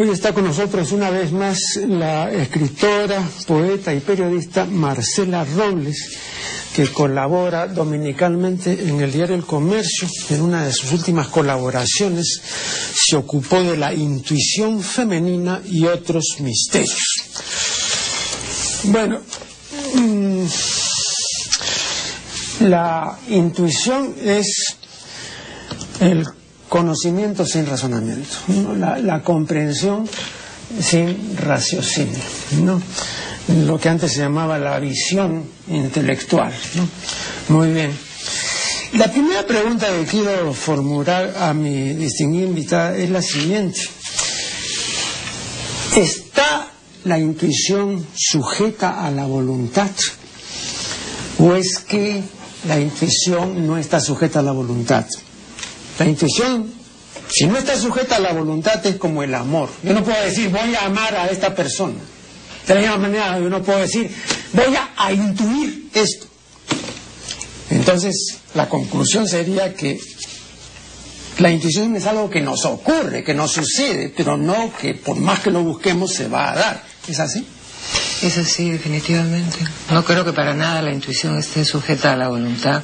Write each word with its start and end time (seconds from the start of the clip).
Hoy 0.00 0.10
está 0.10 0.32
con 0.32 0.44
nosotros 0.44 0.92
una 0.92 1.10
vez 1.10 1.32
más 1.32 1.58
la 1.88 2.30
escritora, 2.30 3.20
poeta 3.48 3.92
y 3.92 3.98
periodista 3.98 4.64
Marcela 4.64 5.44
Robles, 5.44 6.16
que 6.72 6.86
colabora 6.86 7.66
dominicalmente 7.66 8.80
en 8.80 9.00
el 9.00 9.10
diario 9.10 9.34
El 9.34 9.44
Comercio. 9.44 10.06
En 10.30 10.42
una 10.42 10.64
de 10.64 10.72
sus 10.72 10.92
últimas 10.92 11.26
colaboraciones 11.26 12.40
se 12.94 13.16
ocupó 13.16 13.60
de 13.60 13.76
la 13.76 13.92
intuición 13.92 14.84
femenina 14.84 15.60
y 15.64 15.84
otros 15.86 16.36
misterios. 16.42 17.02
Bueno, 18.84 19.20
mm, 19.94 20.44
la 22.60 23.18
intuición 23.30 24.14
es 24.22 24.76
el 25.98 26.24
conocimiento 26.68 27.44
sin 27.46 27.66
razonamiento, 27.66 28.28
la, 28.76 29.22
comprensión 29.22 30.08
sin 30.80 31.36
raciocinio, 31.36 32.18
¿no? 32.62 32.80
lo 33.66 33.78
que 33.78 33.88
antes 33.88 34.12
se 34.12 34.20
llamaba 34.20 34.58
la 34.58 34.78
visión 34.78 35.44
intelectual. 35.68 36.52
Muy 37.48 37.72
bien. 37.72 37.90
La 38.94 39.10
primera 39.10 39.46
pregunta 39.46 39.86
que 39.88 40.04
quiero 40.04 40.52
formular 40.52 41.34
a 41.38 41.52
mi 41.52 41.94
distinguida 41.94 42.46
invitada 42.46 42.96
es 42.96 43.10
la 43.10 43.22
siguiente. 43.22 43.80
¿Está 45.96 46.70
la 47.04 47.18
intuición 47.18 48.06
sujeta 48.14 49.06
a 49.06 49.10
la 49.10 49.26
voluntad? 49.26 49.90
¿O 51.38 51.54
es 51.54 51.78
que 51.78 52.22
la 52.66 52.80
intuición 52.80 53.66
no 53.66 53.78
está 53.78 54.00
sujeta 54.00 54.40
a 54.40 54.42
la 54.42 54.52
voluntad? 54.52 55.06
La 55.98 56.06
intuición, 56.06 56.72
si 57.28 57.46
no 57.46 57.58
está 57.58 57.76
sujeta 57.76 58.16
a 58.16 58.20
la 58.20 58.32
voluntad, 58.32 58.84
es 58.86 58.96
como 58.96 59.22
el 59.22 59.34
amor. 59.34 59.68
Yo 59.82 59.92
no 59.92 60.04
puedo 60.04 60.20
decir, 60.22 60.48
voy 60.48 60.74
a 60.74 60.86
amar 60.86 61.14
a 61.14 61.26
esta 61.26 61.54
persona. 61.54 61.98
De 62.66 62.74
la 62.74 62.80
misma 62.80 62.98
manera, 62.98 63.38
yo 63.40 63.48
no 63.48 63.62
puedo 63.62 63.80
decir, 63.80 64.10
voy 64.52 64.74
a, 64.96 65.12
intuir 65.12 65.88
esto. 65.94 66.26
Entonces, 67.70 68.38
la 68.54 68.68
conclusión 68.68 69.26
sería 69.26 69.74
que 69.74 69.98
la 71.38 71.50
intuición 71.50 71.96
es 71.96 72.06
algo 72.06 72.28
que 72.30 72.40
nos 72.40 72.64
ocurre, 72.64 73.24
que 73.24 73.34
nos 73.34 73.52
sucede, 73.52 74.12
pero 74.14 74.36
no 74.36 74.72
que 74.80 74.94
por 74.94 75.16
más 75.16 75.40
que 75.40 75.50
lo 75.50 75.62
busquemos 75.62 76.12
se 76.12 76.28
va 76.28 76.52
a 76.52 76.54
dar. 76.56 76.84
¿Es 77.08 77.18
así? 77.20 77.46
Es 78.22 78.36
así, 78.36 78.70
definitivamente. 78.70 79.56
No 79.90 80.04
creo 80.04 80.24
que 80.24 80.32
para 80.32 80.54
nada 80.54 80.82
la 80.82 80.92
intuición 80.92 81.38
esté 81.38 81.64
sujeta 81.64 82.12
a 82.12 82.16
la 82.16 82.28
voluntad. 82.28 82.82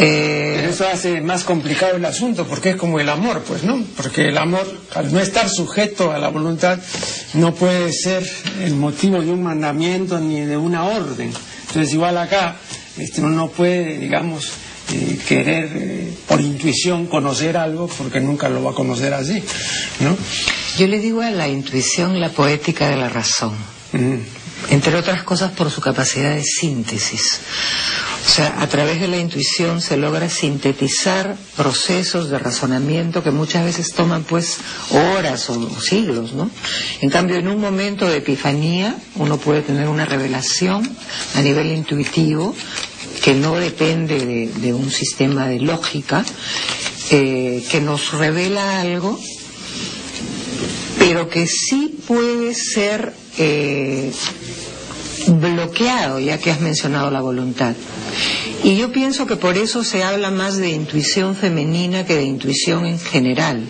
Eh, 0.00 0.68
eso 0.70 0.86
hace 0.86 1.20
más 1.20 1.42
complicado 1.42 1.96
el 1.96 2.04
asunto, 2.04 2.46
porque 2.46 2.70
es 2.70 2.76
como 2.76 3.00
el 3.00 3.08
amor, 3.08 3.42
pues, 3.46 3.64
¿no? 3.64 3.82
Porque 3.96 4.28
el 4.28 4.38
amor, 4.38 4.64
al 4.94 5.12
no 5.12 5.18
estar 5.18 5.48
sujeto 5.48 6.12
a 6.12 6.18
la 6.18 6.28
voluntad, 6.28 6.78
no 7.34 7.52
puede 7.52 7.92
ser 7.92 8.24
el 8.62 8.76
motivo 8.76 9.20
de 9.20 9.32
un 9.32 9.42
mandamiento 9.42 10.20
ni 10.20 10.42
de 10.42 10.56
una 10.56 10.84
orden. 10.84 11.32
Entonces, 11.66 11.92
igual 11.92 12.16
acá, 12.16 12.56
este, 12.96 13.20
uno 13.20 13.30
no 13.30 13.48
puede, 13.48 13.98
digamos, 13.98 14.52
eh, 14.92 15.18
querer 15.26 15.70
eh, 15.74 16.14
por 16.28 16.40
intuición 16.40 17.06
conocer 17.06 17.56
algo, 17.56 17.88
porque 17.88 18.20
nunca 18.20 18.48
lo 18.48 18.62
va 18.62 18.70
a 18.70 18.74
conocer 18.74 19.12
así, 19.12 19.42
¿no? 19.98 20.16
Yo 20.78 20.86
le 20.86 21.00
digo 21.00 21.22
a 21.22 21.30
la 21.32 21.48
intuición 21.48 22.20
la 22.20 22.30
poética 22.30 22.88
de 22.88 22.96
la 22.96 23.08
razón. 23.08 23.56
Entre 24.70 24.94
otras 24.94 25.24
cosas 25.24 25.50
por 25.52 25.70
su 25.70 25.80
capacidad 25.80 26.34
de 26.34 26.44
síntesis. 26.44 27.40
O 28.28 28.30
sea, 28.30 28.60
a 28.60 28.66
través 28.68 29.00
de 29.00 29.08
la 29.08 29.16
intuición 29.16 29.80
se 29.80 29.96
logra 29.96 30.28
sintetizar 30.28 31.34
procesos 31.56 32.28
de 32.28 32.38
razonamiento 32.38 33.22
que 33.22 33.30
muchas 33.30 33.64
veces 33.64 33.92
toman 33.94 34.22
pues 34.24 34.58
horas 34.90 35.48
o 35.48 35.80
siglos, 35.80 36.34
¿no? 36.34 36.50
En 37.00 37.08
cambio, 37.08 37.36
en 37.36 37.48
un 37.48 37.58
momento 37.58 38.06
de 38.06 38.18
epifanía 38.18 38.94
uno 39.16 39.38
puede 39.38 39.62
tener 39.62 39.88
una 39.88 40.04
revelación 40.04 40.86
a 41.36 41.40
nivel 41.40 41.72
intuitivo 41.72 42.54
que 43.24 43.32
no 43.32 43.54
depende 43.56 44.50
de, 44.54 44.74
un 44.74 44.90
sistema 44.90 45.48
de 45.48 45.60
lógica, 45.60 46.22
eh, 47.10 47.64
que 47.70 47.80
nos 47.80 48.12
revela 48.12 48.82
algo, 48.82 49.18
pero 50.98 51.30
que 51.30 51.46
sí 51.46 51.98
puede 52.06 52.54
ser 52.54 53.14
eh, 53.38 54.12
bloqueado, 55.26 56.18
ya 56.18 56.38
que 56.38 56.50
has 56.50 56.60
mencionado 56.60 57.10
la 57.10 57.20
voluntad. 57.20 57.74
Y 58.62 58.76
yo 58.76 58.90
pienso 58.92 59.26
que 59.26 59.36
por 59.36 59.56
eso 59.56 59.84
se 59.84 60.02
habla 60.02 60.30
más 60.30 60.56
de 60.56 60.70
intuición 60.70 61.36
femenina 61.36 62.04
que 62.04 62.16
de 62.16 62.24
intuición 62.24 62.86
en 62.86 62.98
general, 62.98 63.64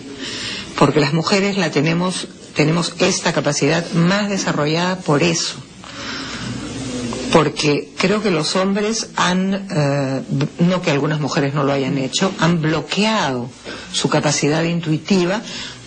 porque 0.77 0.99
las 0.99 1.13
mujeres 1.13 1.57
la 1.57 1.71
tenemos, 1.71 2.27
tenemos 2.55 2.93
esta 2.99 3.33
capacidad 3.33 3.89
más 3.93 4.29
desarrollada 4.29 4.97
por 4.99 5.23
eso. 5.23 5.55
Porque 7.31 7.89
creo 7.97 8.23
que 8.23 8.31
los 8.31 8.55
hombres 8.55 9.09
han, 9.15 9.67
eh, 9.69 10.21
no 10.59 10.81
que 10.81 10.89
algunas 10.89 11.19
mujeres 11.19 11.53
no 11.53 11.63
lo 11.63 11.71
hayan 11.73 11.99
hecho, 11.99 12.33
han 12.39 12.59
bloqueado 12.59 13.49
su 13.91 14.09
capacidad 14.09 14.63
intuitiva 14.63 15.41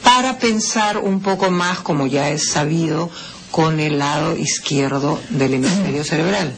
para 0.04 0.38
pensar 0.38 0.98
un 0.98 1.20
poco 1.20 1.50
más, 1.50 1.80
como 1.80 2.06
ya 2.06 2.30
es 2.30 2.50
sabido, 2.50 3.10
con 3.52 3.78
el 3.78 3.98
lado 3.98 4.36
izquierdo 4.36 5.20
del 5.28 5.54
hemisferio 5.54 6.02
cerebral. 6.02 6.52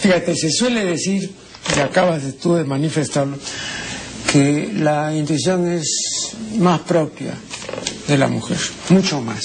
Fíjate, 0.00 0.34
se 0.34 0.50
suele 0.50 0.84
decir, 0.84 1.30
y 1.74 1.80
acabas 1.80 2.22
tú 2.42 2.54
de 2.54 2.64
manifestarlo, 2.64 3.38
que 4.30 4.70
la 4.74 5.14
intuición 5.14 5.72
es 5.72 6.32
más 6.58 6.80
propia 6.80 7.32
de 8.08 8.18
la 8.18 8.26
mujer, 8.26 8.58
mucho 8.88 9.20
más. 9.20 9.40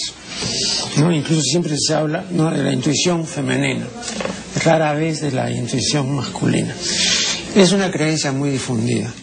¿no? 0.97 1.11
Incluso 1.11 1.41
siempre 1.43 1.75
se 1.77 1.93
habla 1.93 2.23
de 2.23 2.63
la 2.63 2.73
intuición 2.73 3.27
femenina, 3.27 3.85
rara 4.65 4.93
vez 4.93 5.21
de 5.21 5.31
la 5.31 5.51
intuición 5.51 6.15
masculina. 6.15 6.73
Es 7.55 7.71
una 7.71 7.91
creencia 7.91 8.31
muy 8.31 8.49
difundida. 8.49 9.13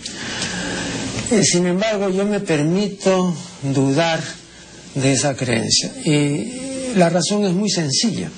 Eh, 1.32 1.42
sin 1.42 1.66
embargo, 1.66 2.08
yo 2.08 2.24
me 2.24 2.38
permito 2.38 3.34
dudar 3.62 4.22
de 4.94 5.12
esa 5.12 5.34
creencia. 5.34 5.90
Y 6.04 6.63
la 6.96 7.10
razón 7.10 7.44
es 7.44 7.52
muy 7.52 7.70
sencilla. 7.70 8.30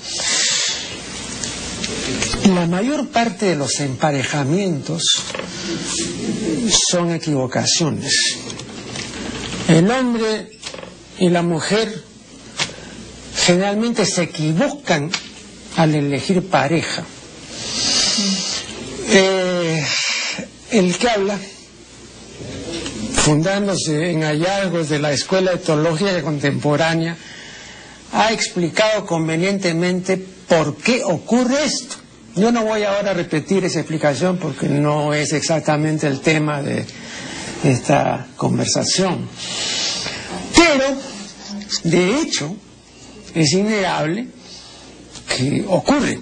La 2.55 2.67
mayor 2.67 3.09
parte 3.09 3.47
de 3.47 3.56
los 3.56 3.81
emparejamientos 3.81 5.03
son 6.89 7.12
equivocaciones. 7.12 8.15
El 9.69 9.91
hombre 9.91 10.50
y 11.19 11.28
la 11.28 11.43
mujer 11.43 12.03
generalmente 13.44 14.06
se 14.06 14.22
equivocan 14.22 15.11
al 15.77 15.94
elegir 15.94 16.49
pareja. 16.49 17.05
Eh, 19.09 19.84
el 20.71 20.97
que 20.97 21.09
habla, 21.09 21.38
fundándose 23.15 24.11
en 24.11 24.23
hallazgos 24.23 24.88
de 24.88 24.99
la 24.99 25.12
Escuela 25.12 25.53
de 25.53 25.59
Teología 25.59 26.23
Contemporánea, 26.23 27.17
ha 28.12 28.33
explicado 28.33 29.05
convenientemente 29.06 30.17
por 30.17 30.77
qué 30.77 31.03
ocurre 31.05 31.65
esto. 31.65 31.97
Yo 32.34 32.53
no 32.53 32.65
voy 32.65 32.83
ahora 32.83 33.12
a 33.12 33.15
repetir 33.15 33.65
esa 33.65 33.81
explicación 33.81 34.37
porque 34.37 34.69
no 34.69 35.15
es 35.15 35.33
exactamente 35.33 36.06
el 36.06 36.21
tema 36.21 36.62
de 36.62 36.84
esta 37.65 38.27
conversación. 38.37 39.28
Pero, 40.55 40.84
de 41.84 42.21
hecho, 42.21 42.55
es 43.34 43.53
innegable 43.53 44.28
que 45.27 45.65
ocurre. 45.67 46.21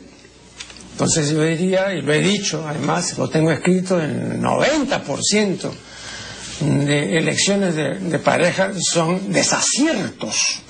Entonces 0.92 1.30
yo 1.30 1.42
diría, 1.42 1.92
y 1.92 2.02
lo 2.02 2.12
he 2.12 2.20
dicho, 2.20 2.64
además 2.66 3.18
lo 3.18 3.28
tengo 3.28 3.50
escrito, 3.50 4.00
el 4.00 4.40
90% 4.40 5.70
de 6.60 7.18
elecciones 7.18 7.74
de 7.74 8.18
pareja 8.20 8.72
son 8.80 9.32
desaciertos. 9.32 10.63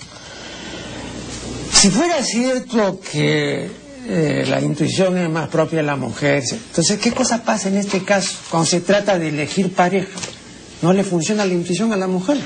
Si 1.85 1.91
fuera 1.91 2.23
cierto 2.23 2.99
que 2.99 3.69
eh, 4.09 4.45
la 4.49 4.59
intuición 4.59 5.19
es 5.19 5.29
más 5.29 5.51
propia 5.51 5.81
de 5.81 5.83
la 5.83 5.97
mujer. 5.97 6.43
Entonces, 6.51 6.99
¿qué 6.99 7.13
cosa 7.13 7.45
pasa 7.45 7.69
en 7.69 7.77
este 7.77 8.03
caso 8.03 8.39
cuando 8.49 8.71
se 8.71 8.81
trata 8.81 9.19
de 9.19 9.29
elegir 9.29 9.71
pareja? 9.71 10.19
No 10.81 10.95
le 10.95 11.05
funciona 11.05 11.45
la 11.45 11.53
intuición 11.53 11.93
a 11.93 11.99
la 11.99 12.07
mujer. 12.07 12.39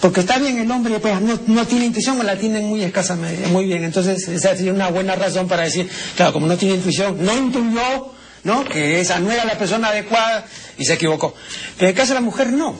Porque 0.00 0.20
está 0.20 0.38
bien 0.38 0.58
el 0.58 0.70
hombre, 0.70 1.00
pues 1.00 1.20
no, 1.20 1.36
no 1.48 1.66
tiene 1.66 1.86
intuición 1.86 2.20
o 2.20 2.22
la 2.22 2.38
tiene 2.38 2.60
muy 2.60 2.84
escasamente, 2.84 3.48
muy 3.48 3.64
bien. 3.64 3.82
Entonces, 3.82 4.28
esa 4.28 4.54
sería 4.54 4.72
una 4.72 4.88
buena 4.88 5.16
razón 5.16 5.48
para 5.48 5.64
decir, 5.64 5.90
claro, 6.14 6.34
como 6.34 6.46
no 6.46 6.56
tiene 6.56 6.76
intuición, 6.76 7.16
no 7.24 7.36
intuyó, 7.36 8.12
¿no? 8.44 8.64
Que 8.66 9.00
esa 9.00 9.18
no 9.18 9.32
era 9.32 9.44
la 9.44 9.58
persona 9.58 9.88
adecuada 9.88 10.46
y 10.78 10.84
se 10.84 10.92
equivocó. 10.92 11.34
Pero 11.76 11.88
en 11.88 11.92
el 11.92 11.96
caso 11.96 12.10
de 12.10 12.20
la 12.20 12.24
mujer, 12.24 12.52
no. 12.52 12.76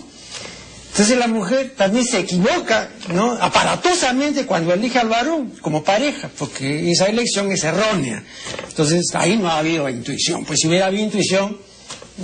Entonces 0.97 1.19
la 1.19 1.29
mujer 1.29 1.75
también 1.77 2.07
se 2.07 2.21
equivoca, 2.21 2.89
¿no? 3.13 3.33
Aparatosamente 3.33 4.47
cuando 4.47 4.73
elige 4.73 4.99
al 4.99 5.11
varón 5.11 5.53
como 5.61 5.85
pareja, 5.85 6.31
porque 6.39 6.91
esa 6.91 7.05
elección 7.05 7.53
es 7.53 7.65
errónea. 7.65 8.25
Entonces 8.67 9.05
ahí 9.13 9.37
no 9.37 9.51
ha 9.51 9.59
habido 9.59 9.91
intuición. 9.91 10.47
Pues 10.47 10.61
si 10.61 10.69
hubiera 10.69 10.87
habido 10.87 11.05
intuición, 11.05 11.59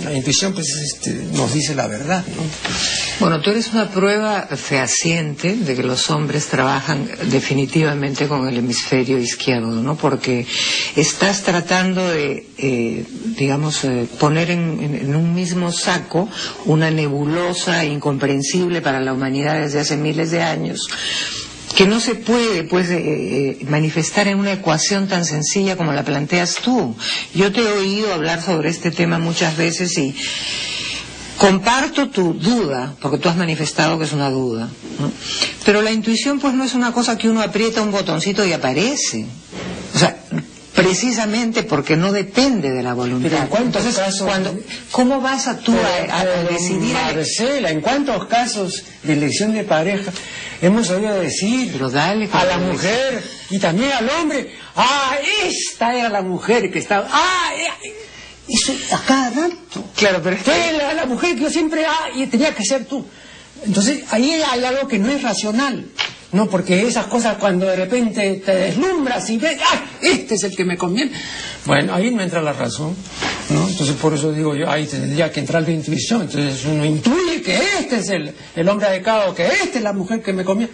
la 0.03 0.11
intuición 0.11 0.53
pues 0.53 0.69
este, 0.69 1.11
nos 1.11 1.53
dice 1.53 1.75
la 1.75 1.85
verdad, 1.85 2.25
¿no? 2.25 2.41
Bueno, 3.23 3.39
tú 3.39 3.51
eres 3.51 3.71
una 3.71 3.89
prueba 3.89 4.41
fehaciente 4.47 5.55
de 5.55 5.77
que 5.77 5.83
los 5.83 6.09
hombres 6.09 6.47
trabajan 6.47 7.09
definitivamente 7.31 8.27
con 8.27 8.49
el 8.49 8.57
hemisferio 8.57 9.17
izquierdo, 9.17 9.81
¿no? 9.81 9.95
Porque 9.95 10.45
estás 10.97 11.43
tratando 11.43 12.05
de, 12.09 12.45
eh, 12.57 13.05
digamos, 13.37 13.85
eh, 13.85 14.09
poner 14.19 14.51
en, 14.51 15.15
un 15.15 15.33
mismo 15.33 15.71
saco 15.71 16.27
una 16.65 16.91
nebulosa 16.91 17.85
incomprensible 17.85 18.81
para 18.81 18.99
la 18.99 19.13
humanidad 19.13 19.61
desde 19.61 19.79
hace 19.79 19.95
miles 19.95 20.31
de 20.31 20.43
años 20.43 20.89
que 21.77 21.87
no 21.87 21.99
se 21.99 22.15
puede 22.15 22.65
pues 22.65 22.89
eh, 22.89 22.99
eh, 22.99 23.65
manifestar 23.67 24.27
en 24.27 24.37
una 24.37 24.51
ecuación 24.51 25.07
tan 25.07 25.25
sencilla 25.25 25.75
como 25.75 25.91
la 25.93 26.03
planteas 26.03 26.57
tú. 26.57 26.95
Yo 27.33 27.51
te 27.51 27.61
he 27.61 27.71
oído 27.71 28.13
hablar 28.13 28.43
sobre 28.43 28.69
este 28.69 28.91
tema 28.91 29.17
muchas 29.17 29.57
veces 29.57 29.97
y 29.97 30.13
comparto 31.37 32.09
tu 32.09 32.33
duda, 32.33 32.95
porque 33.01 33.17
tú 33.17 33.29
has 33.29 33.35
manifestado 33.35 33.97
que 33.97 34.05
es 34.05 34.13
una 34.13 34.29
duda. 34.29 34.69
Pero 35.65 35.81
la 35.81 35.91
intuición 35.91 36.39
pues 36.39 36.53
no 36.53 36.63
es 36.63 36.73
una 36.73 36.91
cosa 36.91 37.17
que 37.17 37.29
uno 37.29 37.41
aprieta 37.41 37.81
un 37.81 37.91
botoncito 37.91 38.45
y 38.45 38.53
aparece. 38.53 39.25
O 39.93 39.97
sea, 39.97 40.17
precisamente 40.73 41.63
porque 41.63 41.95
no 41.95 42.11
depende 42.11 42.71
de 42.71 42.83
la 42.83 42.93
voluntad. 42.93 43.29
Pero 43.29 43.41
en 43.43 43.47
cuántos 43.47 43.83
casos, 43.95 44.21
cuando, 44.23 44.57
¿cómo 44.91 45.21
vas 45.21 45.47
a 45.47 45.57
tú 45.59 45.73
a, 46.11 46.25
decidir? 46.51 46.93
Marcela, 46.93 47.69
¿en 47.69 47.81
cuántos 47.81 48.25
casos 48.25 48.83
de 49.03 49.13
elección 49.13 49.53
de 49.53 49.63
pareja 49.63 50.11
hemos 50.61 50.89
oído 50.89 51.19
decir 51.19 51.79
a 51.93 52.45
la 52.45 52.57
mujer 52.57 53.23
y 53.49 53.59
también 53.59 53.91
al 53.91 54.09
hombre, 54.09 54.51
ah, 54.75 55.15
esta 55.45 55.95
era 55.95 56.09
la 56.09 56.21
mujer 56.21 56.71
que 56.71 56.79
estaba, 56.79 57.07
ah, 57.11 57.51
eh, 57.55 57.93
eso 58.47 58.73
a 58.91 58.99
cada 59.05 59.29
rato. 59.29 59.83
Claro, 59.95 60.21
pero 60.23 60.35
es 60.35 60.77
la, 60.77 60.93
la, 60.93 61.05
mujer 61.05 61.35
que 61.35 61.41
yo 61.41 61.49
siempre, 61.49 61.85
ah, 61.85 62.09
y 62.15 62.25
tenía 62.27 62.53
que 62.53 62.63
ser 62.63 62.85
tú. 62.85 63.05
Entonces, 63.65 64.03
ahí 64.11 64.31
hay 64.33 64.63
algo 64.63 64.87
que 64.87 64.99
no 64.99 65.09
es 65.09 65.21
racional. 65.21 65.85
No, 66.33 66.49
porque 66.49 66.87
esas 66.87 67.05
cosas 67.05 67.37
cuando 67.37 67.67
de 67.67 67.75
repente 67.75 68.41
te 68.43 68.55
deslumbras 68.55 69.29
y 69.29 69.37
ves, 69.37 69.59
¡ah! 69.71 69.83
Este 70.01 70.33
es 70.33 70.43
el 70.43 70.55
que 70.55 70.65
me 70.65 70.75
conviene. 70.75 71.11
Bueno, 71.65 71.93
ahí 71.93 72.09
no 72.09 72.23
entra 72.23 72.41
la 72.41 72.53
razón, 72.53 72.95
¿no? 73.51 73.69
Entonces 73.69 73.95
por 73.95 74.15
eso 74.15 74.31
digo 74.31 74.55
yo, 74.55 74.69
ahí 74.69 74.87
tendría 74.87 75.31
que 75.31 75.41
entrar 75.41 75.61
la 75.61 75.69
intuición. 75.69 76.23
Entonces 76.23 76.65
uno 76.65 76.83
intuye 76.85 77.43
que 77.43 77.55
este 77.79 77.97
es 77.97 78.09
el, 78.09 78.33
el 78.55 78.67
hombre 78.67 78.87
adecuado, 78.87 79.35
que 79.35 79.45
esta 79.45 79.77
es 79.77 79.83
la 79.83 79.93
mujer 79.93 80.23
que 80.23 80.33
me 80.33 80.43
conviene. 80.43 80.73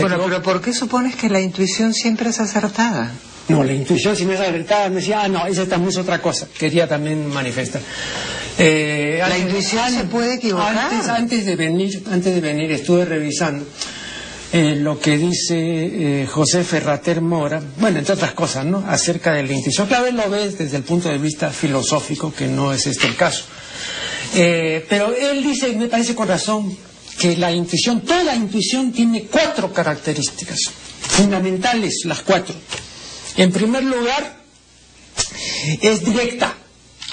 bueno, 0.00 0.18
pero 0.24 0.42
¿por 0.42 0.60
qué 0.60 0.74
supones 0.74 1.14
que 1.14 1.30
la 1.30 1.40
intuición 1.40 1.94
siempre 1.94 2.30
es 2.30 2.40
acertada? 2.40 3.12
No, 3.48 3.64
la 3.64 3.72
intuición 3.72 4.14
si 4.14 4.26
no 4.26 4.34
es 4.34 4.40
acertada 4.40 4.90
me 4.90 4.96
decía, 4.96 5.22
ah, 5.22 5.28
no, 5.28 5.46
esa 5.46 5.66
también 5.66 5.88
es 5.88 5.96
otra 5.96 6.20
cosa. 6.20 6.46
Quería 6.58 6.86
también 6.86 7.28
manifestar. 7.28 7.80
Eh, 8.58 9.18
la 9.26 9.38
intuición 9.38 9.90
se 9.90 10.04
puede 10.04 10.34
equivocar. 10.34 10.76
Antes, 10.76 11.08
antes, 11.08 11.46
de 11.46 11.56
venir, 11.56 12.02
antes 12.10 12.34
de 12.34 12.40
venir 12.40 12.70
estuve 12.72 13.04
revisando 13.06 13.64
eh, 14.52 14.76
lo 14.76 14.98
que 14.98 15.16
dice 15.16 15.54
eh, 15.56 16.26
José 16.26 16.62
Ferrater 16.62 17.22
Mora, 17.22 17.62
bueno, 17.78 18.00
entre 18.00 18.14
otras 18.14 18.32
cosas, 18.32 18.66
¿no? 18.66 18.84
Acerca 18.86 19.32
de 19.32 19.44
la 19.44 19.52
intuición. 19.52 19.86
Claro, 19.86 20.06
él 20.06 20.16
lo 20.16 20.28
ve 20.28 20.50
desde 20.50 20.76
el 20.76 20.82
punto 20.82 21.08
de 21.08 21.16
vista 21.16 21.50
filosófico, 21.50 22.32
que 22.34 22.48
no 22.48 22.72
es 22.72 22.86
este 22.86 23.06
el 23.06 23.16
caso. 23.16 23.44
Pero 24.34 25.14
él 25.14 25.42
dice, 25.42 25.74
me 25.74 25.86
parece 25.86 26.14
con 26.14 26.28
razón, 26.28 26.76
que 27.18 27.36
la 27.36 27.50
intuición, 27.50 28.02
toda 28.02 28.24
la 28.24 28.34
intuición 28.34 28.92
tiene 28.92 29.24
cuatro 29.24 29.72
características, 29.72 30.58
fundamentales 31.00 32.02
las 32.04 32.22
cuatro. 32.22 32.54
En 33.38 33.52
primer 33.52 33.84
lugar, 33.84 34.36
es 35.80 36.04
directa, 36.04 36.56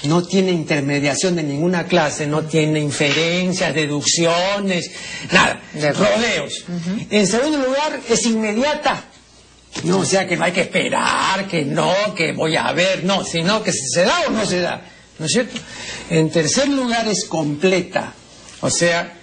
no 0.06 0.24
tiene 0.24 0.52
intermediación 0.52 1.36
de 1.36 1.44
ninguna 1.44 1.86
clase, 1.86 2.26
no 2.26 2.46
tiene 2.46 2.80
inferencias, 2.80 3.76
deducciones, 3.76 4.90
nada, 5.32 5.62
de 5.72 5.94
rodeos. 5.94 6.66
En 7.12 7.28
segundo 7.28 7.60
lugar, 7.60 8.02
es 8.10 8.26
inmediata. 8.26 9.06
No, 9.84 10.00
o 10.00 10.06
sea 10.06 10.26
que 10.26 10.36
no 10.36 10.46
hay 10.46 10.52
que 10.52 10.62
esperar, 10.62 11.48
que 11.48 11.64
no, 11.64 11.94
que 12.16 12.32
voy 12.32 12.56
a 12.56 12.72
ver, 12.72 13.04
no, 13.04 13.24
sino 13.24 13.62
que 13.62 13.72
se 13.72 14.02
da 14.02 14.22
o 14.28 14.32
no 14.32 14.48
se 14.48 14.62
da, 14.62 14.84
¿no 15.20 15.28
es 15.28 15.32
cierto? 15.32 15.60
En 16.10 16.32
tercer 16.32 16.70
lugar, 16.70 17.08
es 17.08 17.26
completa, 17.26 18.14
o 18.62 18.72
sea, 18.72 19.14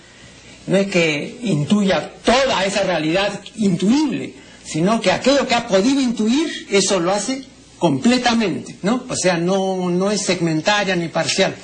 no 0.68 0.76
es 0.76 0.86
que 0.86 1.38
intuya 1.42 2.12
toda 2.24 2.64
esa 2.64 2.84
realidad 2.84 3.40
intuible, 3.56 4.34
sino 4.72 5.00
que 5.00 5.12
aquello 5.12 5.46
que 5.46 5.54
ha 5.54 5.66
podido 5.66 6.00
intuir, 6.00 6.66
eso 6.70 6.98
lo 6.98 7.12
hace 7.12 7.44
completamente, 7.78 8.76
¿no? 8.82 9.04
O 9.08 9.16
sea, 9.16 9.36
no, 9.36 9.90
no 9.90 10.10
es 10.10 10.22
segmentaria 10.22 10.96
ni 10.96 11.08
parcial, 11.08 11.54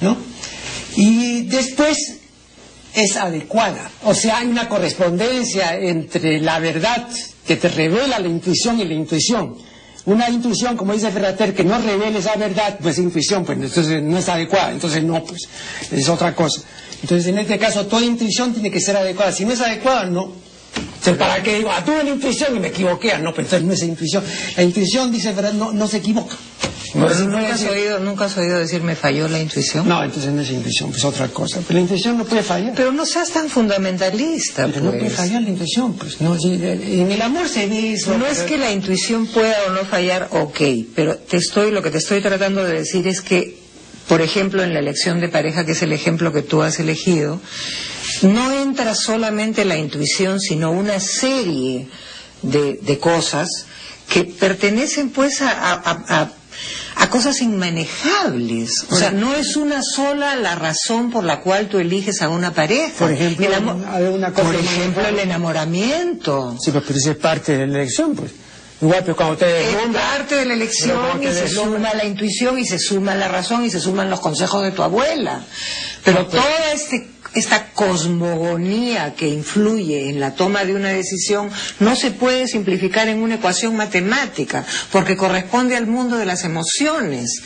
¿no? 0.00 0.16
Y 0.96 1.42
después 1.42 1.96
es 2.94 3.16
adecuada, 3.16 3.90
o 4.04 4.14
sea, 4.14 4.38
hay 4.38 4.46
una 4.46 4.68
correspondencia 4.68 5.76
entre 5.76 6.40
la 6.40 6.58
verdad 6.58 7.06
que 7.46 7.56
te 7.56 7.68
revela 7.68 8.18
la 8.18 8.28
intuición 8.28 8.80
y 8.80 8.84
la 8.84 8.94
intuición. 8.94 9.56
Una 10.06 10.30
intuición, 10.30 10.76
como 10.76 10.92
dice 10.92 11.10
Ferrater, 11.10 11.52
que 11.52 11.64
no 11.64 11.78
revele 11.78 12.20
esa 12.20 12.36
verdad, 12.36 12.78
pues 12.80 12.96
intuición, 12.98 13.44
pues 13.44 13.58
entonces 13.58 14.02
no 14.02 14.16
es 14.16 14.28
adecuada, 14.28 14.70
entonces 14.70 15.02
no, 15.02 15.22
pues 15.24 15.42
es 15.90 16.08
otra 16.08 16.34
cosa. 16.34 16.62
Entonces, 17.02 17.26
en 17.26 17.38
este 17.38 17.58
caso, 17.58 17.86
toda 17.86 18.04
intuición 18.04 18.52
tiene 18.52 18.70
que 18.70 18.80
ser 18.80 18.96
adecuada. 18.96 19.32
Si 19.32 19.44
no 19.44 19.52
es 19.52 19.60
adecuada, 19.60 20.06
no, 20.06 20.32
¿para 21.18 21.42
qué 21.42 21.56
digo? 21.56 21.70
Ah, 21.70 21.84
tuve 21.84 22.02
la 22.04 22.10
intuición 22.10 22.56
y 22.56 22.60
me 22.60 22.68
equivoqué. 22.68 23.12
Ah, 23.12 23.18
no, 23.18 23.30
pero 23.32 23.42
entonces 23.42 23.66
no 23.66 23.72
es 23.72 23.82
intuición. 23.82 24.24
La 24.56 24.62
intuición, 24.62 25.12
dice 25.12 25.32
verdad, 25.32 25.52
no, 25.52 25.72
no 25.72 25.86
se 25.86 25.98
equivoca. 25.98 26.36
¿Nunca, 26.94 27.52
has 27.52 27.64
oído, 27.64 27.98
¿Nunca 28.00 28.24
has 28.24 28.36
oído 28.38 28.58
decir 28.58 28.82
me 28.82 28.96
falló 28.96 29.28
la 29.28 29.38
intuición? 29.38 29.86
No, 29.86 30.02
entonces 30.02 30.32
no 30.32 30.40
es 30.40 30.50
intuición, 30.50 30.92
es 30.96 31.04
otra 31.04 31.28
cosa. 31.28 31.60
Pero 31.66 31.78
la 31.78 31.82
intuición 31.82 32.16
no 32.16 32.24
puede 32.24 32.42
fallar. 32.42 32.72
Pero 32.74 32.92
no 32.92 33.04
seas 33.04 33.30
tan 33.30 33.50
fundamentalista. 33.50 34.66
Pero 34.66 34.80
no 34.80 34.90
puede 34.90 35.04
pues. 35.04 35.14
fallar 35.14 35.42
la 35.42 35.50
intuición, 35.50 35.94
pues. 35.94 36.20
No, 36.20 36.36
en 36.42 37.10
el 37.12 37.22
amor 37.22 37.48
se 37.48 37.92
eso. 37.92 38.16
No 38.16 38.26
es 38.26 38.40
que 38.40 38.56
la 38.56 38.72
intuición 38.72 39.26
pueda 39.26 39.56
o 39.68 39.72
no 39.72 39.84
fallar, 39.84 40.28
ok. 40.30 40.60
Pero 40.94 41.16
te 41.16 41.36
estoy, 41.36 41.70
lo 41.70 41.82
que 41.82 41.90
te 41.90 41.98
estoy 41.98 42.22
tratando 42.22 42.64
de 42.64 42.72
decir 42.72 43.06
es 43.08 43.20
que, 43.20 43.58
por 44.08 44.22
ejemplo, 44.22 44.62
en 44.62 44.72
la 44.72 44.80
elección 44.80 45.20
de 45.20 45.28
pareja, 45.28 45.66
que 45.66 45.72
es 45.72 45.82
el 45.82 45.92
ejemplo 45.92 46.32
que 46.32 46.42
tú 46.42 46.62
has 46.62 46.78
elegido, 46.80 47.40
no 48.22 48.52
entra 48.52 48.94
solamente 48.94 49.64
la 49.64 49.76
intuición, 49.76 50.40
sino 50.40 50.70
una 50.70 51.00
serie 51.00 51.88
de, 52.42 52.98
cosas 53.00 53.66
que 54.08 54.24
pertenecen 54.24 55.10
pues 55.10 55.40
a, 55.42 56.30
cosas 57.10 57.40
inmanejables. 57.40 58.70
O 58.90 58.96
sea, 58.96 59.10
no 59.10 59.34
es 59.34 59.56
una 59.56 59.82
sola 59.82 60.36
la 60.36 60.54
razón 60.54 61.10
por 61.10 61.24
la 61.24 61.40
cual 61.40 61.68
tú 61.68 61.78
eliges 61.78 62.20
a 62.22 62.28
una 62.28 62.52
pareja. 62.52 62.92
Por 62.98 63.12
ejemplo, 63.12 63.46
una 64.12 64.32
por 64.32 64.54
ejemplo 64.54 65.06
el 65.06 65.18
enamoramiento. 65.18 66.56
Sí, 66.60 66.70
pues, 66.70 66.84
pero 66.86 66.98
eso 66.98 67.10
es 67.12 67.16
parte 67.16 67.56
de 67.56 67.66
la 67.66 67.78
elección, 67.78 68.14
pues. 68.14 68.32
Igual, 68.80 69.00
pero 69.00 69.16
cuando 69.16 69.38
te 69.38 69.70
Es 69.70 69.76
parte 69.90 70.36
de 70.36 70.44
la 70.44 70.52
elección 70.54 71.22
y 71.22 71.26
se 71.26 71.48
suma 71.48 71.94
la 71.94 72.04
intuición 72.04 72.58
y 72.58 72.66
se 72.66 72.78
suma 72.78 73.14
la 73.14 73.28
razón 73.28 73.64
y 73.64 73.70
se 73.70 73.80
suman 73.80 74.10
los 74.10 74.20
consejos 74.20 74.62
de 74.62 74.72
tu 74.72 74.82
abuela. 74.82 75.40
Pero 76.04 76.26
todo 76.26 76.42
este 76.74 77.15
esta 77.36 77.72
cosmogonía 77.72 79.14
que 79.14 79.28
influye 79.28 80.08
en 80.08 80.20
la 80.20 80.34
toma 80.34 80.64
de 80.64 80.74
una 80.74 80.88
decisión 80.88 81.50
no 81.80 81.94
se 81.94 82.10
puede 82.10 82.48
simplificar 82.48 83.08
en 83.08 83.22
una 83.22 83.36
ecuación 83.36 83.76
matemática, 83.76 84.64
porque 84.90 85.16
corresponde 85.16 85.76
al 85.76 85.86
mundo 85.86 86.16
de 86.16 86.26
las 86.26 86.44
emociones. 86.44 87.42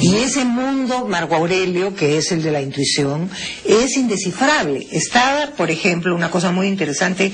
Y 0.00 0.16
ese 0.16 0.44
mundo, 0.44 1.06
Marco 1.06 1.36
Aurelio, 1.36 1.94
que 1.94 2.18
es 2.18 2.32
el 2.32 2.42
de 2.42 2.50
la 2.50 2.60
intuición, 2.60 3.30
es 3.64 3.96
indescifrable. 3.96 4.86
Está, 4.90 5.52
por 5.56 5.70
ejemplo, 5.70 6.14
una 6.14 6.30
cosa 6.30 6.50
muy 6.50 6.66
interesante 6.66 7.32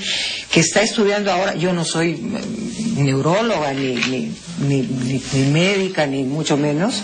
que 0.51 0.59
está 0.59 0.83
estudiando 0.83 1.31
ahora, 1.31 1.55
yo 1.55 1.73
no 1.73 1.83
soy 1.83 2.13
mm, 2.13 3.03
neuróloga, 3.03 3.73
ni, 3.73 4.31
médica, 5.51 6.05
ni 6.05 6.23
mucho 6.23 6.55
menos, 6.55 7.01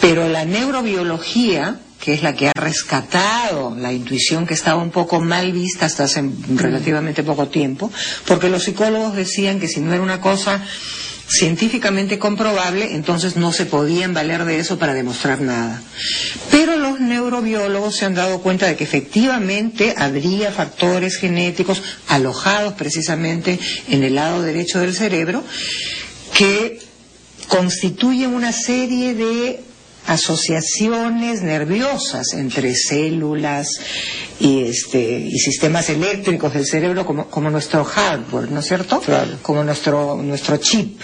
pero 0.00 0.28
la 0.28 0.44
neurobiología 0.44 1.80
que 2.02 2.12
es 2.14 2.22
la 2.24 2.34
que 2.34 2.48
ha 2.48 2.52
rescatado 2.56 3.76
la 3.78 3.92
intuición 3.92 4.44
que 4.44 4.54
estaba 4.54 4.82
un 4.82 4.90
poco 4.90 5.20
mal 5.20 5.52
vista 5.52 5.86
hasta 5.86 6.02
hace 6.02 6.28
relativamente 6.56 7.22
poco 7.22 7.46
tiempo, 7.46 7.92
porque 8.26 8.48
los 8.48 8.64
psicólogos 8.64 9.14
decían 9.14 9.60
que 9.60 9.68
si 9.68 9.78
no 9.78 9.92
era 9.94 10.02
una 10.02 10.20
cosa 10.20 10.60
científicamente 11.28 12.18
comprobable, 12.18 12.96
entonces 12.96 13.36
no 13.36 13.52
se 13.52 13.66
podían 13.66 14.14
valer 14.14 14.44
de 14.44 14.58
eso 14.58 14.80
para 14.80 14.94
demostrar 14.94 15.40
nada. 15.42 15.80
Pero 16.50 16.76
los 16.76 16.98
neurobiólogos 16.98 17.94
se 17.94 18.04
han 18.04 18.16
dado 18.16 18.40
cuenta 18.40 18.66
de 18.66 18.74
que 18.74 18.82
efectivamente 18.82 19.94
habría 19.96 20.50
factores 20.50 21.18
genéticos 21.18 21.84
alojados 22.08 22.72
precisamente 22.72 23.60
en 23.88 24.02
el 24.02 24.16
lado 24.16 24.42
derecho 24.42 24.80
del 24.80 24.92
cerebro 24.92 25.44
que 26.34 26.80
constituyen 27.46 28.34
una 28.34 28.50
serie 28.52 29.14
de 29.14 29.71
asociaciones 30.06 31.42
nerviosas 31.42 32.32
entre 32.34 32.74
células 32.74 33.68
y, 34.40 34.64
este, 34.64 35.20
y 35.20 35.38
sistemas 35.38 35.88
eléctricos 35.90 36.52
del 36.54 36.66
cerebro 36.66 37.06
como, 37.06 37.28
como 37.28 37.50
nuestro 37.50 37.84
hardware, 37.84 38.50
¿no 38.50 38.60
es 38.60 38.66
cierto? 38.66 39.00
Claro. 39.00 39.38
Como 39.42 39.62
nuestro, 39.62 40.16
nuestro 40.22 40.56
chip. 40.56 41.00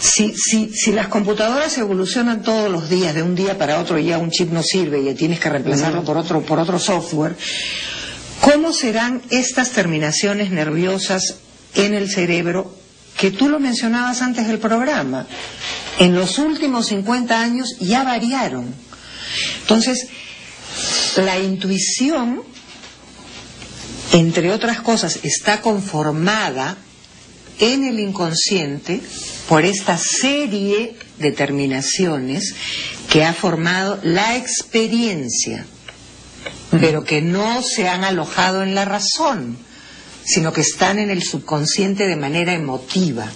si, 0.00 0.34
si, 0.34 0.70
si 0.70 0.92
las 0.92 1.08
computadoras 1.08 1.76
evolucionan 1.78 2.42
todos 2.42 2.70
los 2.70 2.88
días, 2.88 3.14
de 3.14 3.22
un 3.22 3.34
día 3.34 3.58
para 3.58 3.80
otro 3.80 3.98
ya 3.98 4.18
un 4.18 4.30
chip 4.30 4.50
no 4.50 4.62
sirve 4.62 5.00
y 5.00 5.14
tienes 5.14 5.40
que 5.40 5.50
reemplazarlo 5.50 6.04
por 6.04 6.16
otro, 6.16 6.40
por 6.42 6.58
otro 6.58 6.78
software, 6.78 7.36
¿cómo 8.40 8.72
serán 8.72 9.22
estas 9.30 9.70
terminaciones 9.70 10.50
nerviosas 10.50 11.36
en 11.74 11.94
el 11.94 12.10
cerebro 12.10 12.74
que 13.16 13.30
tú 13.30 13.48
lo 13.48 13.60
mencionabas 13.60 14.22
antes 14.22 14.46
del 14.46 14.58
programa? 14.58 15.26
En 15.98 16.14
los 16.14 16.38
últimos 16.38 16.86
50 16.86 17.40
años 17.40 17.76
ya 17.80 18.04
variaron. 18.04 18.74
Entonces, 19.62 20.08
la 21.16 21.38
intuición, 21.38 22.42
entre 24.12 24.52
otras 24.52 24.80
cosas, 24.80 25.20
está 25.22 25.60
conformada 25.60 26.76
en 27.58 27.84
el 27.84 28.00
inconsciente 28.00 29.00
por 29.48 29.64
esta 29.64 29.98
serie 29.98 30.96
de 31.18 31.32
terminaciones 31.32 32.54
que 33.10 33.24
ha 33.24 33.34
formado 33.34 33.98
la 34.02 34.36
experiencia, 34.36 35.66
pero 36.70 37.04
que 37.04 37.20
no 37.20 37.62
se 37.62 37.88
han 37.88 38.04
alojado 38.04 38.62
en 38.62 38.74
la 38.74 38.84
razón, 38.84 39.58
sino 40.24 40.52
que 40.52 40.62
están 40.62 40.98
en 40.98 41.10
el 41.10 41.22
subconsciente 41.22 42.06
de 42.06 42.16
manera 42.16 42.52
emotiva. 42.54 43.26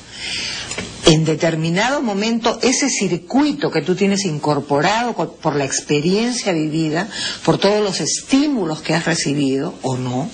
En 1.06 1.24
determinado 1.24 2.00
momento, 2.00 2.58
ese 2.62 2.88
circuito 2.88 3.70
que 3.70 3.82
tú 3.82 3.94
tienes 3.94 4.24
incorporado 4.24 5.14
por 5.14 5.54
la 5.54 5.64
experiencia 5.64 6.52
vivida, 6.52 7.08
por 7.44 7.58
todos 7.58 7.82
los 7.82 8.00
estímulos 8.00 8.80
que 8.80 8.94
has 8.94 9.04
recibido 9.04 9.74
o 9.82 9.96
no, 9.96 10.30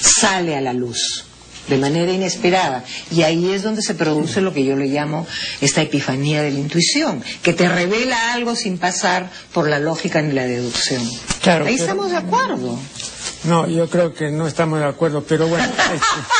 sale 0.00 0.56
a 0.56 0.60
la 0.60 0.74
luz 0.74 1.24
de 1.68 1.78
manera 1.78 2.12
inesperada. 2.12 2.84
Y 3.10 3.22
ahí 3.22 3.50
es 3.52 3.62
donde 3.62 3.80
se 3.80 3.94
produce 3.94 4.42
lo 4.42 4.52
que 4.52 4.64
yo 4.64 4.76
le 4.76 4.88
llamo 4.88 5.26
esta 5.60 5.80
epifanía 5.80 6.42
de 6.42 6.50
la 6.50 6.58
intuición, 6.58 7.22
que 7.42 7.54
te 7.54 7.68
revela 7.68 8.34
algo 8.34 8.56
sin 8.56 8.76
pasar 8.76 9.30
por 9.54 9.68
la 9.68 9.78
lógica 9.78 10.20
ni 10.20 10.32
la 10.32 10.44
deducción. 10.44 11.02
Claro, 11.42 11.66
ahí 11.66 11.76
estamos 11.76 12.10
de 12.10 12.16
acuerdo. 12.18 12.78
No, 13.44 13.66
yo 13.66 13.88
creo 13.88 14.12
que 14.12 14.30
no 14.30 14.46
estamos 14.46 14.80
de 14.80 14.86
acuerdo, 14.86 15.24
pero 15.26 15.46
bueno. 15.46 15.66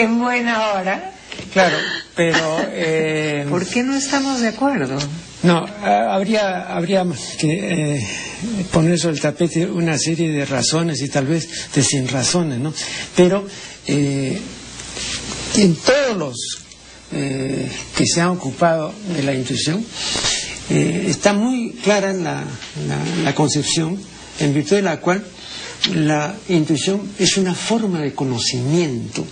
en 0.00 0.18
buena 0.18 0.72
hora. 0.72 1.12
Claro, 1.52 1.76
pero... 2.14 2.58
Eh... 2.72 3.46
¿Por 3.48 3.66
qué 3.66 3.82
no 3.82 3.96
estamos 3.96 4.40
de 4.40 4.48
acuerdo? 4.48 4.98
No, 5.42 5.66
habría, 5.82 6.74
habría 6.74 7.04
que 7.38 7.96
eh, 7.96 8.06
poner 8.70 8.98
sobre 8.98 9.14
el 9.14 9.20
tapete 9.20 9.64
una 9.66 9.96
serie 9.98 10.30
de 10.30 10.44
razones 10.44 11.00
y 11.00 11.08
tal 11.08 11.26
vez 11.26 11.48
de 11.74 11.82
sin 11.82 12.06
razones, 12.08 12.58
¿no? 12.58 12.74
Pero 13.16 13.46
eh, 13.86 14.38
en 15.56 15.76
todos 15.76 16.16
los 16.18 16.36
eh, 17.12 17.70
que 17.96 18.06
se 18.06 18.20
han 18.20 18.28
ocupado 18.28 18.92
de 19.16 19.22
la 19.22 19.34
intuición, 19.34 19.84
está 20.68 21.32
muy 21.32 21.72
clara 21.82 22.12
la, 22.12 22.44
la 23.24 23.34
concepción 23.34 23.98
en 24.38 24.54
virtud 24.54 24.76
de 24.76 24.82
la 24.82 25.00
cual 25.00 25.24
la 25.94 26.36
intuición 26.48 27.00
es 27.18 27.36
una 27.38 27.54
forma 27.54 28.00
de 28.02 28.14
conocimiento 28.14 29.26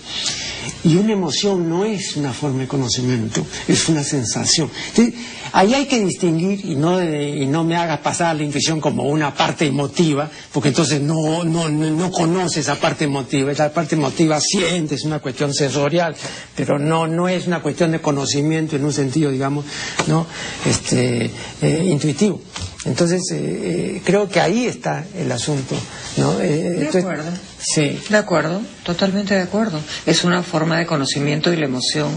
y 0.85 0.97
una 0.97 1.13
emoción 1.13 1.69
no 1.69 1.85
es 1.85 2.17
una 2.17 2.33
forma 2.33 2.61
de 2.61 2.69
conocimiento, 2.69 3.45
es 3.67 3.89
una 3.89 4.03
sensación. 4.03 4.71
Entonces, 4.89 5.15
ahí 5.53 5.75
hay 5.75 5.87
que 5.87 6.05
distinguir 6.05 6.65
y 6.65 6.75
no, 6.75 7.03
y 7.03 7.47
no 7.47 7.65
me 7.65 7.77
hagas 7.77 8.01
pasar 8.01 8.37
la 8.37 8.43
intuición 8.43 8.81
como 8.81 9.05
una 9.05 9.35
parte 9.35 9.67
emotiva, 9.67 10.31
porque 10.53 10.69
entonces 10.69 11.01
no, 11.01 11.45
no, 11.45 11.69
no 11.69 12.11
conoce 12.11 12.61
esa 12.61 12.77
parte 12.77 13.05
emotiva. 13.05 13.53
Esa 13.53 13.73
parte 13.73 13.95
emotiva 13.95 14.41
siente, 14.41 14.95
es 14.95 15.05
una 15.05 15.21
cuestión 15.21 15.53
sensorial, 15.53 16.15
pero 16.55 16.79
no, 16.79 17.07
no 17.07 17.29
es 17.29 17.47
una 17.47 17.61
cuestión 17.61 17.93
de 17.93 18.01
conocimiento 18.01 18.77
en 18.77 18.85
un 18.85 18.93
sentido, 18.93 19.31
digamos, 19.31 19.65
¿no? 20.07 20.27
este, 20.65 21.31
eh, 21.63 21.85
intuitivo. 21.89 22.41
Entonces, 22.89 23.23
eh, 23.33 23.37
eh, 23.37 24.03
creo 24.03 24.29
que 24.29 24.41
ahí 24.41 24.67
está 24.67 25.05
el 25.15 25.31
asunto. 25.31 25.77
¿no? 26.17 26.37
de 26.39 26.89
acuerdo. 26.89 27.31
Sí. 27.61 28.01
De 28.09 28.17
acuerdo, 28.17 28.63
totalmente 28.83 29.35
de 29.35 29.43
acuerdo. 29.43 29.79
Es 30.07 30.25
una 30.25 30.43
forma 30.43 30.79
de 30.79 30.87
conocimiento 30.87 31.53
y 31.53 31.57
la 31.57 31.67
emoción, 31.67 32.11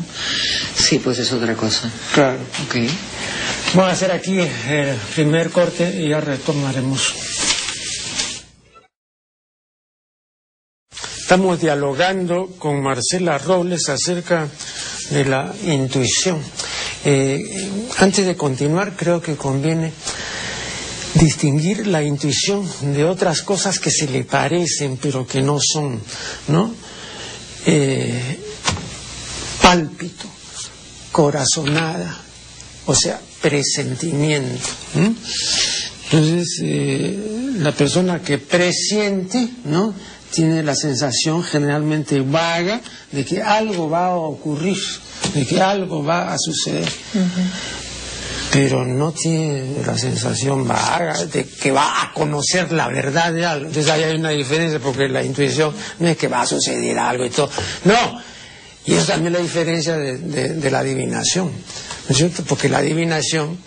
sí, 0.76 1.00
pues 1.00 1.20
es 1.20 1.32
otra 1.34 1.54
cosa. 1.56 1.92
Claro. 2.14 2.40
Ok. 2.66 2.76
Vamos 3.74 3.90
a 3.90 3.94
hacer 3.94 4.12
aquí 4.12 4.40
el 4.40 4.96
primer 5.14 5.50
corte 5.50 6.02
y 6.02 6.10
ya 6.10 6.22
retomaremos. 6.22 7.14
Estamos 11.20 11.62
dialogando 11.62 12.48
con 12.58 12.82
Marcela 12.82 13.38
Robles 13.38 13.88
acerca 13.90 14.48
de 15.12 15.26
la 15.26 15.54
intuición. 15.66 16.42
Eh, 17.04 17.42
antes 17.98 18.26
de 18.26 18.36
continuar, 18.36 18.94
creo 18.96 19.22
que 19.22 19.36
conviene 19.36 19.92
distinguir 21.16 21.88
la 21.88 22.04
intuición 22.04 22.68
de 22.94 23.04
otras 23.04 23.42
cosas 23.42 23.80
que 23.80 23.92
se 23.92 24.08
le 24.08 24.24
parecen 24.24 24.98
pero 25.02 25.26
que 25.26 25.42
no 25.42 25.60
son, 25.60 26.00
¿no? 26.48 26.74
Eh, 27.66 28.40
pálpito, 29.62 30.26
corazonada, 31.12 32.18
o 32.86 32.96
sea, 32.96 33.20
presentimiento. 33.42 34.68
Entonces, 36.12 36.60
eh, 36.64 37.54
la 37.58 37.72
persona 37.72 38.22
que 38.22 38.38
presiente, 38.38 39.48
¿no? 39.66 39.94
Tiene 40.32 40.64
la 40.64 40.76
sensación 40.76 41.44
generalmente 41.44 42.22
vaga 42.22 42.82
de 43.12 43.26
que 43.26 43.42
algo 43.42 43.90
va 43.90 44.08
a 44.08 44.16
ocurrir, 44.16 44.78
de 45.34 45.46
que 45.46 45.62
algo 45.62 46.04
va 46.04 46.34
a 46.34 46.38
suceder 46.40 46.90
pero 48.52 48.86
no 48.86 49.14
tiene 49.14 49.82
la 49.86 49.98
sensación 49.98 50.68
vaga 50.68 51.26
de 51.26 51.46
que 51.46 51.72
va 51.72 52.04
a 52.04 52.14
conocer 52.14 52.72
la 52.72 52.88
verdad 52.90 53.32
de 53.32 53.46
algo. 53.46 53.68
Entonces 53.68 53.92
ahí 53.92 54.04
hay 54.04 54.16
una 54.16 54.32
diferencia 54.32 54.80
porque 54.80 55.08
la 55.08 55.24
intuición 55.24 55.74
no 56.00 56.08
es 56.10 56.18
que 56.18 56.28
va 56.28 56.42
a 56.42 56.46
suceder 56.46 57.00
algo 57.00 57.26
y 57.26 57.30
todo. 57.30 57.50
No. 57.86 58.22
Y 58.86 58.94
eso 58.94 59.08
también 59.08 59.34
es 59.34 59.40
la 59.40 59.46
diferencia 59.46 59.98
de, 59.98 60.72
la 60.72 60.80
adivinación. 60.80 61.48
¿No 61.48 62.10
es 62.10 62.18
cierto? 62.18 62.44
Porque 62.44 62.68
la 62.68 62.80
adivinación 62.80 63.58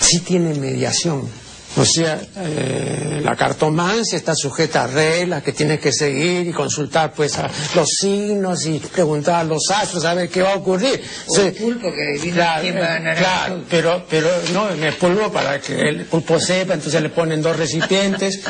sí 0.00 0.20
tiene 0.20 0.54
mediación. 0.54 1.28
O 1.76 1.84
sea, 1.84 2.20
eh, 2.36 3.20
la 3.22 3.36
cartomancia 3.36 4.16
está 4.16 4.34
sujeta 4.34 4.84
a 4.84 4.86
reglas 4.88 5.42
que 5.42 5.52
tienes 5.52 5.78
que 5.78 5.92
seguir 5.92 6.48
y 6.48 6.52
consultar 6.52 7.12
pues 7.12 7.38
a 7.38 7.48
los 7.76 7.88
signos 7.88 8.66
y 8.66 8.80
preguntar 8.80 9.36
a 9.36 9.44
los 9.44 9.70
astros 9.70 10.04
a 10.04 10.14
ver 10.14 10.28
qué 10.28 10.42
va 10.42 10.52
a 10.52 10.56
ocurrir. 10.56 11.00
el 11.38 11.52
pulpo 11.52 11.92
que 11.92 12.18
adivina 12.18 12.58
quién 12.60 12.76
va 12.76 12.86
a 12.86 12.94
ganar. 12.94 13.16
Claro, 13.18 13.64
pero, 13.70 14.04
pero 14.10 14.28
no, 14.52 14.70
en 14.70 14.82
el 14.82 14.94
pulpo 14.94 15.30
para 15.30 15.60
que 15.60 15.74
el 15.80 16.04
pulpo 16.06 16.40
sepa, 16.40 16.74
entonces 16.74 17.00
le 17.00 17.10
ponen 17.10 17.40
dos 17.40 17.56
recipientes. 17.56 18.40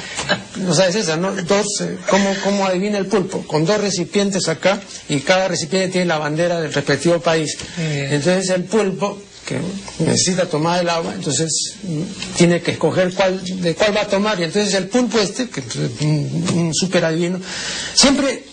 ¿No 0.57 0.75
sabes 0.75 0.95
esa, 0.95 1.17
no? 1.17 1.33
Dos, 1.33 1.67
eh, 1.83 1.99
¿cómo, 2.09 2.35
¿Cómo 2.43 2.65
adivina 2.65 2.97
el 2.99 3.07
pulpo? 3.07 3.47
Con 3.47 3.67
dos 3.67 3.81
recipientes 3.81 4.49
acá 4.49 4.81
y 5.09 5.21
cada 5.21 5.49
recipiente 5.49 5.89
tiene 5.89 6.07
la 6.07 6.19
bandera 6.19 6.61
del 6.61 6.73
respectivo 6.73 7.21
país. 7.21 7.59
Entonces 7.79 8.49
el 8.51 8.65
pulpo 8.65 9.19
necesita 9.99 10.47
tomar 10.47 10.81
el 10.81 10.89
agua, 10.89 11.15
entonces 11.15 11.77
tiene 12.37 12.61
que 12.61 12.73
escoger 12.73 13.13
cuál, 13.15 13.41
de 13.63 13.75
cuál 13.75 13.97
va 13.97 14.03
a 14.03 14.07
tomar. 14.07 14.39
Y 14.41 14.45
entonces 14.45 14.75
el 14.75 14.89
pulpo 14.89 15.19
este, 15.19 15.49
que 15.49 15.61
es 15.61 15.77
un, 16.01 16.71
super 16.75 17.05
adivino, 17.05 17.41
siempre 17.95 18.45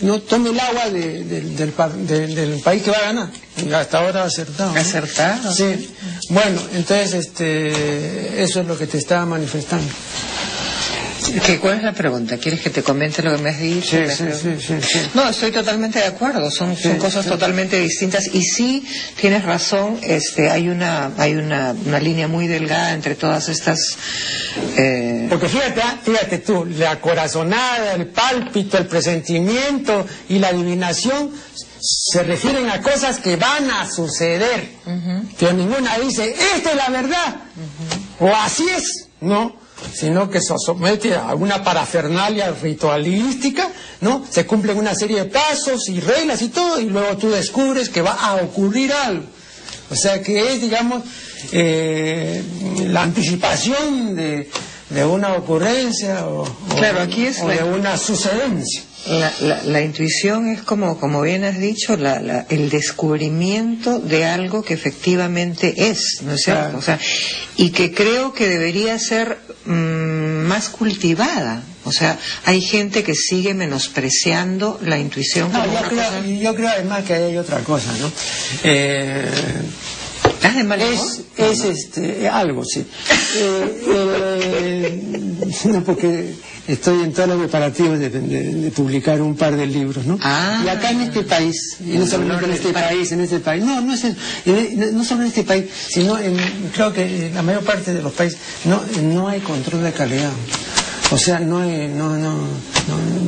no 0.00 0.20
tome 0.20 0.50
el 0.50 0.60
agua 0.60 0.90
del, 0.90 1.56
del, 1.56 2.60
país 2.62 2.82
que 2.82 2.90
va 2.90 2.98
a 2.98 3.12
ganar. 3.12 3.30
Hasta 3.74 3.98
ahora 3.98 4.24
acertado. 4.24 4.74
Acertado. 4.76 5.52
Sí. 5.54 5.90
Bueno, 6.30 6.60
entonces 6.74 7.14
este, 7.14 8.42
eso 8.42 8.60
es 8.60 8.66
lo 8.66 8.76
que 8.76 8.86
te 8.86 8.98
estaba 8.98 9.24
manifestando. 9.24 9.90
¿Cuál 11.60 11.78
es 11.78 11.82
la 11.82 11.92
pregunta? 11.92 12.38
¿Quieres 12.38 12.60
que 12.60 12.70
te 12.70 12.82
comente 12.82 13.22
lo 13.22 13.36
que 13.36 13.42
me 13.42 13.50
has 13.50 13.58
dicho? 13.58 13.96
Sí, 14.08 14.24
sí, 14.40 14.78
sí, 14.80 14.98
No, 15.14 15.28
estoy 15.28 15.50
totalmente 15.50 15.98
de 15.98 16.06
acuerdo. 16.06 16.50
Son, 16.50 16.76
son 16.76 16.98
cosas 16.98 17.26
totalmente 17.26 17.78
distintas. 17.80 18.32
Y 18.32 18.42
sí, 18.42 18.86
tienes 19.20 19.44
razón. 19.44 19.98
Este, 20.02 20.50
hay 20.50 20.68
una, 20.68 21.12
hay 21.18 21.34
una, 21.34 21.74
una 21.84 21.98
línea 21.98 22.28
muy 22.28 22.46
delgada 22.46 22.92
entre 22.92 23.14
todas 23.14 23.48
estas. 23.48 23.96
Eh... 24.76 25.26
Porque 25.28 25.48
fíjate, 25.48 25.82
fíjate 26.04 26.38
tú, 26.38 26.64
la 26.64 27.00
corazonada, 27.00 27.94
el 27.94 28.06
pálpito, 28.06 28.78
el 28.78 28.86
presentimiento 28.86 30.06
y 30.28 30.38
la 30.38 30.48
adivinación 30.48 31.30
se 31.80 32.22
refieren 32.22 32.70
a 32.70 32.80
cosas 32.82 33.18
que 33.18 33.36
van 33.36 33.70
a 33.70 33.90
suceder. 33.90 34.68
Pero 35.38 35.52
ninguna 35.52 35.98
dice, 35.98 36.34
esta 36.54 36.70
es 36.70 36.76
la 36.76 36.88
verdad. 36.88 37.36
O 38.20 38.28
así 38.34 38.64
es. 38.68 39.08
No 39.20 39.65
sino 39.92 40.30
que 40.30 40.40
se 40.40 40.54
somete 40.64 41.14
a 41.14 41.34
una 41.34 41.62
parafernalia 41.62 42.50
ritualística, 42.50 43.68
¿no? 44.00 44.24
Se 44.28 44.46
cumplen 44.46 44.78
una 44.78 44.94
serie 44.94 45.18
de 45.18 45.24
pasos 45.26 45.88
y 45.88 46.00
reglas 46.00 46.42
y 46.42 46.48
todo, 46.48 46.80
y 46.80 46.86
luego 46.86 47.16
tú 47.16 47.30
descubres 47.30 47.88
que 47.88 48.02
va 48.02 48.12
a 48.12 48.36
ocurrir 48.36 48.92
algo. 48.92 49.24
O 49.90 49.94
sea 49.94 50.22
que 50.22 50.52
es, 50.52 50.60
digamos, 50.60 51.04
eh, 51.52 52.42
la 52.88 53.02
anticipación 53.02 54.16
de, 54.16 54.50
de 54.90 55.04
una 55.04 55.34
ocurrencia 55.34 56.26
o, 56.26 56.44
claro, 56.76 57.00
aquí 57.00 57.26
es 57.26 57.46
de 57.46 57.62
una 57.62 57.96
sucedencia. 57.96 58.82
La, 59.08 59.82
intuición 59.82 60.48
es 60.48 60.62
como, 60.62 60.98
como 60.98 61.22
bien 61.22 61.44
has 61.44 61.58
dicho, 61.58 61.94
el 61.94 62.70
descubrimiento 62.70 64.00
de 64.00 64.24
algo 64.24 64.62
que 64.62 64.74
efectivamente 64.74 65.74
es, 65.76 66.22
¿no 66.22 66.32
es 66.32 66.42
cierto? 66.42 66.78
O 66.78 66.82
sea, 66.82 66.98
y 67.56 67.70
que 67.70 67.92
creo 67.94 68.32
que 68.32 68.48
debería 68.48 68.98
ser 68.98 69.38
mm, 69.64 70.46
más 70.46 70.68
cultivada. 70.68 71.62
O 71.84 71.92
sea, 71.92 72.18
hay 72.44 72.60
gente 72.60 73.04
que 73.04 73.14
sigue 73.14 73.54
menospreciando 73.54 74.80
la 74.82 74.98
intuición. 74.98 75.52
No, 75.52 75.64
yo, 75.64 75.88
creo, 75.88 76.24
yo 76.24 76.54
creo 76.56 76.68
además 76.70 77.04
que 77.04 77.14
hay 77.14 77.36
otra 77.36 77.60
cosa, 77.60 77.92
¿no? 78.00 78.10
Eh, 78.64 79.30
es, 80.78 81.22
es 81.36 81.64
este, 81.64 82.28
algo, 82.28 82.64
sí. 82.64 82.84
Eh, 83.38 83.82
eh, 83.88 85.02
no, 85.66 85.84
porque 85.84 86.34
estoy 86.66 87.02
en 87.02 87.12
todos 87.12 87.28
los 87.28 87.38
preparativos 87.38 87.98
de, 87.98 88.72
publicar 88.74 89.20
un 89.20 89.36
par 89.36 89.54
de 89.56 89.66
libros, 89.66 90.06
¿no? 90.06 90.18
Ah. 90.22 90.62
y 90.64 90.68
acá 90.68 90.90
en 90.90 91.02
este 91.02 91.22
país, 91.22 91.76
y 91.80 91.98
no 91.98 92.06
solamente 92.06 92.46
en 92.46 92.52
este 92.52 92.72
país, 92.72 93.12
en 93.12 93.20
este 93.20 93.40
país, 93.40 93.62
no, 93.62 93.80
no 93.82 93.92
es 93.92 94.04
no 94.92 95.04
solo 95.04 95.22
en 95.22 95.28
este 95.28 95.44
país, 95.44 95.66
sino 95.88 96.18
en, 96.18 96.38
creo 96.74 96.94
que 96.94 97.26
en 97.26 97.34
la 97.34 97.42
mayor 97.42 97.62
parte 97.62 97.92
de 97.92 98.02
los 98.02 98.12
países 98.12 98.38
no, 98.64 98.82
no 99.02 99.28
hay 99.28 99.40
control 99.40 99.82
de 99.82 99.92
calidad. 99.92 100.32
O 101.10 101.18
sea, 101.18 101.38
no, 101.40 101.58
hay, 101.58 101.88
no, 101.88 102.16
no, 102.16 102.38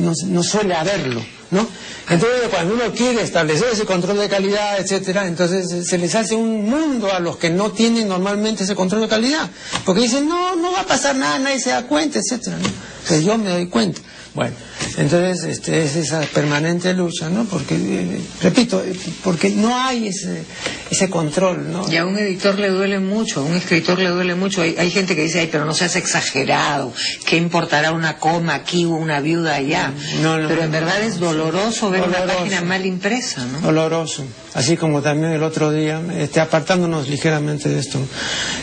no, 0.01 0.13
no 0.25 0.43
suele 0.43 0.73
haberlo. 0.73 1.21
¿no? 1.51 1.67
Entonces, 2.09 2.49
cuando 2.49 2.73
uno 2.73 2.91
quiere 2.91 3.21
establecer 3.21 3.67
ese 3.71 3.85
control 3.85 4.17
de 4.17 4.29
calidad, 4.29 4.79
etcétera, 4.79 5.27
entonces 5.27 5.87
se 5.87 5.97
les 5.97 6.15
hace 6.15 6.35
un 6.35 6.67
mundo 6.69 7.13
a 7.13 7.19
los 7.19 7.37
que 7.37 7.49
no 7.49 7.71
tienen 7.71 8.07
normalmente 8.07 8.63
ese 8.63 8.75
control 8.75 9.01
de 9.01 9.07
calidad, 9.07 9.49
porque 9.85 10.01
dicen, 10.01 10.27
no, 10.27 10.55
no 10.55 10.71
va 10.71 10.81
a 10.81 10.85
pasar 10.85 11.15
nada, 11.15 11.37
nadie 11.39 11.59
se 11.59 11.69
da 11.69 11.83
cuenta, 11.83 12.19
etcétera, 12.19 12.57
Entonces 12.57 13.25
yo 13.25 13.37
me 13.37 13.49
doy 13.49 13.67
cuenta. 13.67 14.01
Bueno, 14.35 14.55
entonces 14.97 15.43
este, 15.43 15.83
es 15.83 15.95
esa 15.95 16.21
permanente 16.21 16.93
lucha, 16.93 17.29
¿no? 17.29 17.45
Porque, 17.45 17.75
eh, 17.75 18.21
repito, 18.41 18.81
porque 19.23 19.49
no 19.49 19.75
hay 19.75 20.09
ese, 20.09 20.43
ese 20.91 21.09
control, 21.09 21.71
¿no? 21.71 21.91
Y 21.91 21.97
a 21.97 22.05
un 22.05 22.17
editor 22.17 22.59
le 22.59 22.69
duele 22.69 22.99
mucho, 22.99 23.41
a 23.41 23.43
un 23.43 23.55
escritor 23.55 23.97
le 23.97 24.09
duele 24.09 24.35
mucho. 24.35 24.61
Hay, 24.61 24.75
hay 24.77 24.91
gente 24.91 25.15
que 25.15 25.23
dice, 25.23 25.39
ay, 25.39 25.49
pero 25.51 25.65
no 25.65 25.73
seas 25.73 25.95
exagerado, 25.95 26.93
¿qué 27.25 27.37
importará 27.37 27.91
una 27.91 28.17
coma 28.17 28.53
aquí 28.53 28.85
o 28.85 28.91
una 28.91 29.19
viuda 29.19 29.55
allá? 29.55 29.93
No, 30.21 30.37
no, 30.37 30.47
pero 30.47 30.63
en 30.63 30.71
verdad 30.71 31.01
es 31.01 31.19
doloroso 31.19 31.89
ver 31.89 31.98
una 32.03 32.25
página 32.25 32.61
mal 32.61 32.85
impresa, 32.85 33.45
¿no? 33.45 33.61
Doloroso. 33.61 34.23
Así 34.53 34.77
como 34.77 35.01
también 35.01 35.33
el 35.33 35.43
otro 35.43 35.71
día, 35.71 36.01
este, 36.17 36.39
apartándonos 36.39 37.07
ligeramente 37.07 37.69
de 37.69 37.79
esto, 37.79 37.99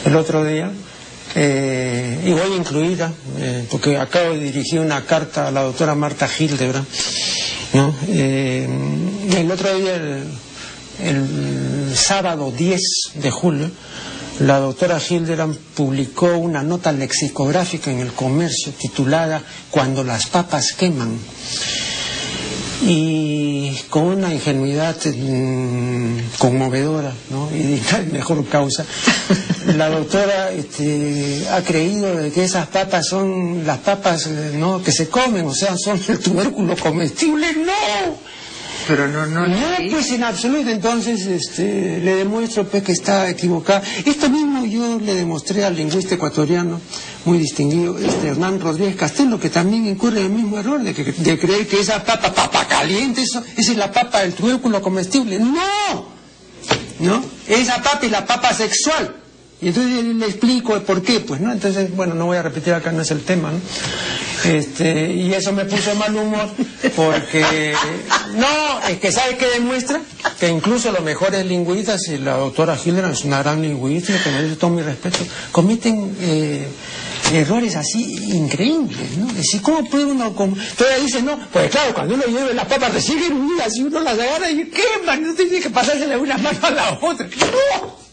el 0.05 0.17
otro 0.17 0.45
día 0.45 0.71
eh, 1.39 2.19
y 2.25 2.33
voy 2.33 2.57
incluida, 2.57 3.13
eh, 3.39 3.67
porque 3.71 3.99
acabo 3.99 4.33
de 4.33 4.41
dirigir 4.41 4.81
una 4.81 5.05
carta 5.05 5.49
a 5.49 5.51
la 5.51 5.61
doctora 5.61 5.95
Marta 5.95 6.27
Hildebrand. 6.27 6.87
¿no? 7.75 7.95
Eh, 8.09 8.67
el 9.37 9.51
otro 9.51 9.77
día, 9.77 9.97
el, 11.03 11.95
sábado 11.95 12.51
10 12.57 12.81
de 13.17 13.31
julio, 13.31 13.71
la 14.41 14.61
doctora 14.61 14.99
Hildebrand 14.99 15.57
publicó 15.75 16.39
una 16.39 16.63
nota 16.63 16.91
lexicográfica 16.91 17.91
en 17.91 18.01
el 18.01 18.13
comercio 18.13 18.73
titulada 18.73 19.43
Cuando 19.71 20.05
las 20.05 20.29
papas 20.29 20.73
queman 20.73 21.19
y 22.83 23.73
con 23.89 24.05
una 24.05 24.33
ingenuidad 24.33 24.97
mm, 25.05 26.19
conmovedora 26.39 27.13
¿no? 27.31 27.49
y 27.55 27.81
de 27.81 28.13
mejor 28.13 28.45
causa, 28.47 28.85
la 29.77 29.89
doctora 29.89 30.51
este, 30.53 31.47
ha 31.51 31.63
creído 31.63 32.17
de 32.17 32.31
que 32.31 32.45
esas 32.45 32.67
papas 32.69 33.07
son 33.07 33.67
las 33.67 33.79
papas 33.79 34.29
¿no? 34.55 34.83
que 34.83 34.93
se 34.93 35.09
comen, 35.09 35.47
o 35.47 35.55
sea, 35.55 35.77
son 35.77 36.01
el 36.09 36.19
tubérculo 36.19 36.77
comestible. 36.77 37.47
¡No! 37.55 38.17
Pero 38.87 39.09
no, 39.09 39.27
no, 39.27 39.49
no 39.49 39.57
pues 39.91 40.13
en 40.13 40.23
absoluto, 40.23 40.71
entonces 40.71 41.27
este, 41.27 41.99
le 41.99 42.15
demuestro 42.15 42.65
pues 42.69 42.85
que 42.85 42.93
está 42.93 43.29
equivocada. 43.29 43.83
Esto 44.05 44.31
mismo 44.31 44.65
yo 44.65 45.01
le 45.01 45.15
demostré 45.15 45.65
al 45.65 45.75
lingüista 45.75 46.15
ecuatoriano 46.15 46.81
muy 47.27 47.39
distinguido, 47.39 47.99
este 47.99 48.29
Hernán 48.29 48.61
Rodríguez 48.61 48.97
Castelo, 48.97 49.39
que 49.39 49.51
también 49.51 49.87
incurre 49.87 50.21
en 50.21 50.27
el 50.27 50.33
mismo 50.33 50.59
error 50.59 50.81
de, 50.81 50.95
de 50.95 51.39
creer 51.39 51.67
que 51.67 51.81
esa 51.81 52.03
papa, 52.05 52.33
papa 52.33 52.67
caliente, 52.67 53.23
eso, 53.23 53.43
esa 53.57 53.73
es 53.73 53.77
la 53.77 53.91
papa 53.91 54.21
del 54.21 54.33
tubérculo 54.33 54.81
comestible. 54.81 55.39
¡No! 55.39 56.17
¿No? 57.01 57.25
Esa 57.49 57.83
papa 57.83 58.07
y 58.07 58.11
la 58.11 58.25
papa 58.25 58.55
sexual. 58.55 59.17
Y 59.61 59.69
entonces 59.69 60.05
le 60.05 60.27
explico 60.27 60.79
por 60.83 61.03
qué, 61.03 61.21
pues, 61.21 61.41
¿no? 61.41 61.51
Entonces, 61.51 61.95
bueno, 61.97 62.15
no 62.15 62.27
voy 62.27 62.37
a 62.37 62.43
repetir 62.43 62.75
acá, 62.75 62.93
no 62.93 63.03
es 63.03 63.11
el 63.11 63.23
tema, 63.23 63.53
¿no? 63.53 63.59
Este, 64.45 65.13
y 65.13 65.33
eso 65.33 65.53
me 65.53 65.65
puso 65.65 65.95
mal 65.95 66.15
humor 66.15 66.49
porque, 66.95 67.73
no, 68.35 68.87
es 68.89 68.99
que 68.99 69.11
¿sabe 69.11 69.37
qué 69.39 69.47
demuestra? 69.47 70.01
Que 70.39 70.49
incluso 70.49 70.93
los 70.93 71.03
mejores 71.03 71.45
lingüistas, 71.47 72.07
y 72.09 72.19
la 72.19 72.37
doctora 72.37 72.77
Hildebrand 72.77 73.15
es 73.15 73.25
una 73.25 73.39
gran 73.39 73.63
lingüista, 73.63 74.13
que 74.23 74.31
me 74.31 74.43
dice 74.43 74.57
todo 74.57 74.71
mi 74.71 74.83
respeto, 74.83 75.19
cometen 75.51 76.15
eh, 76.21 76.69
errores 77.33 77.77
así 77.77 78.03
increíbles, 78.35 79.17
¿no? 79.19 79.29
Es 79.29 79.37
decir, 79.37 79.63
¿cómo 79.63 79.85
puede 79.89 80.05
uno...? 80.05 80.31
Todavía 80.31 80.99
dice, 81.03 81.23
no, 81.23 81.39
pues 81.53 81.71
claro, 81.71 81.95
cuando 81.95 82.15
uno 82.15 82.25
lleve 82.25 82.55
las 82.55 82.67
papas 82.67 82.93
recién 82.93 83.33
unidas 83.33 83.77
y 83.77 83.83
uno 83.83 84.01
las 84.01 84.19
agarra 84.19 84.51
y 84.51 84.71
quema, 84.71 85.17
no 85.17 85.35
tiene 85.35 85.61
que 85.61 85.71
pasársela 85.71 86.15
de 86.15 86.21
una 86.21 86.39
mano 86.39 86.59
a 86.63 86.71
la 86.71 86.99
otra. 87.01 87.27
¡No! 87.27 88.07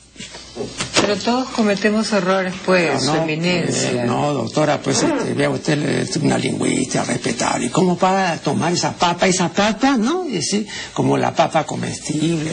Pero 1.02 1.18
todos 1.18 1.50
cometemos 1.50 2.14
errores, 2.14 2.54
pues, 2.66 3.04
no, 3.04 3.16
eminencia. 3.24 4.04
Eh, 4.04 4.06
no, 4.06 4.34
doctora, 4.34 4.80
pues 4.80 5.04
este, 5.04 5.34
vea 5.34 5.50
usted 5.50 5.82
es 6.00 6.16
una 6.18 6.38
lingüista 6.38 7.04
respetable. 7.04 7.66
¿Y 7.66 7.70
cómo 7.70 7.98
para 7.98 8.38
tomar 8.38 8.72
esa 8.72 8.94
papa, 8.94 9.28
esa 9.28 9.50
papa, 9.50 9.98
no? 9.98 10.26
Es 10.26 10.34
decir, 10.34 10.68
como 10.94 11.18
la 11.18 11.36
papa 11.36 11.66
comestible, 11.66 12.52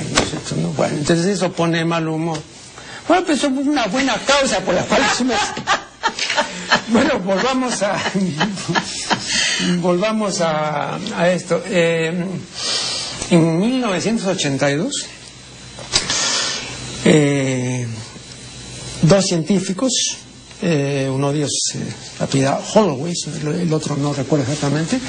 ¿no? 0.60 0.68
Bueno, 0.70 0.96
entonces 0.96 1.26
eso 1.26 1.52
pone 1.52 1.84
mal 1.84 2.08
humor. 2.08 2.40
Bueno, 3.06 3.24
pues 3.24 3.38
es 3.38 3.44
una 3.44 3.86
buena 3.86 4.14
causa 4.26 4.58
por 4.60 4.74
la 4.74 4.82
cual 4.82 5.02
Bueno, 6.88 7.20
volvamos 7.20 7.82
a... 7.82 7.96
volvamos 9.80 10.40
a, 10.40 10.98
esto. 11.30 11.62
Eh, 11.66 12.12
en 13.30 13.60
1982... 13.60 15.06
Eh, 17.02 17.86
dos 19.02 19.24
científicos, 19.24 20.18
eh, 20.62 21.08
uno 21.10 21.32
de 21.32 21.38
ellos 21.38 21.74
eh, 21.74 22.48
Holloway, 22.74 23.14
el 23.60 23.72
otro 23.72 23.96
no 23.96 24.12
recuerdo 24.12 24.44
exactamente, 24.44 25.00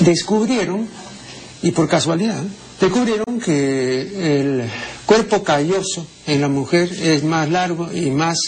descubrieron, 0.00 0.88
y 1.62 1.70
por 1.72 1.88
casualidad, 1.88 2.42
descubrieron 2.80 3.38
que 3.38 4.40
el 4.40 4.64
cuerpo 5.04 5.42
calloso 5.42 6.06
en 6.26 6.40
la 6.40 6.48
mujer 6.48 6.90
es 6.92 7.22
más 7.22 7.50
largo 7.50 7.92
y 7.92 8.10
más 8.10 8.38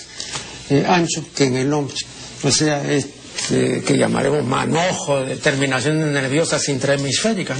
eh, 0.70 0.84
ancho 0.86 1.24
que 1.34 1.44
en 1.44 1.56
el 1.56 1.72
hombre. 1.72 1.96
O 2.42 2.50
sea, 2.50 2.90
es 2.90 3.06
que 3.48 3.98
llamaremos 3.98 4.44
manojo 4.44 5.24
de 5.24 5.36
terminaciones 5.36 6.06
nerviosas 6.06 6.68
intrahemisféricas. 6.68 7.58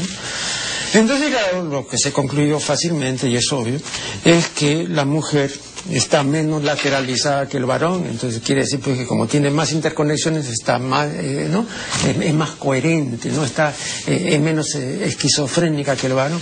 Entonces, 0.95 1.31
claro, 1.31 1.65
lo 1.65 1.87
que 1.87 1.99
se 1.99 2.13
concluyó 2.13 2.61
fácilmente, 2.61 3.29
y 3.29 3.37
es 3.37 3.53
obvio, 3.53 3.81
es 4.25 4.49
que 4.51 4.87
la 4.89 5.05
mujer 5.05 5.51
está 5.91 6.23
menos 6.23 6.65
lateralizada 6.65 7.47
que 7.49 7.59
el 7.59 7.67
varón, 7.67 8.07
entonces 8.09 8.41
quiere 8.45 8.63
decir 8.63 8.81
pues, 8.81 8.99
que 8.99 9.07
como 9.07 9.27
tiene 9.27 9.51
más 9.51 9.73
interconexiones 9.73 10.49
está 10.49 10.79
más, 10.79 11.09
eh, 11.13 11.49
¿no? 11.51 11.67
Es, 12.07 12.35
más 12.35 12.51
coherente, 12.51 13.31
¿no? 13.31 13.45
Está, 13.45 13.73
eh, 14.07 14.31
es 14.33 14.41
menos 14.41 14.75
eh, 14.75 15.05
esquizofrénica 15.05 15.97
que 15.97 16.07
el 16.07 16.15
varón, 16.15 16.41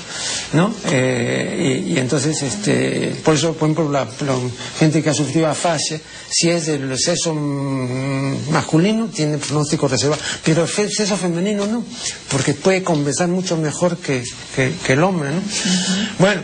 ¿no? 0.52 0.72
Y, 0.92 1.98
entonces, 1.98 2.42
este, 2.42 3.20
por 3.24 3.34
eso, 3.34 3.54
por 3.54 3.70
ejemplo, 3.70 3.90
la, 3.90 4.06
gente 4.78 5.02
que 5.02 5.10
ha 5.10 5.14
sufrido 5.14 5.48
afasia, 5.48 6.00
si 6.30 6.48
es 6.48 6.66
del 6.66 6.98
sexo 6.98 7.34
mm, 7.34 8.50
masculino, 8.50 9.08
tiene 9.08 9.38
pronóstico 9.38 9.88
reservado, 9.88 10.20
pero 10.44 10.62
el 10.64 10.68
sexo 10.68 11.16
femenino 11.16 11.66
no, 11.66 11.84
porque 12.30 12.54
puede 12.54 12.82
conversar 12.82 13.28
mucho 13.28 13.56
mejor 13.56 13.98
que, 13.98 14.22
el 14.88 15.02
hombre, 15.02 15.30
¿no? 15.30 15.42
Bueno, 16.18 16.42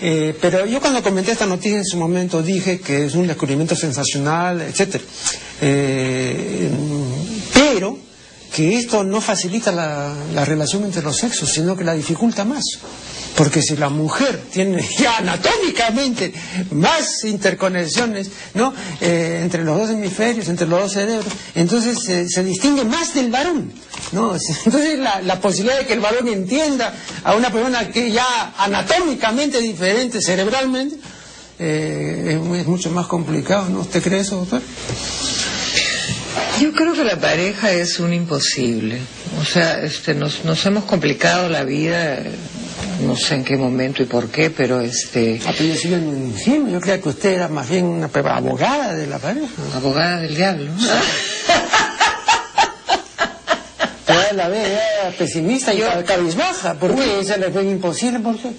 eh, 0.00 0.36
pero 0.40 0.66
yo 0.66 0.80
cuando 0.80 1.02
comenté 1.02 1.32
esta 1.32 1.46
noticia 1.46 1.78
en 1.78 1.84
su 1.84 1.96
momento 1.96 2.42
dije 2.42 2.80
que 2.80 3.06
es 3.06 3.14
un 3.14 3.26
descubrimiento 3.26 3.74
sensacional, 3.74 4.60
etc. 4.62 5.00
Eh, 5.60 6.70
pero 7.54 8.05
que 8.56 8.78
esto 8.78 9.04
no 9.04 9.20
facilita 9.20 9.70
la, 9.70 10.14
la 10.32 10.46
relación 10.46 10.82
entre 10.84 11.02
los 11.02 11.18
sexos, 11.18 11.50
sino 11.50 11.76
que 11.76 11.84
la 11.84 11.92
dificulta 11.92 12.42
más. 12.42 12.64
Porque 13.36 13.60
si 13.60 13.76
la 13.76 13.90
mujer 13.90 14.40
tiene 14.50 14.82
ya 14.98 15.18
anatómicamente 15.18 16.32
más 16.70 17.22
interconexiones 17.24 18.30
¿no? 18.54 18.72
Eh, 19.02 19.40
entre 19.42 19.62
los 19.62 19.76
dos 19.78 19.90
hemisferios, 19.90 20.48
entre 20.48 20.66
los 20.66 20.80
dos 20.80 20.92
cerebros, 20.92 21.30
entonces 21.54 21.98
se 22.32 22.44
distingue 22.44 22.84
más 22.84 23.12
del 23.12 23.30
varón. 23.30 23.70
¿no? 24.12 24.34
Entonces 24.64 24.98
la, 25.00 25.20
la, 25.20 25.38
posibilidad 25.38 25.78
de 25.78 25.86
que 25.86 25.92
el 25.92 26.00
varón 26.00 26.26
entienda 26.28 26.94
a 27.24 27.34
una 27.34 27.50
persona 27.50 27.90
que 27.90 28.10
ya 28.10 28.54
anatómicamente 28.56 29.60
diferente 29.60 30.22
cerebralmente 30.22 30.96
eh, 31.58 32.40
es, 32.40 32.60
es, 32.60 32.66
mucho 32.66 32.90
más 32.90 33.06
complicado. 33.06 33.68
¿no? 33.68 33.80
¿Usted 33.80 34.02
cree 34.02 34.20
eso, 34.20 34.36
doctor? 34.36 34.62
Yo 36.60 36.72
creo 36.72 36.94
que 36.94 37.04
la 37.04 37.16
pareja 37.16 37.70
es 37.72 38.00
un 38.00 38.12
imposible. 38.12 38.98
O 39.40 39.44
sea, 39.44 39.82
este, 39.82 40.14
nos, 40.14 40.44
nos 40.44 40.64
hemos 40.66 40.84
complicado 40.84 41.48
la 41.48 41.64
vida, 41.64 42.18
no 43.02 43.14
sé 43.16 43.34
en 43.34 43.44
qué 43.44 43.56
momento 43.56 44.02
y 44.02 44.06
por 44.06 44.28
qué, 44.28 44.50
pero 44.50 44.80
este... 44.80 45.40
Ah, 45.46 45.52
pero 45.56 45.68
yo 45.70 45.76
sigo 45.76 45.96
en 45.96 46.34
Yo 46.70 46.80
creía 46.80 47.00
que 47.00 47.08
usted 47.10 47.34
era 47.34 47.48
más 47.48 47.68
bien 47.68 47.84
una 47.84 48.06
abogada 48.06 48.94
de 48.94 49.06
la 49.06 49.18
pareja. 49.18 49.48
Abogada 49.74 50.20
del 50.22 50.34
diablo. 50.34 50.70
Toda 54.06 54.32
la 54.32 54.48
vez 54.48 54.66
era 54.66 55.10
pesimista 55.10 55.74
y 55.74 55.82
cabizbaja. 56.06 56.74
¿Por 56.74 56.94
qué? 56.94 57.20
¿Esa 57.20 57.36
le 57.36 57.50
fue 57.50 57.64
imposible? 57.64 58.20
¿Por 58.20 58.38
qué? 58.38 58.50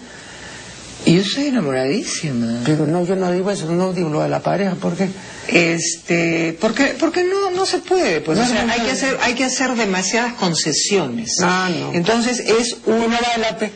Y 1.08 1.16
yo 1.16 1.24
soy 1.24 1.48
enamoradísima. 1.48 2.62
Pero 2.66 2.86
no, 2.86 3.06
yo 3.06 3.16
no 3.16 3.32
digo 3.32 3.50
eso, 3.50 3.72
no 3.72 3.94
digo 3.94 4.10
lo 4.10 4.22
de 4.22 4.30
la 4.30 4.42
pareja, 4.42 4.76
¿por 4.76 4.94
qué? 4.96 5.08
Este, 5.48 6.58
porque, 6.60 6.96
porque 7.00 7.24
no, 7.24 7.50
no 7.52 7.66
se 7.66 7.78
puede, 7.78 8.20
pues, 8.20 8.38
o 8.38 8.46
sea, 8.46 8.70
hay 8.70 8.82
que 8.82 8.92
hacer, 8.92 9.18
hay 9.22 9.34
que 9.34 9.46
hacer 9.46 9.74
demasiadas 9.76 10.34
concesiones. 10.34 11.38
Ah, 11.42 11.70
no. 11.80 11.94
Entonces 11.94 12.40
es 12.42 12.76
uno 12.86 13.08
vale 13.08 13.28
la 13.40 13.58
pena. 13.58 13.72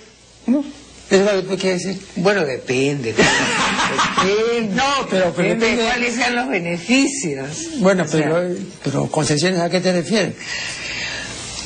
¿No? 0.47 0.65
¿Eso 1.09 1.57
quiere 1.57 1.77
decir? 1.77 1.99
Bueno, 2.17 2.45
depende. 2.45 3.13
depende. 4.25 4.75
No, 4.75 5.07
pero, 5.09 5.25
depende, 5.27 5.75
de 5.75 5.83
cuáles 5.83 6.15
sean 6.15 6.35
los 6.35 6.49
beneficios. 6.49 7.67
Bueno, 7.79 8.05
pero, 8.11 8.43
pero 8.83 9.07
concesiones, 9.07 9.59
¿a 9.59 9.69
qué 9.69 9.79
te 9.79 9.91
refieres? 9.91 10.35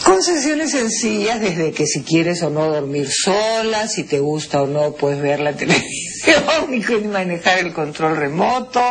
Concesiones 0.06 0.70
sencillas 0.70 1.42
desde 1.42 1.72
que 1.72 1.88
si 1.88 2.04
quieres 2.04 2.44
o 2.44 2.52
no 2.52 2.68
dormir 2.68 3.10
sola, 3.10 3.88
si 3.88 4.04
te 4.04 4.20
gusta 4.20 4.62
o 4.62 4.68
no 4.68 4.92
puedes 4.92 5.20
ver 5.20 5.40
la 5.40 5.54
televisión 5.58 6.44
y 6.72 7.08
manejar 7.08 7.58
el 7.58 7.74
control 7.74 8.16
remoto, 8.16 8.82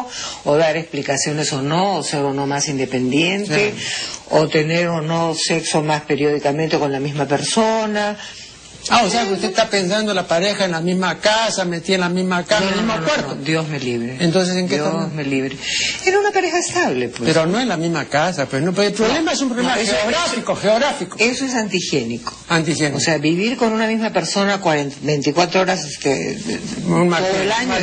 o 0.45 0.57
dar 0.57 0.77
explicaciones 0.77 1.53
o 1.53 1.63
no, 1.63 1.99
o 1.99 2.03
ser 2.03 2.25
o 2.25 2.33
no 2.33 2.49
más 2.49 2.69
independiente, 2.69 3.75
o 4.31 4.49
tener 4.49 4.89
o 4.89 5.03
no 5.03 5.37
sexo 5.37 5.83
más 5.83 6.03
periódicamente 6.03 6.81
con 6.81 6.91
la 6.91 6.99
misma 6.99 7.27
persona, 7.27 8.19
Ah, 8.91 9.03
o 9.05 9.11
sea 9.11 9.27
que 9.27 9.35
usted 9.35 9.49
está 9.49 9.71
pensando 9.71 10.13
la 10.13 10.27
pareja 10.27 10.65
en 10.65 10.73
la 10.73 10.81
misma 10.81 11.19
casa, 11.19 11.65
metida 11.65 11.95
en 11.95 12.01
la 12.03 12.09
misma 12.09 12.45
cama, 12.45 12.67
en 12.67 12.73
el 12.73 12.85
mismo 12.85 13.05
cuarto. 13.05 13.35
Dios 13.37 13.67
me 13.69 13.81
libre. 13.81 14.17
Entonces, 14.21 14.57
¿en 14.57 14.69
qué 14.69 14.75
Dios 14.77 15.13
me 15.13 15.25
libre. 15.25 15.57
Era 16.05 16.19
una 16.19 16.31
pareja 16.31 16.59
estable, 16.59 17.09
pues. 17.09 17.23
Pero 17.25 17.47
no 17.47 17.59
en 17.59 17.69
la 17.69 17.77
misma 17.77 18.05
casa, 18.07 18.47
pues. 18.47 18.63
No, 18.63 18.71
el 18.83 18.93
problema 18.93 19.33
es 19.33 19.41
un 19.41 19.49
problema 19.49 19.75
geográfico, 19.75 20.57
geográfico. 20.57 21.17
Eso 21.19 21.45
es 21.47 21.55
antihigiénico. 21.55 22.33
Antihigiénico. 22.49 22.99
O 22.99 23.01
sea, 23.01 23.19
vivir 23.19 23.57
con 23.57 23.73
una 23.73 23.87
misma 23.87 24.11
persona 24.11 24.61
24 25.03 25.61
horas 25.61 25.85
este, 25.85 26.39
un 26.87 27.11
todo 27.11 27.43
el 27.43 27.53
año 27.53 27.75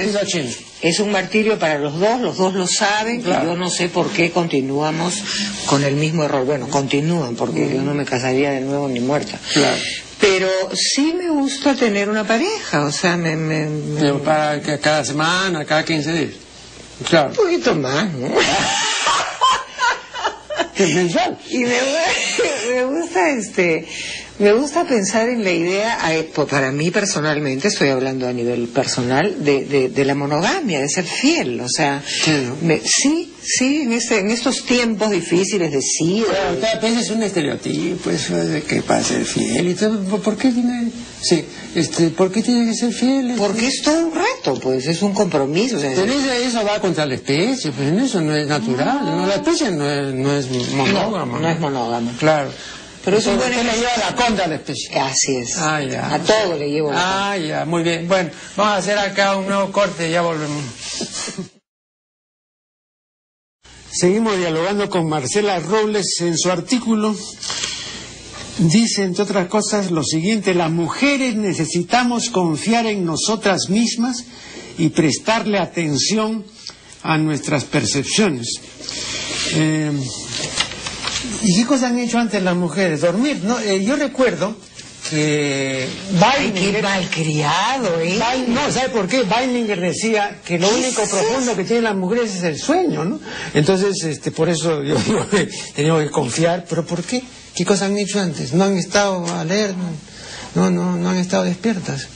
es, 0.81 0.99
un 0.99 1.11
martirio 1.11 1.59
para 1.59 1.77
los 1.77 1.99
dos, 1.99 2.21
los 2.21 2.37
dos 2.37 2.53
lo 2.53 2.67
saben, 2.67 3.21
y 3.21 3.23
yo 3.23 3.55
no 3.55 3.69
sé 3.69 3.89
por 3.89 4.09
qué 4.09 4.31
continuamos 4.31 5.23
con 5.65 5.83
el 5.83 5.95
mismo 5.95 6.23
error. 6.23 6.45
Bueno, 6.45 6.67
continúan, 6.69 7.35
porque 7.35 7.69
yo 7.71 7.81
no 7.81 7.93
me 7.93 8.05
casaría 8.05 8.51
de 8.51 8.61
nuevo 8.61 8.87
ni 8.87 8.99
muerta. 8.99 9.39
Claro. 9.53 9.77
Pero 10.21 10.47
sí 10.73 11.13
me 11.17 11.29
gusta 11.29 11.75
tener 11.75 12.07
una 12.07 12.23
pareja, 12.23 12.85
o 12.85 12.91
sea, 12.91 13.17
me... 13.17 13.35
me, 13.35 14.13
Para 14.19 14.61
que 14.61 14.79
cada 14.79 15.03
semana, 15.03 15.65
cada 15.65 15.83
15 15.83 16.13
días. 16.13 16.33
Claro. 17.09 17.29
Un 17.29 17.35
poquito 17.35 17.75
más, 17.75 18.11
¿no? 18.13 18.29
Y 21.49 21.59
me, 21.59 21.77
me 22.69 22.85
gusta 22.85 23.29
este 23.29 23.87
me 24.41 24.53
gusta 24.53 24.85
pensar 24.85 25.29
en 25.29 25.43
la 25.43 25.51
idea, 25.51 25.99
para 26.49 26.71
mí 26.71 26.89
personalmente, 26.89 27.67
estoy 27.67 27.89
hablando 27.89 28.27
a 28.27 28.33
nivel 28.33 28.69
personal, 28.69 29.43
de, 29.43 29.89
de, 29.89 30.05
la 30.05 30.15
monogamia, 30.15 30.81
de 30.81 30.89
ser 30.89 31.05
fiel. 31.05 31.61
O 31.61 31.69
sea, 31.69 32.03
sí, 32.03 32.49
sí, 32.83 33.30
en, 33.59 33.93
este, 33.93 34.19
en 34.19 34.31
estos 34.31 34.63
tiempos 34.65 35.09
difíciles 35.11 35.71
de 35.71 35.81
sí. 35.81 36.23
a 36.25 36.79
veces 36.79 37.05
es 37.05 37.09
un 37.09 37.23
estereotipo, 37.23 38.09
eso 38.09 38.35
de 38.35 38.61
que 38.63 38.81
para 38.81 39.03
ser 39.03 39.25
fiel. 39.25 39.67
Y 39.69 39.73
todo, 39.73 39.99
¿Por 40.19 40.37
qué 40.37 40.51
tiene, 40.51 40.91
sí, 41.21 41.45
este, 41.75 42.09
¿por 42.09 42.31
qué 42.31 42.43
tiene 42.43 42.69
que 42.69 42.75
ser 42.75 42.93
fiel? 42.93 43.35
Porque 43.37 43.67
es 43.67 43.81
todo 43.81 44.07
un 44.07 44.13
reto, 44.13 44.59
pues, 44.59 44.87
es 44.87 45.01
un 45.01 45.13
compromiso. 45.13 45.77
Pero 45.79 46.11
eso 46.11 46.63
va 46.63 46.79
contra 46.79 47.05
la 47.05 47.15
especie, 47.15 47.71
pues 47.71 47.91
eso 47.93 48.21
no 48.21 48.35
es 48.35 48.47
natural. 48.47 49.05
No. 49.05 49.25
la 49.25 49.35
especie 49.35 49.71
no 49.71 49.89
es, 49.89 50.13
no 50.13 50.35
es 50.35 50.49
monógama. 50.49 51.39
no 51.39 51.49
es 51.49 51.59
monógama. 51.59 52.11
Claro. 52.19 52.51
Pero 53.03 53.17
eso 53.17 53.35
bueno 53.35 53.63
le 53.63 53.63
lleva 53.63 53.97
la 53.97 54.15
contra 54.15 54.45
a 54.45 54.47
la 54.47 54.55
especie. 54.55 54.99
Así 54.99 55.37
es. 55.37 55.57
Ah, 55.57 55.81
ya. 55.81 56.13
A 56.13 56.19
todo 56.19 56.55
le 56.55 56.69
llevo 56.69 56.91
la 56.91 57.31
Ah, 57.31 57.37
ya, 57.37 57.65
muy 57.65 57.81
bien. 57.81 58.07
Bueno, 58.07 58.29
vamos 58.55 58.73
a 58.73 58.77
hacer 58.77 58.97
acá 58.99 59.35
un 59.35 59.47
nuevo 59.47 59.71
corte 59.71 60.07
y 60.07 60.11
ya 60.11 60.21
volvemos. 60.21 60.63
Seguimos 63.93 64.37
dialogando 64.37 64.89
con 64.89 65.09
Marcela 65.09 65.59
Robles 65.59 66.21
en 66.21 66.37
su 66.37 66.49
artículo. 66.49 67.13
Dice, 68.57 69.03
entre 69.03 69.23
otras 69.23 69.47
cosas, 69.47 69.91
lo 69.91 70.03
siguiente, 70.03 70.53
las 70.53 70.71
mujeres 70.71 71.35
necesitamos 71.35 72.29
confiar 72.29 72.85
en 72.85 73.03
nosotras 73.05 73.69
mismas 73.69 74.23
y 74.77 74.89
prestarle 74.89 75.59
atención 75.59 76.45
a 77.03 77.17
nuestras 77.17 77.65
percepciones. 77.65 78.61
Eh, 79.55 79.91
¿Y 81.43 81.55
qué 81.55 81.65
cosas 81.65 81.91
han 81.91 81.99
hecho 81.99 82.17
antes 82.17 82.41
las 82.41 82.55
mujeres? 82.55 83.01
Dormir. 83.01 83.41
No, 83.43 83.59
eh, 83.59 83.83
yo 83.83 83.97
recuerdo 83.97 84.55
que 85.11 85.87
Weininger... 86.21 86.81
malcriado, 86.81 87.99
¿eh? 87.99 88.17
no, 88.47 88.71
¿sabe 88.71 88.89
por 88.89 89.07
qué? 89.09 89.23
Weininger 89.23 89.79
decía 89.79 90.37
que 90.45 90.57
lo 90.57 90.69
único 90.69 91.03
profundo 91.03 91.53
que 91.55 91.65
tienen 91.65 91.83
las 91.83 91.95
mujeres 91.95 92.33
es 92.33 92.43
el 92.43 92.57
sueño, 92.57 93.03
¿no? 93.03 93.19
Entonces, 93.53 94.01
este, 94.05 94.31
por 94.31 94.47
eso 94.49 94.81
yo 94.83 94.95
digo 94.95 95.27
que 95.29 95.49
tenemos 95.75 96.01
que 96.03 96.09
confiar. 96.09 96.65
¿Pero 96.67 96.85
por 96.85 97.03
qué? 97.03 97.21
¿Qué 97.53 97.65
cosas 97.65 97.89
han 97.89 97.97
hecho 97.97 98.21
antes? 98.21 98.53
¿No 98.53 98.63
han 98.63 98.77
estado 98.77 99.25
alertas? 99.35 99.75
No, 100.55 100.71
no, 100.71 100.95
no 100.95 101.09
han 101.09 101.17
estado 101.17 101.43
despiertas. 101.43 102.07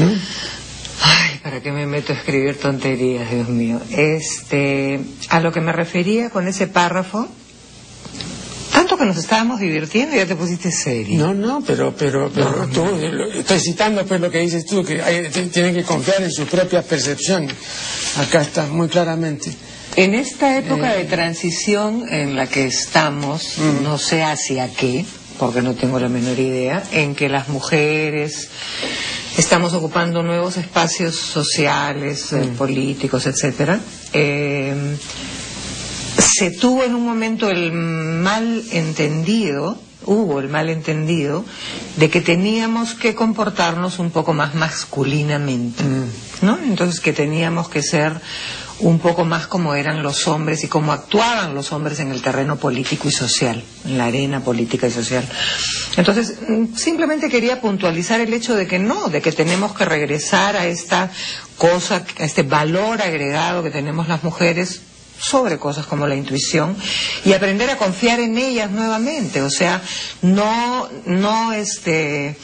Ay, 0.00 1.38
¿para 1.40 1.62
qué 1.62 1.70
me 1.70 1.86
meto 1.86 2.12
a 2.12 2.16
escribir 2.16 2.58
tonterías, 2.58 3.30
Dios 3.30 3.48
mío? 3.48 3.80
Este, 3.90 4.98
a 5.28 5.38
lo 5.38 5.52
que 5.52 5.60
me 5.60 5.70
refería 5.70 6.30
con 6.30 6.48
ese 6.48 6.66
párrafo 6.66 7.28
tanto 8.74 8.98
que 8.98 9.04
nos 9.04 9.16
estábamos 9.16 9.60
divirtiendo 9.60 10.16
y 10.16 10.18
ya 10.18 10.26
te 10.26 10.34
pusiste 10.34 10.72
serio. 10.72 11.18
No, 11.18 11.32
no, 11.32 11.62
pero, 11.64 11.94
pero, 11.96 12.28
pero 12.34 12.68
tú, 12.72 12.84
estoy 13.32 13.60
citando 13.60 14.04
pues 14.04 14.20
lo 14.20 14.30
que 14.30 14.40
dices 14.40 14.66
tú, 14.66 14.84
que 14.84 14.96
tienen 15.52 15.74
que 15.74 15.84
confiar 15.84 16.22
en 16.22 16.32
su 16.32 16.44
propia 16.46 16.82
percepción. 16.82 17.46
Acá 18.18 18.42
está, 18.42 18.66
muy 18.66 18.88
claramente. 18.88 19.52
En 19.94 20.14
esta 20.14 20.58
época 20.58 20.92
de 20.92 21.04
transición 21.04 22.04
en 22.10 22.34
la 22.34 22.48
que 22.48 22.66
estamos, 22.66 23.58
mm. 23.58 23.84
no 23.84 23.96
sé 23.96 24.24
hacia 24.24 24.68
qué, 24.74 25.04
porque 25.38 25.62
no 25.62 25.74
tengo 25.74 26.00
la 26.00 26.08
menor 26.08 26.38
idea, 26.40 26.82
en 26.90 27.14
que 27.14 27.28
las 27.28 27.48
mujeres 27.48 28.48
estamos 29.38 29.72
ocupando 29.72 30.24
nuevos 30.24 30.56
espacios 30.56 31.14
sociales, 31.14 32.32
eh, 32.32 32.38
mm. 32.38 32.56
políticos, 32.56 33.24
etcétera. 33.26 33.78
Eh, 34.12 34.96
se 36.34 36.50
tuvo 36.50 36.82
en 36.82 36.94
un 36.94 37.04
momento 37.04 37.48
el 37.48 37.70
mal 37.72 38.64
entendido, 38.72 39.78
hubo 40.04 40.40
el 40.40 40.48
mal 40.48 40.68
entendido, 40.68 41.44
de 41.96 42.10
que 42.10 42.20
teníamos 42.20 42.94
que 42.94 43.14
comportarnos 43.14 44.00
un 44.00 44.10
poco 44.10 44.32
más 44.32 44.54
masculinamente. 44.56 45.84
¿no? 46.42 46.58
Entonces 46.58 47.00
que 47.00 47.12
teníamos 47.12 47.68
que 47.68 47.82
ser 47.82 48.20
un 48.80 48.98
poco 48.98 49.24
más 49.24 49.46
como 49.46 49.76
eran 49.76 50.02
los 50.02 50.26
hombres 50.26 50.64
y 50.64 50.68
cómo 50.68 50.92
actuaban 50.92 51.54
los 51.54 51.72
hombres 51.72 52.00
en 52.00 52.10
el 52.10 52.20
terreno 52.20 52.56
político 52.56 53.08
y 53.08 53.12
social, 53.12 53.62
en 53.84 53.96
la 53.96 54.06
arena 54.06 54.40
política 54.40 54.88
y 54.88 54.90
social. 54.90 55.24
Entonces, 55.96 56.34
simplemente 56.74 57.28
quería 57.28 57.60
puntualizar 57.60 58.20
el 58.20 58.34
hecho 58.34 58.56
de 58.56 58.66
que 58.66 58.80
no, 58.80 59.06
de 59.06 59.22
que 59.22 59.30
tenemos 59.30 59.74
que 59.74 59.84
regresar 59.84 60.56
a 60.56 60.66
esta 60.66 61.12
cosa, 61.56 62.04
a 62.18 62.24
este 62.24 62.42
valor 62.42 63.00
agregado 63.00 63.62
que 63.62 63.70
tenemos 63.70 64.08
las 64.08 64.24
mujeres 64.24 64.80
sobre 65.18 65.58
cosas 65.58 65.86
como 65.86 66.06
la 66.06 66.16
intuición 66.16 66.76
y 67.24 67.32
aprender 67.32 67.70
a 67.70 67.78
confiar 67.78 68.20
en 68.20 68.38
ellas 68.38 68.70
nuevamente, 68.70 69.42
o 69.42 69.50
sea, 69.50 69.82
no, 70.22 70.88
no 71.06 71.52
este, 71.52 72.36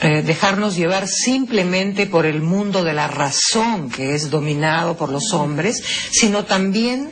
eh, 0.00 0.22
dejarnos 0.22 0.76
llevar 0.76 1.08
simplemente 1.08 2.06
por 2.06 2.26
el 2.26 2.42
mundo 2.42 2.84
de 2.84 2.92
la 2.92 3.08
razón 3.08 3.90
que 3.90 4.14
es 4.14 4.30
dominado 4.30 4.96
por 4.96 5.08
los 5.08 5.32
hombres, 5.32 5.82
sino 6.10 6.44
también 6.44 7.10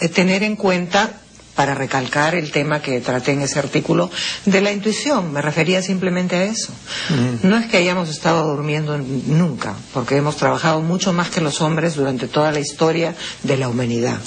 eh, 0.00 0.08
tener 0.08 0.42
en 0.42 0.56
cuenta 0.56 1.20
para 1.54 1.74
recalcar 1.74 2.34
el 2.34 2.50
tema 2.50 2.82
que 2.82 3.00
traté 3.00 3.32
en 3.32 3.42
ese 3.42 3.58
artículo 3.58 4.10
de 4.44 4.60
la 4.60 4.72
intuición. 4.72 5.32
Me 5.32 5.40
refería 5.42 5.82
simplemente 5.82 6.36
a 6.36 6.44
eso. 6.44 6.72
Mm. 7.10 7.48
No 7.48 7.56
es 7.56 7.66
que 7.66 7.76
hayamos 7.76 8.08
estado 8.08 8.46
durmiendo 8.48 8.98
nunca, 8.98 9.74
porque 9.92 10.16
hemos 10.16 10.36
trabajado 10.36 10.80
mucho 10.80 11.12
más 11.12 11.30
que 11.30 11.40
los 11.40 11.60
hombres 11.60 11.94
durante 11.94 12.28
toda 12.28 12.52
la 12.52 12.60
historia 12.60 13.14
de 13.42 13.56
la 13.56 13.68
humanidad. 13.68 14.18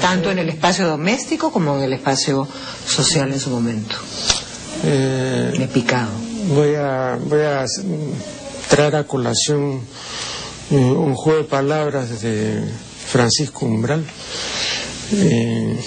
Tanto 0.00 0.30
en 0.30 0.38
el 0.38 0.48
espacio 0.48 0.88
doméstico 0.88 1.52
como 1.52 1.76
en 1.76 1.84
el 1.84 1.92
espacio 1.92 2.48
social 2.86 3.32
en 3.32 3.40
su 3.40 3.50
momento. 3.50 3.96
Eh, 4.84 5.52
he 5.60 5.68
picado. 5.68 6.10
Voy 6.48 6.74
a, 6.74 7.18
voy 7.20 7.42
a 7.42 7.64
traer 8.68 8.96
a 8.96 9.04
colación 9.04 9.80
eh, 10.70 10.74
un 10.74 11.14
juego 11.14 11.42
de 11.42 11.44
palabras 11.44 12.22
de 12.22 12.64
Francisco 13.06 13.66
Umbral 13.66 14.04
eh, 15.12 15.78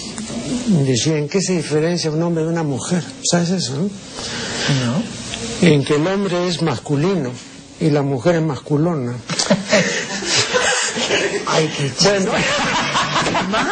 decía, 0.85 1.17
¿en 1.17 1.29
qué 1.29 1.41
se 1.41 1.53
diferencia 1.53 2.11
un 2.11 2.21
hombre 2.21 2.43
de 2.43 2.49
una 2.49 2.63
mujer? 2.63 3.03
¿Sabes 3.23 3.49
eso? 3.49 3.73
No? 3.73 5.67
En 5.67 5.83
que 5.83 5.95
el 5.95 6.07
hombre 6.07 6.47
es 6.47 6.61
masculino 6.61 7.31
y 7.79 7.89
la 7.89 8.01
mujer 8.01 8.35
es 8.35 8.41
masculona. 8.41 9.13
Ay, 11.47 11.69
qué 11.77 11.91
bueno. 12.03 12.31
Mal. 13.49 13.71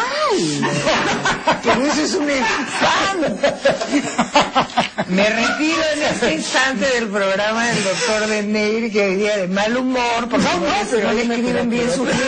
Pero 1.62 1.86
eso 1.86 2.02
es 2.02 2.14
un 2.14 2.28
infame. 2.30 3.28
Me 5.08 5.28
retiro 5.28 5.82
en 5.94 6.02
este 6.02 6.34
instante 6.34 6.86
del 6.94 7.08
programa 7.08 7.66
del 7.66 7.84
doctor 7.84 8.26
de 8.28 8.42
Neir, 8.42 8.92
que 8.92 9.06
hoy 9.06 9.16
día 9.16 9.36
de 9.36 9.48
mal 9.48 9.76
humor, 9.76 10.28
porque 10.30 10.44
no, 10.44 10.60
no, 10.60 11.02
no 11.02 11.12
le 11.12 11.22
escriben 11.34 11.70
bien 11.70 11.90
sus 11.90 12.06
libros. 12.06 12.18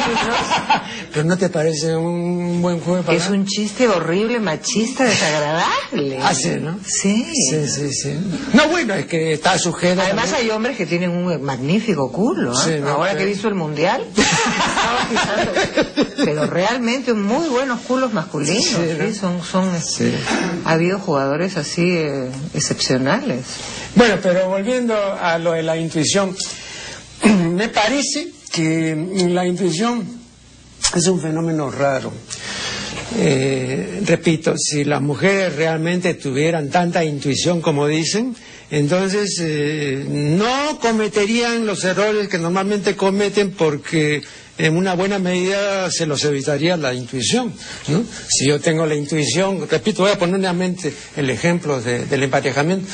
Pero 1.12 1.24
no 1.24 1.38
te 1.38 1.48
parece 1.48 1.96
un 1.96 2.60
buen 2.60 2.80
juego 2.80 3.02
para 3.02 3.16
Es 3.16 3.28
un 3.30 3.46
chiste 3.46 3.88
horrible, 3.88 4.40
machista, 4.40 5.04
desagradable. 5.04 6.18
Ah, 6.22 6.34
sí, 6.34 6.50
¿no? 6.60 6.78
Sí. 6.84 7.26
Sí, 7.50 7.68
sí, 7.68 7.92
sí. 7.92 8.18
No, 8.52 8.68
bueno, 8.68 8.94
es 8.94 9.06
que 9.06 9.32
está 9.32 9.58
sujeto. 9.58 10.02
Además 10.02 10.32
hay 10.32 10.50
hombres 10.50 10.76
que 10.76 10.86
tienen 10.86 11.10
un 11.10 11.42
magnífico 11.42 12.10
culo, 12.12 12.52
¿eh? 12.52 12.56
Sí, 12.64 12.82
Ahora 12.86 13.16
que 13.16 13.22
he 13.22 13.26
visto 13.26 13.48
el 13.48 13.54
mundial, 13.54 14.04
pero 16.24 16.46
realmente 16.46 17.14
muy 17.14 17.48
buenos 17.48 17.80
culos 17.80 18.12
masculinos, 18.12 18.64
sí, 18.64 18.76
son, 19.18 19.42
son 19.42 19.70
ha 20.64 20.72
habido 20.72 20.98
jugadores 20.98 21.57
así 21.57 21.90
eh, 21.90 22.31
excepcionales. 22.55 23.44
Bueno, 23.94 24.16
pero 24.22 24.48
volviendo 24.48 24.94
a 24.94 25.38
lo 25.38 25.52
de 25.52 25.62
la 25.62 25.76
intuición, 25.76 26.37
me 27.55 27.68
parece 27.68 28.29
que 28.52 28.94
la 29.29 29.46
intuición 29.46 30.07
es 30.94 31.07
un 31.07 31.20
fenómeno 31.20 31.70
raro. 31.70 32.12
Eh, 33.18 34.02
repito, 34.05 34.55
si 34.57 34.85
las 34.85 35.00
mujeres 35.00 35.57
realmente 35.57 36.14
tuvieran 36.14 36.70
tanta 36.70 37.05
intuición 37.05 37.61
como 37.61 37.87
dicen, 37.87 38.37
entonces 38.70 39.38
eh, 39.40 40.05
no 40.09 40.79
cometerían 40.81 41.66
los 41.66 41.85
errores 41.85 42.29
que 42.29 42.38
normalmente 42.38 42.96
cometen 42.96 43.52
porque 43.52 44.22
en 44.59 44.76
una 44.76 44.94
buena 44.94 45.18
medida 45.18 45.90
se 45.90 46.07
los 46.07 46.24
evitaría 46.24 46.76
la 46.76 46.94
intuición. 46.94 47.52
¿no? 47.88 48.05
Si 48.29 48.48
yo 48.48 48.61
tengo 48.61 48.87
la 48.87 48.94
intuición, 48.94 49.68
repito, 49.70 50.02
voy 50.02 50.12
a 50.12 50.18
poner 50.18 50.38
nuevamente 50.38 50.92
el 51.16 51.31
ejemplo 51.31 51.81
del 51.81 52.22
emparejamiento, 52.22 52.88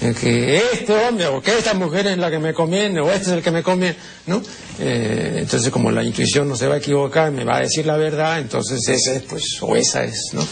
que 0.00 0.62
este 0.72 0.92
hombre 0.92 1.26
o 1.26 1.40
que 1.40 1.58
esta 1.58 1.74
mujer 1.74 2.06
es 2.06 2.18
la 2.18 2.30
que 2.30 2.38
me 2.38 2.52
conviene 2.52 3.00
o 3.00 3.10
este 3.10 3.30
es 3.30 3.36
el 3.36 3.42
que 3.42 3.50
me 3.50 3.62
conviene, 3.62 3.96
¿no? 4.26 4.42
Eh, 4.78 5.38
entonces 5.38 5.70
como 5.70 5.90
la 5.90 6.04
intuición 6.04 6.48
no 6.48 6.56
se 6.56 6.66
va 6.66 6.74
a 6.74 6.78
equivocar, 6.78 7.30
me 7.32 7.44
va 7.44 7.56
a 7.56 7.60
decir 7.60 7.86
la 7.86 7.96
verdad, 7.96 8.38
entonces 8.38 8.86
ese 8.88 9.16
es, 9.16 9.22
pues, 9.22 9.44
o 9.62 9.74
esa 9.74 10.04
es, 10.04 10.30
¿no? 10.32 10.46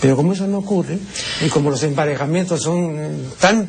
Pero 0.00 0.16
como 0.16 0.34
eso 0.34 0.46
no 0.46 0.58
ocurre, 0.58 0.98
y 1.40 1.48
como 1.48 1.70
los 1.70 1.82
emparejamientos 1.82 2.62
son 2.62 3.32
tan, 3.40 3.66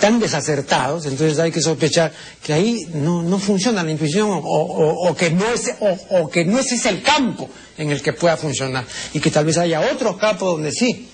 tan 0.00 0.18
desacertados, 0.18 1.04
entonces 1.04 1.38
hay 1.38 1.52
que 1.52 1.60
sospechar 1.60 2.10
que 2.42 2.54
ahí 2.54 2.88
no, 2.94 3.22
no 3.22 3.38
funciona 3.38 3.82
la 3.82 3.90
intuición 3.90 4.30
o, 4.30 4.38
o, 4.40 5.14
que 5.14 5.30
no 5.30 5.44
es, 5.52 5.74
o, 6.10 6.30
que 6.30 6.46
no 6.46 6.58
ese 6.58 6.76
es 6.76 6.86
el 6.86 7.02
campo 7.02 7.50
en 7.76 7.90
el 7.90 8.00
que 8.00 8.14
pueda 8.14 8.38
funcionar, 8.38 8.86
y 9.12 9.20
que 9.20 9.30
tal 9.30 9.44
vez 9.44 9.58
haya 9.58 9.82
otro 9.92 10.16
campo 10.16 10.46
donde 10.46 10.72
sí. 10.72 11.10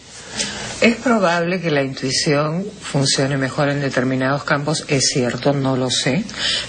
Es 0.80 0.96
probable 0.96 1.60
que 1.60 1.70
la 1.70 1.82
intuición 1.82 2.64
funcione 2.80 3.36
mejor 3.36 3.68
en 3.68 3.82
determinados 3.82 4.44
campos, 4.44 4.84
es 4.88 5.08
cierto, 5.12 5.52
no 5.52 5.76
lo 5.76 5.90
sé, 5.90 6.24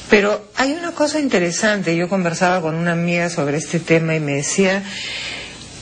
pero 0.09 0.49
hay 0.57 0.73
una 0.73 0.91
cosa 0.91 1.19
interesante, 1.19 1.95
yo 1.95 2.09
conversaba 2.09 2.59
con 2.61 2.75
una 2.75 2.91
amiga 2.91 3.29
sobre 3.29 3.57
este 3.57 3.79
tema 3.79 4.13
y 4.13 4.19
me 4.19 4.33
decía, 4.33 4.83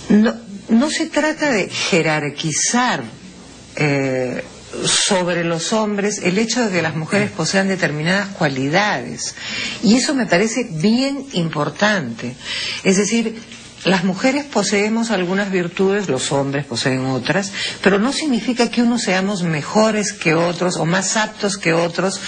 no, 0.09 0.35
no 0.69 0.89
se 0.91 1.07
trata 1.07 1.51
de 1.51 1.69
jerarquizar 1.69 3.01
eh, 3.75 4.43
sobre 4.85 5.43
los 5.43 5.73
hombres 5.73 6.19
el 6.23 6.37
hecho 6.37 6.63
de 6.65 6.71
que 6.71 6.81
las 6.81 6.95
mujeres 6.95 7.31
posean 7.31 7.67
determinadas 7.67 8.27
cualidades. 8.29 9.35
Y 9.83 9.95
eso 9.95 10.13
me 10.13 10.25
parece 10.25 10.67
bien 10.69 11.25
importante. 11.33 12.35
Es 12.83 12.97
decir, 12.97 13.41
las 13.85 14.03
mujeres 14.03 14.45
poseemos 14.45 15.09
algunas 15.11 15.51
virtudes, 15.51 16.09
los 16.09 16.31
hombres 16.31 16.65
poseen 16.65 17.05
otras, 17.05 17.51
pero 17.81 17.97
no 17.97 18.11
significa 18.11 18.69
que 18.69 18.81
unos 18.81 19.03
seamos 19.03 19.43
mejores 19.43 20.11
que 20.13 20.33
otros 20.35 20.77
o 20.77 20.85
más 20.85 21.15
aptos 21.15 21.57
que 21.57 21.73
otros, 21.73 22.19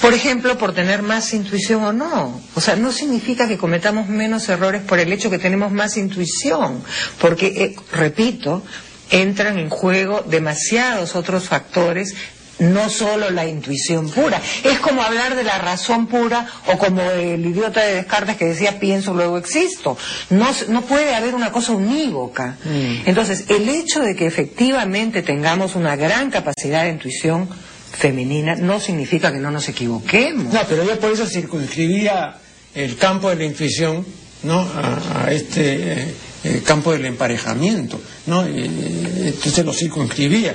por 0.00 0.12
ejemplo, 0.14 0.58
por 0.58 0.74
tener 0.74 1.02
más 1.02 1.32
intuición 1.34 1.84
o 1.84 1.92
no. 1.92 2.40
O 2.54 2.60
sea, 2.60 2.76
no 2.76 2.90
significa 2.92 3.46
que 3.46 3.58
cometamos 3.58 4.08
menos 4.08 4.48
errores 4.48 4.82
por 4.82 4.98
el 4.98 5.12
hecho 5.12 5.30
que 5.30 5.38
tenemos 5.38 5.70
más 5.72 5.96
intuición, 5.96 6.82
porque, 7.20 7.46
eh, 7.46 7.76
repito, 7.92 8.64
entran 9.10 9.58
en 9.58 9.70
juego 9.70 10.24
demasiados 10.28 11.14
otros 11.14 11.44
factores 11.44 12.14
no 12.58 12.90
solo 12.90 13.30
la 13.30 13.46
intuición 13.46 14.10
pura. 14.10 14.40
Es 14.64 14.78
como 14.80 15.02
hablar 15.02 15.36
de 15.36 15.44
la 15.44 15.58
razón 15.58 16.06
pura 16.06 16.46
o 16.66 16.78
como 16.78 17.02
el 17.02 17.44
idiota 17.44 17.82
de 17.82 17.94
Descartes 17.94 18.36
que 18.36 18.46
decía 18.46 18.78
pienso, 18.78 19.14
luego 19.14 19.38
existo. 19.38 19.96
No, 20.30 20.48
no 20.68 20.82
puede 20.82 21.14
haber 21.14 21.34
una 21.34 21.52
cosa 21.52 21.72
unívoca. 21.72 22.56
Mm. 22.64 23.08
Entonces, 23.08 23.44
el 23.48 23.68
hecho 23.68 24.00
de 24.00 24.14
que 24.14 24.26
efectivamente 24.26 25.22
tengamos 25.22 25.74
una 25.74 25.96
gran 25.96 26.30
capacidad 26.30 26.84
de 26.84 26.90
intuición 26.90 27.48
femenina 27.92 28.54
no 28.54 28.80
significa 28.80 29.32
que 29.32 29.38
no 29.38 29.50
nos 29.50 29.68
equivoquemos. 29.68 30.52
No, 30.52 30.60
pero 30.68 30.84
yo 30.84 30.98
por 30.98 31.12
eso 31.12 31.26
circunscribía 31.26 32.36
el 32.74 32.96
campo 32.96 33.30
de 33.30 33.36
la 33.36 33.44
intuición 33.44 34.04
¿no? 34.42 34.60
a, 34.60 35.30
este 35.32 36.14
eh, 36.44 36.62
campo 36.64 36.92
del 36.92 37.06
emparejamiento. 37.06 38.00
¿no? 38.26 38.44
entonces 38.44 39.64
lo 39.64 39.72
circunscribía. 39.72 40.54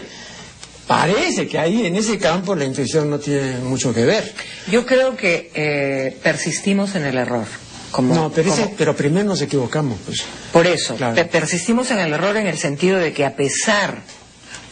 Parece 0.87 1.47
que 1.47 1.57
ahí 1.57 1.85
en 1.85 1.95
ese 1.95 2.17
campo 2.17 2.55
la 2.55 2.65
intuición 2.65 3.09
no 3.09 3.19
tiene 3.19 3.59
mucho 3.59 3.93
que 3.93 4.05
ver. 4.05 4.33
Yo 4.69 4.85
creo 4.85 5.15
que 5.15 5.51
eh, 5.53 6.17
persistimos 6.21 6.95
en 6.95 7.05
el 7.05 7.17
error. 7.17 7.45
Como, 7.91 8.13
no, 8.13 8.31
pero, 8.31 8.53
pero 8.77 8.95
primero 8.95 9.25
nos 9.25 9.41
equivocamos. 9.41 9.99
Pues. 10.05 10.23
Por 10.51 10.65
eso, 10.65 10.97
persistimos 11.31 11.91
en 11.91 11.99
el 11.99 12.11
error 12.11 12.35
en 12.37 12.47
el 12.47 12.57
sentido 12.57 12.97
de 12.97 13.13
que 13.13 13.23
a 13.23 13.35
pesar, 13.35 14.01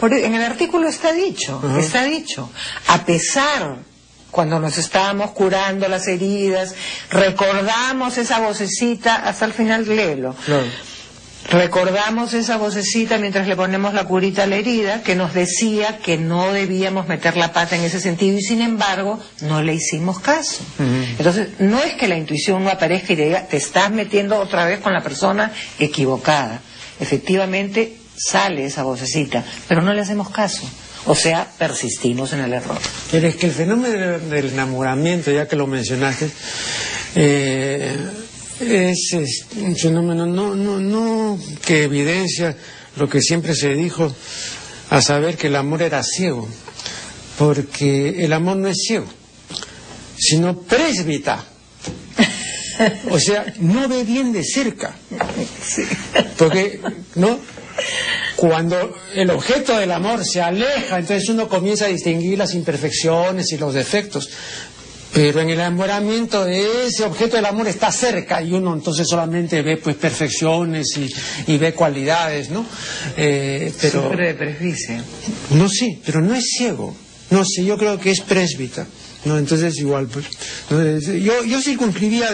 en 0.01 0.33
el 0.33 0.41
artículo 0.41 0.89
está 0.89 1.13
dicho, 1.13 1.61
está 1.79 2.03
dicho, 2.03 2.49
a 2.87 3.05
pesar 3.05 3.77
cuando 4.31 4.59
nos 4.59 4.77
estábamos 4.77 5.31
curando 5.31 5.87
las 5.87 6.07
heridas, 6.07 6.73
recordamos 7.11 8.17
esa 8.17 8.39
vocecita 8.39 9.17
hasta 9.17 9.45
el 9.45 9.53
final, 9.53 9.87
léelo. 9.87 10.35
Claro. 10.45 10.65
Recordamos 11.49 12.33
esa 12.33 12.57
vocecita 12.57 13.17
mientras 13.17 13.47
le 13.47 13.55
ponemos 13.55 13.93
la 13.93 14.05
curita 14.05 14.43
a 14.43 14.45
la 14.47 14.57
herida 14.57 15.01
que 15.01 15.15
nos 15.15 15.33
decía 15.33 15.97
que 15.97 16.17
no 16.17 16.53
debíamos 16.53 17.07
meter 17.07 17.35
la 17.35 17.51
pata 17.51 17.75
en 17.75 17.83
ese 17.83 17.99
sentido 17.99 18.37
y 18.37 18.41
sin 18.41 18.61
embargo 18.61 19.19
no 19.41 19.61
le 19.61 19.73
hicimos 19.73 20.19
caso. 20.19 20.63
Entonces, 21.17 21.49
no 21.59 21.81
es 21.81 21.95
que 21.95 22.07
la 22.07 22.17
intuición 22.17 22.63
no 22.63 22.69
aparezca 22.69 23.13
y 23.13 23.15
te 23.15 23.25
diga, 23.25 23.47
te 23.47 23.57
estás 23.57 23.91
metiendo 23.91 24.39
otra 24.39 24.65
vez 24.65 24.79
con 24.79 24.93
la 24.93 25.01
persona 25.01 25.51
equivocada. 25.79 26.61
Efectivamente 26.99 27.97
sale 28.15 28.65
esa 28.65 28.83
vocecita, 28.83 29.43
pero 29.67 29.81
no 29.81 29.93
le 29.93 30.01
hacemos 30.01 30.29
caso. 30.29 30.61
O 31.05 31.15
sea, 31.15 31.47
persistimos 31.57 32.31
en 32.33 32.41
el 32.41 32.53
error. 32.53 32.77
Pero 33.09 33.27
es 33.27 33.35
que 33.35 33.47
el 33.47 33.51
fenómeno 33.51 34.19
del 34.19 34.49
enamoramiento, 34.49 35.31
ya 35.31 35.47
que 35.47 35.55
lo 35.55 35.65
mencionaste, 35.65 36.29
eh, 37.15 37.97
es, 38.61 39.13
un 39.57 39.75
fenómeno 39.75 40.25
no, 40.25 40.55
no, 40.55 40.79
no 40.79 41.39
que 41.65 41.83
evidencia 41.83 42.55
lo 42.95 43.09
que 43.09 43.21
siempre 43.21 43.55
se 43.55 43.73
dijo, 43.73 44.13
a 44.89 45.01
saber 45.01 45.37
que 45.37 45.47
el 45.47 45.55
amor 45.55 45.81
era 45.81 46.03
ciego, 46.03 46.47
porque 47.37 48.23
el 48.23 48.33
amor 48.33 48.57
no 48.57 48.67
es 48.67 48.77
ciego, 48.85 49.07
sino 50.17 50.59
presbita. 50.61 51.45
O 53.11 53.19
sea, 53.19 53.45
no 53.59 53.87
ve 53.87 54.03
bien 54.03 54.33
de 54.33 54.43
cerca. 54.43 54.95
Porque, 56.37 56.79
¿no? 57.15 57.39
Cuando 58.35 58.95
el 59.13 59.29
objeto 59.29 59.77
del 59.77 59.91
amor 59.91 60.25
se 60.25 60.41
aleja, 60.41 60.97
entonces 60.97 61.29
uno 61.29 61.47
comienza 61.47 61.85
a 61.85 61.89
distinguir 61.89 62.37
las 62.39 62.55
imperfecciones 62.55 63.51
y 63.51 63.57
los 63.57 63.73
defectos. 63.73 64.29
Pero 65.13 65.41
en 65.41 65.49
el 65.49 65.59
enamoramiento 65.59 66.47
ese 66.47 67.03
objeto 67.03 67.35
del 67.35 67.45
amor 67.45 67.67
está 67.67 67.91
cerca 67.91 68.41
y 68.41 68.53
uno 68.53 68.73
entonces 68.73 69.07
solamente 69.09 69.61
ve 69.61 69.77
pues 69.77 69.97
perfecciones 69.97 70.87
y, 71.47 71.57
ve 71.57 71.73
cualidades, 71.73 72.49
¿no? 72.49 72.65
Eh, 73.17 73.73
pero 73.81 74.09
de 74.09 74.33
presbicia. 74.33 75.03
No 75.51 75.67
sí, 75.67 76.01
pero 76.05 76.21
no 76.21 76.33
es 76.33 76.45
ciego. 76.57 76.95
No 77.29 77.43
sé, 77.45 77.65
yo 77.65 77.77
creo 77.77 77.99
que 77.99 78.11
es 78.11 78.21
presbita. 78.21 78.85
No, 79.23 79.37
entonces 79.37 79.77
igual, 79.77 80.07
pues, 80.07 80.25
yo, 81.21 81.43
yo 81.45 81.61
circunscribía 81.61 82.29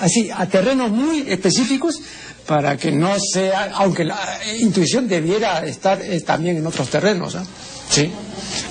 así 0.00 0.30
a 0.34 0.46
terrenos 0.48 0.90
muy 0.90 1.24
específicos 1.28 2.00
para 2.46 2.76
que 2.76 2.90
no 2.90 3.14
sea, 3.20 3.70
aunque 3.74 4.04
la 4.04 4.18
intuición 4.58 5.08
debiera 5.08 5.64
estar 5.66 6.00
eh, 6.00 6.20
también 6.20 6.56
en 6.56 6.66
otros 6.66 6.88
terrenos. 6.88 7.34
¿ah? 7.34 7.44
Sí 7.92 8.10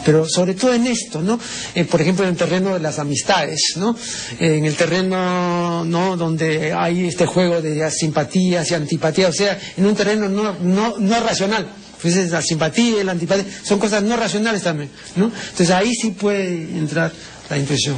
pero 0.06 0.28
sobre 0.28 0.54
todo 0.54 0.74
en 0.74 0.88
esto, 0.88 1.22
¿no? 1.22 1.40
Eh, 1.76 1.86
por 1.86 2.02
ejemplo, 2.02 2.24
en 2.26 2.32
el 2.32 2.38
terreno 2.38 2.74
de 2.74 2.80
las 2.80 3.00
amistades, 3.00 3.74
¿no? 3.78 3.96
Eh, 4.40 4.58
en 4.58 4.66
el 4.66 4.76
terreno, 4.76 5.86
¿no? 5.86 6.18
Donde 6.18 6.74
hay 6.74 7.08
este 7.08 7.26
juego 7.26 7.62
de 7.62 7.90
simpatías 7.92 8.70
y 8.72 8.76
antipatías, 8.76 9.30
o 9.30 9.34
sea, 9.34 9.60
en 9.78 9.86
un 9.86 9.96
terreno 9.96 10.30
no, 10.30 10.54
no, 10.60 10.98
no 10.98 11.20
racional. 11.20 11.68
Entonces, 11.98 12.32
la 12.32 12.42
simpatía 12.42 13.02
y 13.02 13.04
la 13.04 13.12
antipatía 13.12 13.46
son 13.64 13.78
cosas 13.78 14.02
no 14.02 14.18
racionales 14.18 14.64
también, 14.64 14.90
¿no? 15.16 15.26
Entonces 15.26 15.70
ahí 15.70 15.94
sí 15.94 16.12
puede 16.12 16.78
entrar 16.78 17.12
la 17.50 17.58
intuición, 17.58 17.96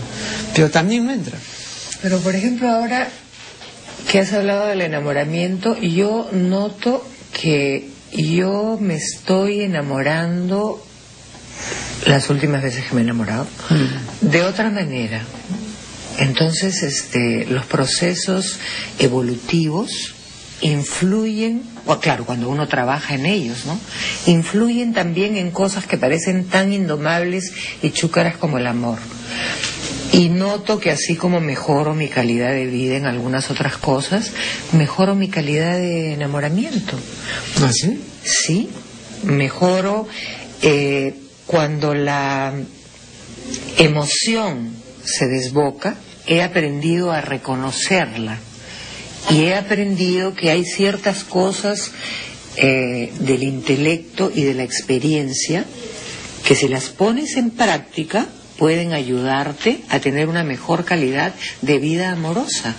pero 0.54 0.70
también 0.70 1.06
no 1.06 1.14
entra. 1.14 1.38
Pero, 2.02 2.20
por 2.20 2.36
ejemplo, 2.36 2.70
ahora 2.70 3.10
que 4.12 4.20
has 4.20 4.34
hablado 4.34 4.68
del 4.68 4.82
enamoramiento, 4.82 5.78
yo 5.78 6.28
noto 6.34 7.06
que 7.32 7.90
yo 8.12 8.78
me 8.80 8.96
estoy 8.96 9.62
enamorando 9.62 10.84
las 12.06 12.30
últimas 12.30 12.62
veces 12.62 12.86
que 12.86 12.96
me 12.96 13.02
he 13.02 13.04
enamorado, 13.04 13.48
mm. 13.70 14.28
de 14.28 14.44
otra 14.44 14.70
manera. 14.70 15.22
Entonces, 16.20 16.84
este, 16.84 17.46
los 17.46 17.66
procesos 17.66 18.60
evolutivos 19.00 20.14
influyen, 20.62 21.64
o 21.86 22.00
claro, 22.00 22.26
cuando 22.26 22.50
uno 22.50 22.68
trabaja 22.68 23.16
en 23.16 23.26
ellos, 23.26 23.66
¿no? 23.66 23.80
Influyen 24.28 24.94
también 24.94 25.36
en 25.36 25.52
cosas 25.52 25.86
que 25.86 25.98
parecen 25.98 26.46
tan 26.46 26.72
indomables 26.72 27.52
y 27.82 27.92
chúcaras 27.92 28.38
como 28.38 28.58
el 28.58 28.68
amor. 28.68 29.00
Y 30.14 30.30
noto 30.30 30.80
que 30.80 30.92
así 30.92 31.16
como 31.16 31.42
mejoro 31.42 31.96
mi 31.96 32.08
calidad 32.08 32.52
de 32.52 32.68
vida 32.68 32.98
en 32.98 33.08
algunas 33.08 33.50
otras 33.50 33.78
cosas, 33.78 34.32
mejoro 34.72 35.16
mi 35.16 35.28
calidad 35.28 35.78
de 35.78 36.14
enamoramiento. 36.14 36.98
¿Ah, 37.62 37.72
sí? 37.74 38.00
Sí, 38.24 38.70
mejoro 39.24 40.08
eh, 40.62 41.16
cuando 41.46 41.94
la 41.94 42.54
emoción 43.78 44.74
se 45.04 45.28
desboca, 45.28 45.98
he 46.26 46.42
aprendido 46.42 47.12
a 47.12 47.22
reconocerla 47.22 48.40
y 49.30 49.44
he 49.44 49.56
aprendido 49.56 50.34
que 50.34 50.52
hay 50.52 50.66
ciertas 50.66 51.24
cosas 51.24 51.92
eh, 52.56 53.12
del 53.20 53.44
intelecto 53.44 54.32
y 54.34 54.44
de 54.44 54.54
la 54.54 54.64
experiencia 54.64 55.66
que 56.46 56.56
si 56.56 56.68
las 56.68 56.90
pones 56.90 57.38
en 57.38 57.50
práctica 57.50 58.28
pueden 58.58 58.94
ayudarte 58.94 59.82
a 59.90 60.00
tener 60.00 60.30
una 60.30 60.44
mejor 60.44 60.86
calidad 60.86 61.34
de 61.62 61.80
vida 61.80 62.12
amorosa. 62.12 62.76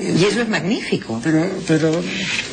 Y 0.00 0.24
eso 0.24 0.42
es 0.42 0.48
magnífico. 0.48 1.20
Pero, 1.22 1.48
pero 1.66 2.02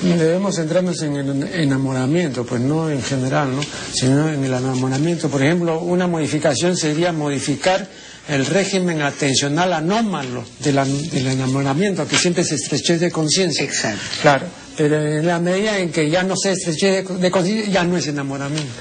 debemos 0.04 0.56
centrarnos 0.56 1.02
en 1.02 1.16
el 1.16 1.44
enamoramiento, 1.54 2.46
pues 2.46 2.62
no 2.62 2.90
en 2.90 3.02
general, 3.02 3.56
¿no? 3.56 3.62
sino 3.94 4.30
en 4.30 4.44
el 4.44 4.54
enamoramiento. 4.54 5.30
Por 5.30 5.44
ejemplo, 5.44 5.80
una 5.80 6.08
modificación 6.08 6.78
sería 6.78 7.12
modificar 7.12 7.88
el 8.28 8.46
régimen 8.46 9.02
atencional 9.02 9.74
anómalo 9.74 10.44
del 10.60 11.28
enamoramiento, 11.28 12.08
que 12.08 12.18
siempre 12.18 12.44
se 12.44 12.56
estrechez 12.56 13.00
de 13.00 13.12
conciencia. 13.12 13.64
Exacto. 13.64 14.02
Claro, 14.22 14.48
pero 14.78 15.02
en 15.04 15.26
la 15.26 15.40
medida 15.40 15.80
en 15.80 15.92
que 15.92 16.10
ya 16.10 16.22
no 16.24 16.36
se 16.38 16.52
estrechez 16.52 17.08
de, 17.20 17.32
conciencia, 17.32 17.72
ya 17.74 17.84
no 17.84 17.98
es 17.98 18.08
enamoramiento. 18.08 18.72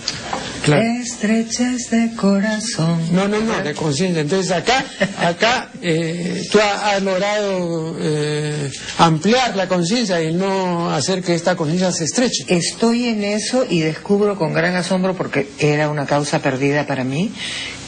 Claro. 0.62 0.82
Estrechez 0.82 1.90
de 1.90 2.14
corazón. 2.14 3.00
No, 3.12 3.26
no, 3.26 3.40
no, 3.40 3.62
de 3.62 3.72
conciencia. 3.72 4.20
Entonces 4.20 4.52
acá, 4.52 4.84
acá 5.18 5.70
eh, 5.80 6.42
tú 6.50 6.58
has, 6.58 7.02
logrado 7.02 7.96
eh, 8.00 8.70
ampliar 8.98 9.56
la 9.56 9.68
conciencia 9.68 10.22
y 10.22 10.34
no 10.34 10.90
hacer 10.90 11.22
que 11.22 11.34
esta 11.34 11.56
conciencia 11.56 11.90
se 11.92 12.04
estreche. 12.04 12.44
Estoy 12.48 13.06
en 13.06 13.24
eso 13.24 13.64
y 13.68 13.80
descubro 13.80 14.36
con 14.36 14.52
gran 14.52 14.74
asombro, 14.74 15.14
porque 15.14 15.48
era 15.58 15.88
una 15.88 16.04
causa 16.04 16.40
perdida 16.40 16.86
para 16.86 17.04
mí, 17.04 17.32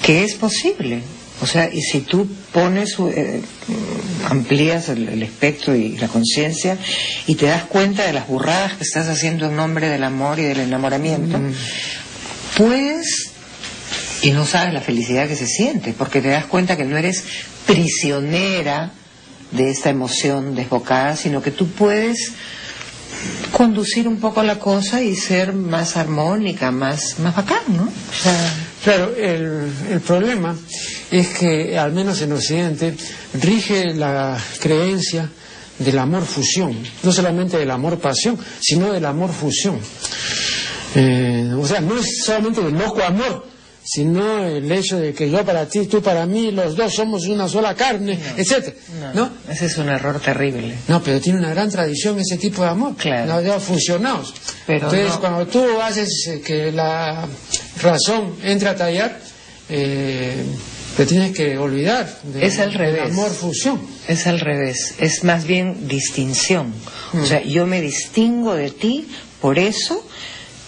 que 0.03 0.25
es 0.25 0.35
posible. 0.35 1.03
O 1.40 1.46
sea, 1.46 1.72
y 1.72 1.81
si 1.81 2.01
tú 2.01 2.27
pones, 2.53 2.96
eh, 2.98 3.42
amplías 4.29 4.88
el, 4.88 5.22
espectro 5.22 5.74
y 5.74 5.96
la 5.96 6.09
conciencia 6.09 6.77
y 7.27 7.37
te 7.37 7.46
das 7.46 7.64
cuenta 7.64 8.05
de 8.07 8.12
las 8.12 8.27
burradas 8.27 8.74
que 8.74 8.85
estás 8.85 9.09
haciendo 9.09 9.46
en 9.46 9.57
nombre 9.57 9.88
del 9.88 10.03
amor 10.03 10.40
y 10.40 10.44
del 10.44 10.61
enamoramiento, 10.61 11.38
mm. 11.38 11.53
puedes, 12.57 13.31
y 14.22 14.33
no 14.33 14.46
sabes 14.46 14.74
la 14.74 14.81
felicidad 14.81 15.29
que 15.29 15.37
se 15.37 15.46
siente, 15.46 15.94
porque 15.96 16.20
te 16.20 16.29
das 16.29 16.46
cuenta 16.46 16.77
que 16.77 16.85
no 16.85 16.96
eres 16.96 17.22
prisionera 17.66 18.90
de 19.53 19.70
esta 19.70 19.90
emoción 19.90 20.57
desbocada, 20.57 21.14
sino 21.14 21.40
que 21.40 21.53
tú 21.53 21.68
puedes 21.68 22.33
conducir 23.53 24.09
un 24.09 24.18
poco 24.18 24.42
la 24.42 24.59
cosa 24.59 25.03
y 25.03 25.14
ser 25.14 25.53
más 25.53 25.96
armónica, 25.96 26.72
más, 26.72 27.20
más 27.20 27.37
bacán, 27.37 27.62
¿no? 27.68 27.85
O 27.85 28.22
sea... 28.22 28.67
Claro, 28.85 29.14
el, 29.17 29.71
el 29.91 30.01
problema 30.01 30.57
es 31.11 31.29
que, 31.38 31.77
al 31.79 31.93
menos 31.93 32.21
en 32.23 32.33
Occidente, 32.33 32.95
rige 33.35 33.95
la 33.95 34.38
creencia 34.61 35.29
del 35.79 35.99
amor 35.99 36.25
fusión, 36.25 36.77
no 37.03 37.12
solamente 37.12 37.59
del 37.59 37.71
amor 37.71 37.99
pasión, 37.99 38.38
sino 38.61 38.93
del 38.93 39.05
amor 39.05 39.33
fusión. 39.33 39.79
Eh, 40.95 41.51
o 41.57 41.67
sea, 41.67 41.81
no 41.81 41.99
es 41.99 42.23
solamente 42.25 42.62
del 42.62 42.75
loco 42.75 43.03
amor, 43.03 43.45
sino 43.90 44.44
el 44.44 44.70
hecho 44.70 44.98
de 44.98 45.14
que 45.14 45.31
yo 45.31 45.42
para 45.46 45.66
ti, 45.66 45.87
tú 45.87 46.03
para 46.03 46.27
mí, 46.27 46.51
los 46.51 46.77
dos 46.77 46.94
somos 46.94 47.27
una 47.27 47.48
sola 47.48 47.74
carne, 47.74 48.18
etcétera. 48.37 48.77
No, 49.14 49.31
Ese 49.48 49.64
es 49.64 49.79
un 49.79 49.88
error 49.88 50.20
terrible. 50.20 50.74
No, 50.88 51.03
pero 51.03 51.18
tiene 51.22 51.38
una 51.38 51.51
gran 51.51 51.70
tradición 51.70 52.20
ese 52.20 52.37
tipo 52.37 52.62
de 52.62 52.68
amor. 52.68 52.96
Claro. 52.96 53.40
No, 53.40 53.59
funcionados. 53.59 54.35
Pero 54.66 54.90
Entonces, 54.90 55.18
cuando 55.18 55.46
tú 55.46 55.64
haces 55.81 56.27
eh, 56.29 56.42
que 56.42 56.70
la 56.70 57.27
razón 57.81 58.35
entre 58.42 58.68
a 58.68 58.77
tallar, 58.77 59.18
eh, 59.70 60.44
te 60.94 61.07
tienes 61.07 61.35
que 61.35 61.57
olvidar 61.57 62.20
de, 62.24 62.44
es 62.44 62.59
al 62.59 62.74
revés. 62.74 63.11
amor 63.11 63.31
fusión. 63.31 63.81
Es 64.07 64.27
al 64.27 64.38
revés, 64.38 64.96
es 64.98 65.24
más 65.24 65.46
bien 65.46 65.88
distinción. 65.88 66.74
O 67.14 67.18
mm. 67.18 67.27
sea, 67.27 67.42
yo 67.42 67.66
me 67.66 67.81
distingo 67.81 68.55
de 68.55 68.70
ti 68.70 69.09
por 69.40 69.59
eso 69.59 70.07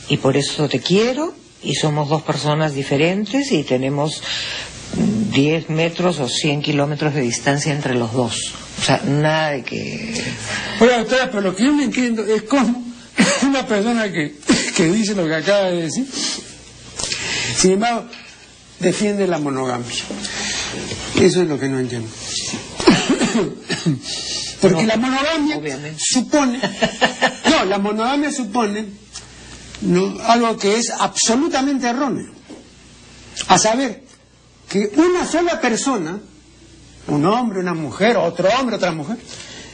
y 0.08 0.16
por 0.16 0.38
eso 0.38 0.70
te 0.70 0.80
quiero 0.80 1.34
y 1.62 1.74
somos 1.74 2.08
dos 2.08 2.22
personas 2.22 2.74
diferentes 2.74 3.52
y 3.52 3.64
tenemos 3.64 4.22
10 4.94 5.70
metros 5.70 6.18
o 6.18 6.28
100 6.28 6.62
kilómetros 6.62 7.14
de 7.14 7.20
distancia 7.22 7.72
entre 7.72 7.94
los 7.94 8.12
dos. 8.12 8.54
O 8.80 8.82
sea, 8.82 9.00
nada 9.06 9.50
de 9.50 9.62
que... 9.62 10.14
Oiga, 10.80 10.98
doctora, 10.98 11.30
pero 11.30 11.42
lo 11.42 11.54
que 11.54 11.64
yo 11.64 11.72
no 11.72 11.82
entiendo 11.82 12.24
es 12.24 12.42
cómo 12.42 12.82
una 13.42 13.66
persona 13.66 14.10
que, 14.10 14.34
que 14.74 14.84
dice 14.86 15.14
lo 15.14 15.26
que 15.26 15.34
acaba 15.34 15.70
de 15.70 15.82
decir, 15.82 16.06
sin 17.56 17.72
embargo, 17.72 18.06
defiende 18.78 19.26
la 19.26 19.38
monogamia. 19.38 19.86
Eso 21.20 21.42
es 21.42 21.48
lo 21.48 21.58
que 21.58 21.68
no 21.68 21.78
entiendo. 21.78 22.08
Porque 24.60 24.86
la 24.86 24.96
monogamia 24.96 25.60
supone... 25.98 26.60
No, 27.50 27.64
la 27.64 27.78
monogamia 27.78 28.30
supone 28.30 28.86
algo 30.26 30.56
que 30.56 30.76
es 30.76 30.90
absolutamente 30.90 31.88
erróneo. 31.88 32.30
A 33.48 33.58
saber, 33.58 34.04
que 34.68 34.92
una 34.96 35.26
sola 35.26 35.60
persona, 35.60 36.18
un 37.08 37.26
hombre, 37.26 37.58
una 37.60 37.74
mujer, 37.74 38.16
otro 38.16 38.48
hombre, 38.58 38.76
otra 38.76 38.92
mujer, 38.92 39.18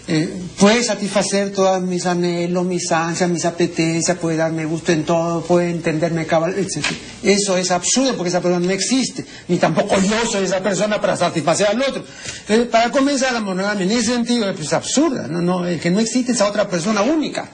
eh, 0.09 0.41
puede 0.59 0.85
satisfacer 0.85 1.53
todas 1.53 1.83
mis 1.83 2.07
anhelos, 2.07 2.65
mis 2.65 2.91
ansias, 2.93 3.29
mis 3.29 3.45
apetencias, 3.45 4.17
puede 4.19 4.37
darme 4.37 4.65
gusto 4.65 4.93
en 4.93 5.05
todo, 5.05 5.43
puede 5.43 5.71
entenderme 5.71 6.27
cabal, 6.27 6.55
etc. 6.57 6.87
Eso 7.25 7.57
es 7.57 7.73
absurdo 7.73 8.17
porque 8.17 8.29
esa 8.29 8.41
persona 8.41 8.65
no 8.65 8.73
existe, 8.73 9.27
ni 9.49 9.59
tampoco 9.59 10.01
yo 10.01 10.25
soy 10.31 10.45
esa 10.45 10.61
persona 10.61 11.01
para 11.01 11.17
satisfacer 11.17 11.67
al 11.67 11.83
otro. 11.83 12.05
Entonces, 12.43 12.69
para 12.69 12.91
comenzar 12.91 13.33
la 13.33 13.41
monogamia 13.41 13.85
en 13.85 13.91
ese 13.91 14.13
sentido 14.13 14.49
es 14.49 14.73
absurda, 14.73 15.27
no, 15.27 15.43
no, 15.43 15.67
es 15.67 15.81
que 15.81 15.91
no 15.91 15.99
existe 15.99 16.33
esa 16.33 16.47
otra 16.47 16.69
persona 16.69 17.03
única. 17.03 17.51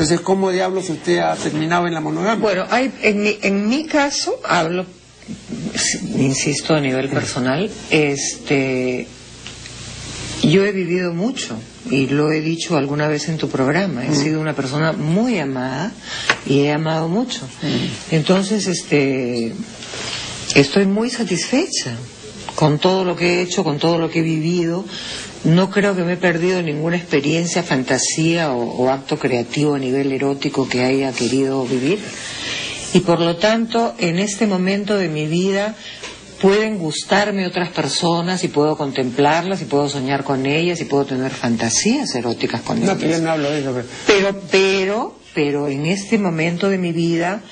Entonces, 0.00 0.22
¿cómo 0.22 0.50
diablos 0.50 0.88
usted 0.88 1.18
ha 1.18 1.36
terminado 1.36 1.86
en 1.86 1.92
la 1.92 2.00
monogamia? 2.00 2.36
Bueno, 2.36 2.64
hay, 2.70 2.90
en, 3.02 3.22
mi, 3.22 3.36
en 3.42 3.68
mi 3.68 3.84
caso, 3.84 4.40
hablo, 4.44 4.86
insisto, 6.16 6.74
a 6.74 6.80
nivel 6.80 7.10
personal, 7.10 7.70
este, 7.90 9.06
yo 10.42 10.64
he 10.64 10.72
vivido 10.72 11.12
mucho 11.12 11.54
y 11.90 12.06
lo 12.06 12.32
he 12.32 12.40
dicho 12.40 12.78
alguna 12.78 13.08
vez 13.08 13.28
en 13.28 13.36
tu 13.36 13.50
programa. 13.50 14.06
He 14.06 14.08
mm. 14.08 14.14
sido 14.14 14.40
una 14.40 14.54
persona 14.54 14.92
muy 14.92 15.38
amada 15.38 15.92
y 16.46 16.60
he 16.60 16.72
amado 16.72 17.06
mucho. 17.08 17.42
Mm. 17.60 18.14
Entonces, 18.14 18.68
este, 18.68 19.52
estoy 20.54 20.86
muy 20.86 21.10
satisfecha 21.10 21.94
con 22.54 22.78
todo 22.78 23.04
lo 23.04 23.16
que 23.16 23.34
he 23.34 23.42
hecho, 23.42 23.64
con 23.64 23.78
todo 23.78 23.98
lo 23.98 24.10
que 24.10 24.20
he 24.20 24.22
vivido. 24.22 24.82
No 25.44 25.70
creo 25.70 25.96
que 25.96 26.02
me 26.02 26.14
he 26.14 26.16
perdido 26.16 26.60
ninguna 26.62 26.96
experiencia, 26.96 27.62
fantasía 27.62 28.52
o, 28.52 28.90
acto 28.90 29.18
creativo 29.18 29.74
a 29.74 29.78
nivel 29.78 30.12
erótico 30.12 30.68
que 30.68 30.84
haya 30.84 31.12
querido 31.12 31.64
vivir. 31.64 31.98
Y 32.92 33.00
por 33.00 33.20
lo 33.20 33.36
tanto, 33.36 33.94
en 33.98 34.18
este 34.18 34.46
momento 34.46 34.98
de 34.98 35.08
mi 35.08 35.26
vida 35.26 35.76
pueden 36.42 36.78
gustarme 36.78 37.46
otras 37.46 37.70
personas 37.70 38.44
y 38.44 38.48
puedo 38.48 38.76
contemplarlas 38.76 39.62
y 39.62 39.64
puedo 39.66 39.88
soñar 39.88 40.24
con 40.24 40.46
ellas 40.46 40.80
y 40.80 40.84
puedo 40.84 41.04
tener 41.04 41.30
fantasías 41.30 42.14
eróticas 42.14 42.62
con 42.62 42.78
ellas. 42.78 42.94
No, 42.94 42.98
pero 42.98 43.12
yo 43.12 43.22
no 43.22 43.30
hablo 43.30 43.50
de 43.50 43.60
eso. 43.60 43.74
Pero, 44.06 44.40
pero, 44.50 45.18
pero 45.34 45.68
en 45.68 45.86
este 45.86 46.18
momento 46.18 46.68
de 46.68 46.78
mi 46.78 46.92
vida 46.92 47.42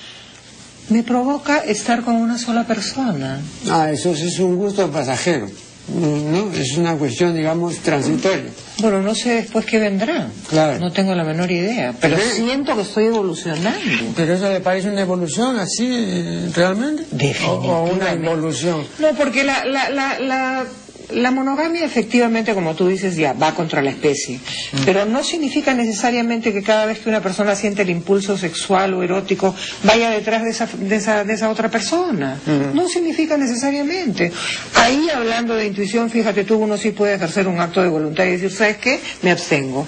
Me 0.90 1.02
provoca 1.02 1.58
estar 1.58 2.02
con 2.02 2.16
una 2.16 2.38
sola 2.38 2.66
persona. 2.66 3.42
Ah, 3.68 3.90
eso 3.92 4.14
sí 4.16 4.28
es 4.28 4.38
un 4.38 4.56
gusto 4.56 4.90
pasajero. 4.90 5.50
¿No? 5.94 6.52
Es 6.52 6.76
una 6.76 6.94
cuestión, 6.96 7.34
digamos, 7.34 7.76
transitoria. 7.78 8.50
Bueno, 8.80 9.02
no 9.02 9.14
sé 9.14 9.30
después 9.34 9.64
qué 9.66 9.78
vendrá. 9.78 10.28
Claro. 10.48 10.78
No 10.78 10.92
tengo 10.92 11.14
la 11.14 11.24
menor 11.24 11.50
idea. 11.50 11.94
Pero 12.00 12.16
Pero- 12.16 12.30
siento 12.30 12.74
que 12.76 12.82
estoy 12.82 13.04
evolucionando. 13.06 13.70
¿Pero 14.14 14.34
eso 14.34 14.48
le 14.52 14.60
parece 14.60 14.88
una 14.90 15.00
evolución 15.02 15.58
así, 15.58 15.88
eh, 15.90 16.50
realmente? 16.54 17.04
O, 17.44 17.50
o 17.50 17.82
una 17.84 17.88
Definitivamente. 17.92 18.16
involución. 18.26 18.84
No, 18.98 19.08
porque 19.16 19.44
la, 19.44 19.64
la, 19.64 19.90
la, 19.90 20.18
la, 20.20 20.64
la 21.10 21.30
monogamia 21.30 21.84
efectivamente, 21.84 22.54
como 22.54 22.74
tú 22.74 22.88
dices, 22.88 23.16
ya 23.16 23.32
va 23.32 23.54
contra 23.54 23.82
la 23.82 23.90
especie. 23.90 24.40
Pero 24.84 25.06
no 25.06 25.24
significa 25.24 25.72
necesariamente 25.74 26.52
que 26.52 26.62
cada 26.62 26.86
vez 26.86 26.98
que 26.98 27.08
una 27.08 27.22
persona 27.22 27.54
siente 27.54 27.82
el 27.82 27.90
impulso 27.90 28.36
sexual 28.36 28.94
o 28.94 29.02
erótico 29.02 29.54
vaya 29.84 30.10
detrás 30.10 30.42
de 30.44 30.50
esa, 30.50 30.66
de 30.66 30.96
esa, 30.96 31.24
de 31.24 31.32
esa 31.32 31.50
otra 31.50 31.70
persona. 31.70 32.38
No 32.74 32.88
significa 32.88 33.36
necesariamente. 33.36 34.32
Ahí, 34.74 35.08
hablando 35.08 35.54
de 35.54 35.66
intuición, 35.66 36.10
fíjate 36.10 36.44
tú, 36.44 36.56
uno 36.56 36.76
sí 36.76 36.90
puede 36.90 37.14
ejercer 37.14 37.48
un 37.48 37.60
acto 37.60 37.82
de 37.82 37.88
voluntad 37.88 38.24
y 38.24 38.32
decir, 38.32 38.52
¿sabes 38.52 38.76
qué? 38.78 39.00
Me 39.22 39.30
abstengo. 39.30 39.86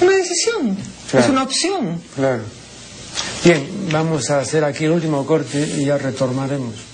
Una 0.00 0.16
decisión. 0.16 0.76
Claro. 1.10 1.26
Es 1.26 1.30
una 1.30 1.42
opción. 1.42 2.00
Claro. 2.14 2.42
Bien, 3.44 3.66
vamos 3.90 4.30
a 4.30 4.40
hacer 4.40 4.64
aquí 4.64 4.84
el 4.84 4.92
último 4.92 5.26
corte 5.26 5.58
y 5.78 5.84
ya 5.84 5.98
retornaremos. 5.98 6.91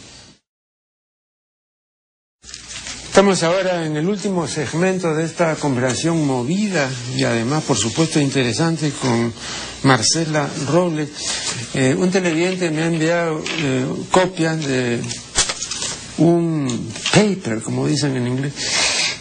Estamos 3.19 3.43
ahora 3.43 3.85
en 3.85 3.97
el 3.97 4.09
último 4.09 4.47
segmento 4.47 5.13
de 5.13 5.25
esta 5.25 5.57
conversación 5.57 6.25
movida 6.25 6.89
y 7.17 7.25
además, 7.25 7.65
por 7.65 7.77
supuesto, 7.77 8.21
interesante 8.21 8.93
con 8.93 9.35
Marcela 9.83 10.49
Robles. 10.69 11.09
Eh, 11.75 11.97
un 11.99 12.13
televidente 12.13 12.71
me 12.71 12.85
ha 12.85 12.87
enviado 12.87 13.43
eh, 13.59 13.87
copias 14.13 14.65
de 14.65 15.01
un 16.19 16.93
paper, 17.13 17.61
como 17.61 17.89
dicen 17.89 18.15
en 18.15 18.29
inglés, 18.29 18.53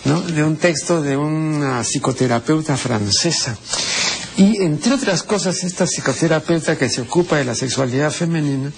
¿no? 0.05 0.21
de 0.21 0.43
un 0.43 0.57
texto 0.57 1.01
de 1.01 1.17
una 1.17 1.83
psicoterapeuta 1.83 2.77
francesa. 2.77 3.57
Y 4.37 4.61
entre 4.61 4.93
otras 4.93 5.23
cosas, 5.23 5.63
esta 5.63 5.87
psicoterapeuta 5.87 6.77
que 6.77 6.87
se 6.87 7.01
ocupa 7.01 7.37
de 7.37 7.45
la 7.45 7.55
sexualidad 7.55 8.11
femenina 8.11 8.71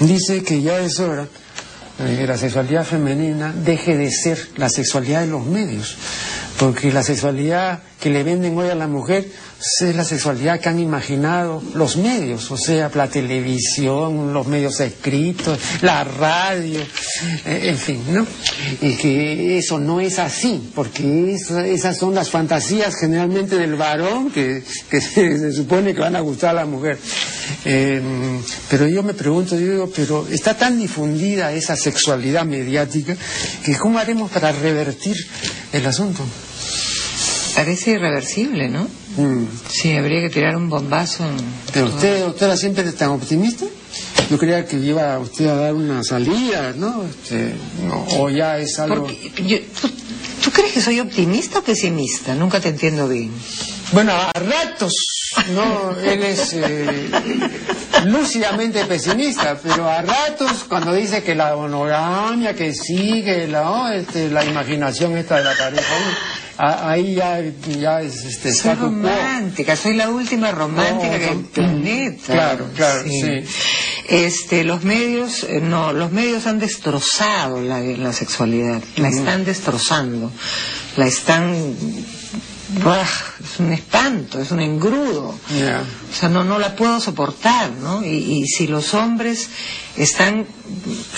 dice 0.00 0.42
que 0.42 0.60
ya 0.60 0.80
es 0.80 0.98
hora 0.98 1.28
que 1.96 2.26
la 2.26 2.36
sexualidad 2.36 2.84
femenina 2.84 3.52
deje 3.52 3.96
de 3.96 4.10
ser 4.10 4.38
la 4.56 4.68
sexualidad 4.68 5.20
de 5.20 5.28
los 5.28 5.46
medios, 5.46 5.96
porque 6.58 6.92
la 6.92 7.02
sexualidad 7.02 7.82
que 8.00 8.10
le 8.10 8.22
venden 8.22 8.56
hoy 8.58 8.68
a 8.68 8.74
la 8.74 8.88
mujer 8.88 9.26
es 9.80 9.96
la 9.96 10.04
sexualidad 10.04 10.60
que 10.60 10.68
han 10.68 10.78
imaginado 10.78 11.62
los 11.74 11.96
medios, 11.96 12.50
o 12.50 12.56
sea, 12.56 12.90
la 12.94 13.08
televisión, 13.08 14.32
los 14.32 14.46
medios 14.46 14.78
escritos, 14.80 15.58
la 15.80 16.04
radio, 16.04 16.80
eh, 17.46 17.60
en 17.64 17.78
fin, 17.78 18.02
¿no? 18.10 18.26
Y 18.82 18.94
que 18.96 19.58
eso 19.58 19.78
no 19.78 20.00
es 20.00 20.18
así, 20.18 20.70
porque 20.74 21.34
eso- 21.34 21.60
esas 21.60 21.96
son 21.98 22.14
las 22.14 22.28
fantasías 22.30 22.94
generalmente 22.98 23.56
del 23.56 23.74
varón 23.76 24.30
que, 24.30 24.62
se 24.90 25.52
supone 25.52 25.94
que 25.94 26.00
van 26.00 26.16
a 26.16 26.20
gustar 26.20 26.50
a 26.50 26.54
la 26.60 26.66
mujer. 26.66 26.98
Eh, 27.64 28.00
pero 28.70 28.86
yo 28.88 29.02
me 29.02 29.14
pregunto, 29.14 29.58
yo 29.58 29.70
digo, 29.70 29.90
pero 29.94 30.26
está 30.30 30.56
tan 30.56 30.78
difundida 30.78 31.52
esa 31.52 31.76
sexualidad 31.76 32.44
mediática 32.44 33.16
que 33.64 33.76
¿cómo 33.76 33.98
haremos 33.98 34.30
para 34.30 34.52
revertir 34.52 35.16
el 35.72 35.86
asunto? 35.86 36.22
Parece 37.54 37.92
irreversible, 37.92 38.68
¿no? 38.68 38.88
Mm. 39.16 39.44
Sí, 39.68 39.96
habría 39.96 40.20
que 40.22 40.30
tirar 40.30 40.56
un 40.56 40.68
bombazo 40.68 41.24
en... 41.24 41.36
Pero 41.72 41.86
usted, 41.86 42.20
doctora, 42.20 42.56
siempre 42.56 42.84
es 42.88 42.96
tan 42.96 43.10
optimista. 43.10 43.64
Yo 44.30 44.38
creía 44.38 44.66
que 44.66 44.76
iba 44.76 45.18
usted 45.18 45.46
a 45.46 45.54
dar 45.54 45.74
una 45.74 46.02
salida, 46.02 46.72
¿no? 46.76 47.04
Este, 47.04 47.54
no, 47.86 48.04
o 48.18 48.28
ya 48.30 48.58
es 48.58 48.78
algo... 48.78 49.06
Yo- 49.46 49.58
¿tú, 49.80 49.88
tú 50.42 50.50
crees 50.50 50.72
que 50.72 50.80
soy 50.80 50.98
optimista 51.00 51.60
o 51.60 51.62
pesimista? 51.62 52.34
Nunca 52.34 52.58
te 52.60 52.70
entiendo 52.70 53.06
bien. 53.08 53.30
Bueno, 53.92 54.12
a 54.12 54.32
ratos, 54.32 54.92
no, 55.54 55.96
él 56.00 56.22
es 56.24 56.52
eh, 56.54 57.08
lúcidamente 58.06 58.84
pesimista, 58.86 59.58
pero 59.62 59.88
a 59.88 60.02
ratos 60.02 60.64
cuando 60.68 60.92
dice 60.92 61.22
que 61.22 61.34
la 61.34 61.54
monogamia, 61.54 62.54
que 62.54 62.72
sigue, 62.74 63.46
la, 63.46 63.94
este, 63.94 64.30
la 64.30 64.44
imaginación 64.44 65.16
esta 65.16 65.36
de 65.36 65.44
la 65.44 65.54
pareja, 65.56 65.94
a- 66.58 66.90
ahí 66.90 67.14
ya, 67.16 67.40
ya 67.78 68.00
es 68.02 68.24
este, 68.24 68.52
Soy 68.52 68.74
romántica, 68.74 69.76
soy 69.76 69.94
la 69.94 70.08
última 70.10 70.50
romántica 70.52 71.12
No, 71.18 71.18
del 71.18 71.42
no, 71.42 71.48
planeta. 71.48 72.32
claro, 72.32 72.66
claro, 72.74 73.02
sí. 73.08 73.44
Este, 74.08 74.64
los 74.64 74.84
medios, 74.84 75.44
eh, 75.44 75.60
no, 75.62 75.92
los 75.92 76.12
medios 76.12 76.46
han 76.46 76.58
destrozado 76.58 77.60
la, 77.62 77.80
la 77.80 78.12
sexualidad, 78.12 78.82
la 78.96 79.08
están 79.08 79.44
destrozando, 79.44 80.30
la 80.96 81.06
están, 81.06 81.54
es 82.74 83.60
un 83.60 83.72
espanto, 83.72 84.40
es 84.40 84.50
un 84.50 84.60
engrudo. 84.60 85.34
Ya. 85.58 85.82
O 86.12 86.14
sea, 86.14 86.28
no, 86.28 86.44
no 86.44 86.58
la 86.58 86.76
puedo 86.76 87.00
soportar, 87.00 87.70
¿no? 87.70 88.04
Y, 88.04 88.08
y 88.42 88.46
si 88.46 88.66
los 88.66 88.94
hombres 88.94 89.48
están 89.96 90.46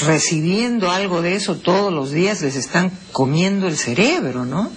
recibiendo 0.07 0.91
algo 0.91 1.23
de 1.23 1.35
eso 1.35 1.57
todos 1.57 1.93
los 1.93 2.11
días, 2.13 2.41
les 2.43 2.57
están 2.57 2.93
comiendo 3.13 3.67
el 3.69 3.77
cerebro, 3.77 4.45
¿no? 4.45 4.71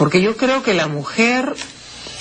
Porque 0.00 0.22
yo 0.22 0.34
creo 0.34 0.62
que 0.62 0.72
la 0.72 0.88
mujer, 0.88 1.54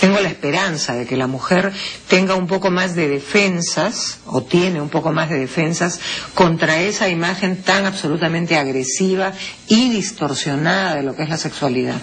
tengo 0.01 0.19
la 0.19 0.27
esperanza 0.27 0.95
de 0.95 1.05
que 1.05 1.15
la 1.15 1.27
mujer 1.27 1.71
tenga 2.09 2.35
un 2.35 2.45
poco 2.45 2.71
más 2.71 2.93
de 2.93 3.07
defensas, 3.07 4.19
o 4.25 4.43
tiene 4.43 4.81
un 4.81 4.89
poco 4.89 5.13
más 5.13 5.29
de 5.29 5.39
defensas, 5.39 6.01
contra 6.33 6.81
esa 6.81 7.07
imagen 7.07 7.63
tan 7.63 7.85
absolutamente 7.85 8.57
agresiva 8.57 9.31
y 9.69 9.89
distorsionada 9.91 10.95
de 10.95 11.03
lo 11.03 11.15
que 11.15 11.23
es 11.23 11.29
la 11.29 11.37
sexualidad. 11.37 11.95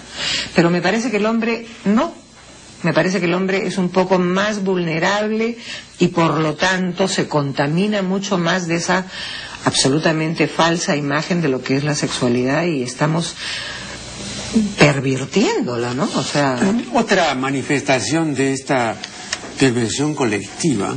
Pero 0.55 0.71
me 0.71 0.81
parece 0.81 1.11
que 1.11 1.17
el 1.17 1.27
hombre 1.27 1.67
no, 1.85 2.11
me 2.81 2.91
parece 2.91 3.19
que 3.19 3.27
el 3.27 3.35
hombre 3.35 3.67
es 3.67 3.77
un 3.77 3.89
poco 3.89 4.17
más 4.17 4.63
vulnerable 4.63 5.59
y 5.99 6.07
por 6.07 6.39
lo 6.39 6.55
tanto 6.55 7.07
se 7.07 7.27
contamina 7.27 8.01
mucho 8.01 8.39
más 8.39 8.67
de 8.67 8.77
esa 8.77 9.05
absolutamente 9.63 10.47
falsa 10.47 10.95
imagen 10.95 11.43
de 11.43 11.49
lo 11.49 11.61
que 11.61 11.77
es 11.77 11.83
la 11.83 11.93
sexualidad 11.93 12.63
y 12.63 12.81
estamos 12.81 13.35
pervirtiéndola, 14.77 15.93
¿no? 15.93 16.09
O 16.15 16.23
sea, 16.23 16.59
Otra 16.93 17.33
manifestación 17.35 18.33
de 18.33 18.53
esta 18.53 18.95
perversión 19.59 20.13
colectiva 20.13 20.95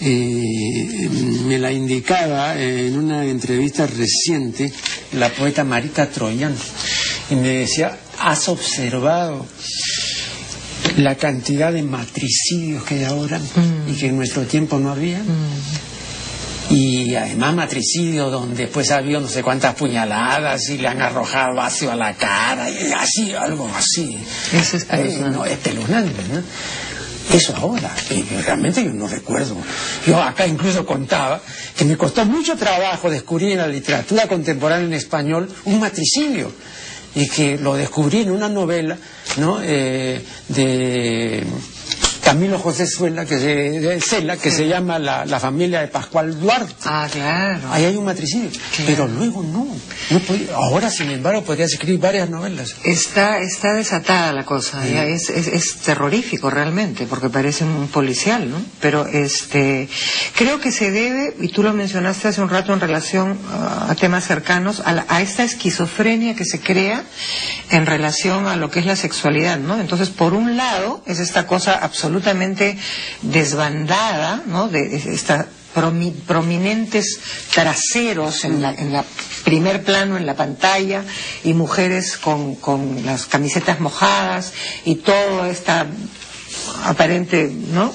eh, 0.00 1.08
me 1.46 1.58
la 1.58 1.72
indicaba 1.72 2.60
en 2.60 2.96
una 2.96 3.24
entrevista 3.24 3.86
reciente 3.86 4.72
la 5.12 5.28
poeta 5.30 5.64
Marita 5.64 6.08
Troyan 6.08 6.54
y 7.30 7.34
me 7.36 7.48
decía, 7.48 7.98
¿has 8.20 8.48
observado 8.48 9.46
la 10.98 11.16
cantidad 11.16 11.72
de 11.72 11.82
matricidios 11.82 12.84
que 12.84 12.96
hay 12.96 13.04
ahora 13.04 13.40
y 13.90 13.94
que 13.94 14.08
en 14.08 14.16
nuestro 14.16 14.42
tiempo 14.42 14.78
no 14.78 14.90
había? 14.90 15.22
Y 16.70 17.14
además 17.14 17.54
matricidio 17.54 18.30
donde 18.30 18.66
pues 18.68 18.90
ha 18.90 18.96
habido 18.96 19.20
no 19.20 19.28
sé 19.28 19.42
cuántas 19.42 19.74
puñaladas 19.74 20.68
y 20.70 20.78
le 20.78 20.88
han 20.88 21.00
arrojado 21.02 21.60
ácido 21.60 21.92
a 21.92 21.96
la 21.96 22.14
cara 22.14 22.68
y 22.70 22.90
así, 22.92 23.34
algo 23.34 23.70
así. 23.76 24.16
Eso 24.52 24.76
es 24.78 24.82
Eh, 24.84 24.86
espeluznante. 24.86 25.36
no, 25.36 25.44
espeluznante, 25.44 26.22
¿no? 26.32 26.42
Eso 27.36 27.56
ahora, 27.56 27.90
y 28.10 28.22
realmente 28.42 28.84
yo 28.84 28.92
no 28.92 29.08
recuerdo. 29.08 29.56
Yo 30.06 30.22
acá 30.22 30.46
incluso 30.46 30.84
contaba 30.84 31.40
que 31.76 31.84
me 31.84 31.96
costó 31.96 32.24
mucho 32.26 32.54
trabajo 32.56 33.08
descubrir 33.08 33.52
en 33.52 33.58
la 33.58 33.66
literatura 33.66 34.26
contemporánea 34.28 34.86
en 34.86 34.92
español 34.94 35.48
un 35.64 35.80
matricidio 35.80 36.52
y 37.14 37.28
que 37.28 37.56
lo 37.56 37.76
descubrí 37.76 38.22
en 38.22 38.30
una 38.30 38.48
novela 38.48 38.98
¿no? 39.38 39.58
Eh, 39.62 40.22
de 40.48 41.44
Camilo 42.24 42.58
José 42.58 42.86
Suela, 42.86 43.26
que 43.26 43.38
se, 43.38 44.00
Cela, 44.00 44.36
que 44.38 44.50
se 44.50 44.66
llama 44.66 44.98
la, 44.98 45.26
La 45.26 45.38
familia 45.38 45.80
de 45.80 45.88
Pascual 45.88 46.40
Duarte. 46.40 46.74
ah, 46.86 47.06
claro. 47.10 47.60
Ahí 47.70 47.84
hay 47.84 47.96
un 47.96 48.04
matricidio, 48.06 48.50
pero 48.86 49.06
luego 49.06 49.42
no. 49.42 49.66
no 50.10 50.18
podía- 50.20 50.54
ahora, 50.54 50.90
sin 50.90 51.10
embargo, 51.10 51.42
podrías 51.44 51.72
escribir 51.72 52.00
varias 52.00 52.30
novelas. 52.30 52.76
Está, 52.84 53.38
está 53.40 53.74
desatada 53.74 54.32
la 54.32 54.44
cosa, 54.44 54.86
ya 54.86 55.04
es, 55.04 55.28
es, 55.28 55.48
es 55.48 55.76
terrorífico 55.76 56.48
realmente, 56.50 57.06
porque 57.06 57.28
parece 57.28 57.64
un 57.64 57.88
policial, 57.88 58.50
¿no? 58.50 58.56
Pero 58.80 59.06
este, 59.06 59.88
creo 60.36 60.60
que 60.60 60.72
se 60.72 60.90
debe, 60.90 61.36
y 61.40 61.48
tú 61.48 61.62
lo 61.62 61.72
mencionaste 61.74 62.28
hace 62.28 62.40
un 62.40 62.48
rato 62.48 62.72
en 62.72 62.80
relación 62.80 63.38
ah, 63.52 63.88
a 63.90 63.94
temas 63.96 64.24
cercanos, 64.26 64.80
a, 64.84 64.92
la- 64.92 65.04
a 65.08 65.20
esta 65.20 65.44
esquizofrenia 65.44 66.34
que 66.34 66.46
se 66.46 66.58
crea 66.60 67.04
en 67.70 67.84
relación 67.86 68.46
a 68.46 68.56
lo 68.56 68.70
que 68.70 68.80
es 68.80 68.86
la 68.86 68.96
sexualidad, 68.96 69.58
¿no? 69.58 69.78
Entonces, 69.78 70.08
por 70.08 70.32
un 70.32 70.56
lado, 70.56 71.02
es 71.06 71.20
esta 71.20 71.46
cosa 71.46 71.74
absolutamente 72.14 72.78
desbandada, 73.22 74.42
¿no? 74.46 74.68
De 74.68 74.96
esta 74.96 75.46
promi- 75.74 76.12
prominentes 76.12 77.18
traseros 77.52 78.44
en 78.44 78.62
la, 78.62 78.72
en 78.72 78.92
la 78.92 79.04
primer 79.44 79.82
plano 79.82 80.16
en 80.16 80.24
la 80.26 80.36
pantalla 80.36 81.04
y 81.42 81.52
mujeres 81.54 82.16
con, 82.16 82.54
con 82.56 83.04
las 83.04 83.26
camisetas 83.26 83.80
mojadas 83.80 84.52
y 84.84 84.96
toda 84.96 85.50
esta 85.50 85.86
aparente, 86.84 87.50
¿no? 87.72 87.92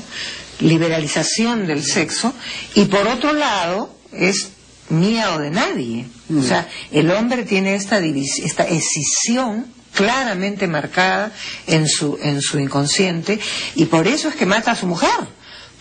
liberalización 0.60 1.68
del 1.68 1.82
sexo, 1.86 2.34
y 2.76 2.84
por 2.86 3.08
otro 3.08 3.32
lado 3.32 3.96
es 4.12 4.50
mía 4.90 5.34
o 5.34 5.40
de 5.40 5.52
nadie. 5.52 6.06
O 6.30 6.34
mm. 6.34 6.44
sea, 6.44 6.68
el 6.92 7.10
hombre 7.12 7.44
tiene 7.44 7.76
esta, 7.76 8.00
esta 8.00 8.64
escisión 8.68 9.68
claramente 10.00 10.66
marcada 10.66 11.34
en 11.68 11.90
su, 11.90 12.18
en 12.22 12.42
su 12.42 12.58
inconsciente 12.58 13.38
y 13.76 13.86
por 13.86 14.08
eso 14.08 14.30
es 14.30 14.36
que 14.36 14.46
mata 14.46 14.72
a 14.72 14.76
su 14.78 14.88
mujer, 14.88 15.20